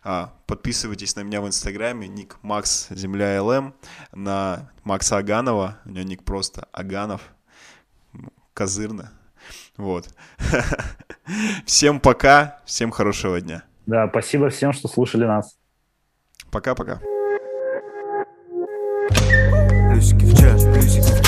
А, 0.02 0.32
подписывайтесь 0.46 1.16
на 1.16 1.20
меня 1.20 1.40
в 1.40 1.46
Инстаграме, 1.46 2.08
ник 2.08 2.36
Макс 2.42 2.88
Земля 2.90 3.42
ЛМ, 3.42 3.74
на 4.12 4.70
Макса 4.84 5.18
Аганова, 5.18 5.78
у 5.84 5.90
него 5.90 6.04
ник 6.04 6.24
просто 6.24 6.68
Аганов, 6.72 7.22
козырно. 8.54 9.12
Вот. 9.76 10.08
Всем 11.64 12.00
пока, 12.00 12.60
всем 12.64 12.90
хорошего 12.90 13.40
дня. 13.40 13.62
Да, 13.86 14.08
спасибо 14.08 14.50
всем, 14.50 14.72
что 14.72 14.88
слушали 14.88 15.24
нас. 15.24 15.56
Пока-пока. 16.50 17.00
Плюсики 19.90 20.24
в 20.24 20.38
час. 20.38 21.19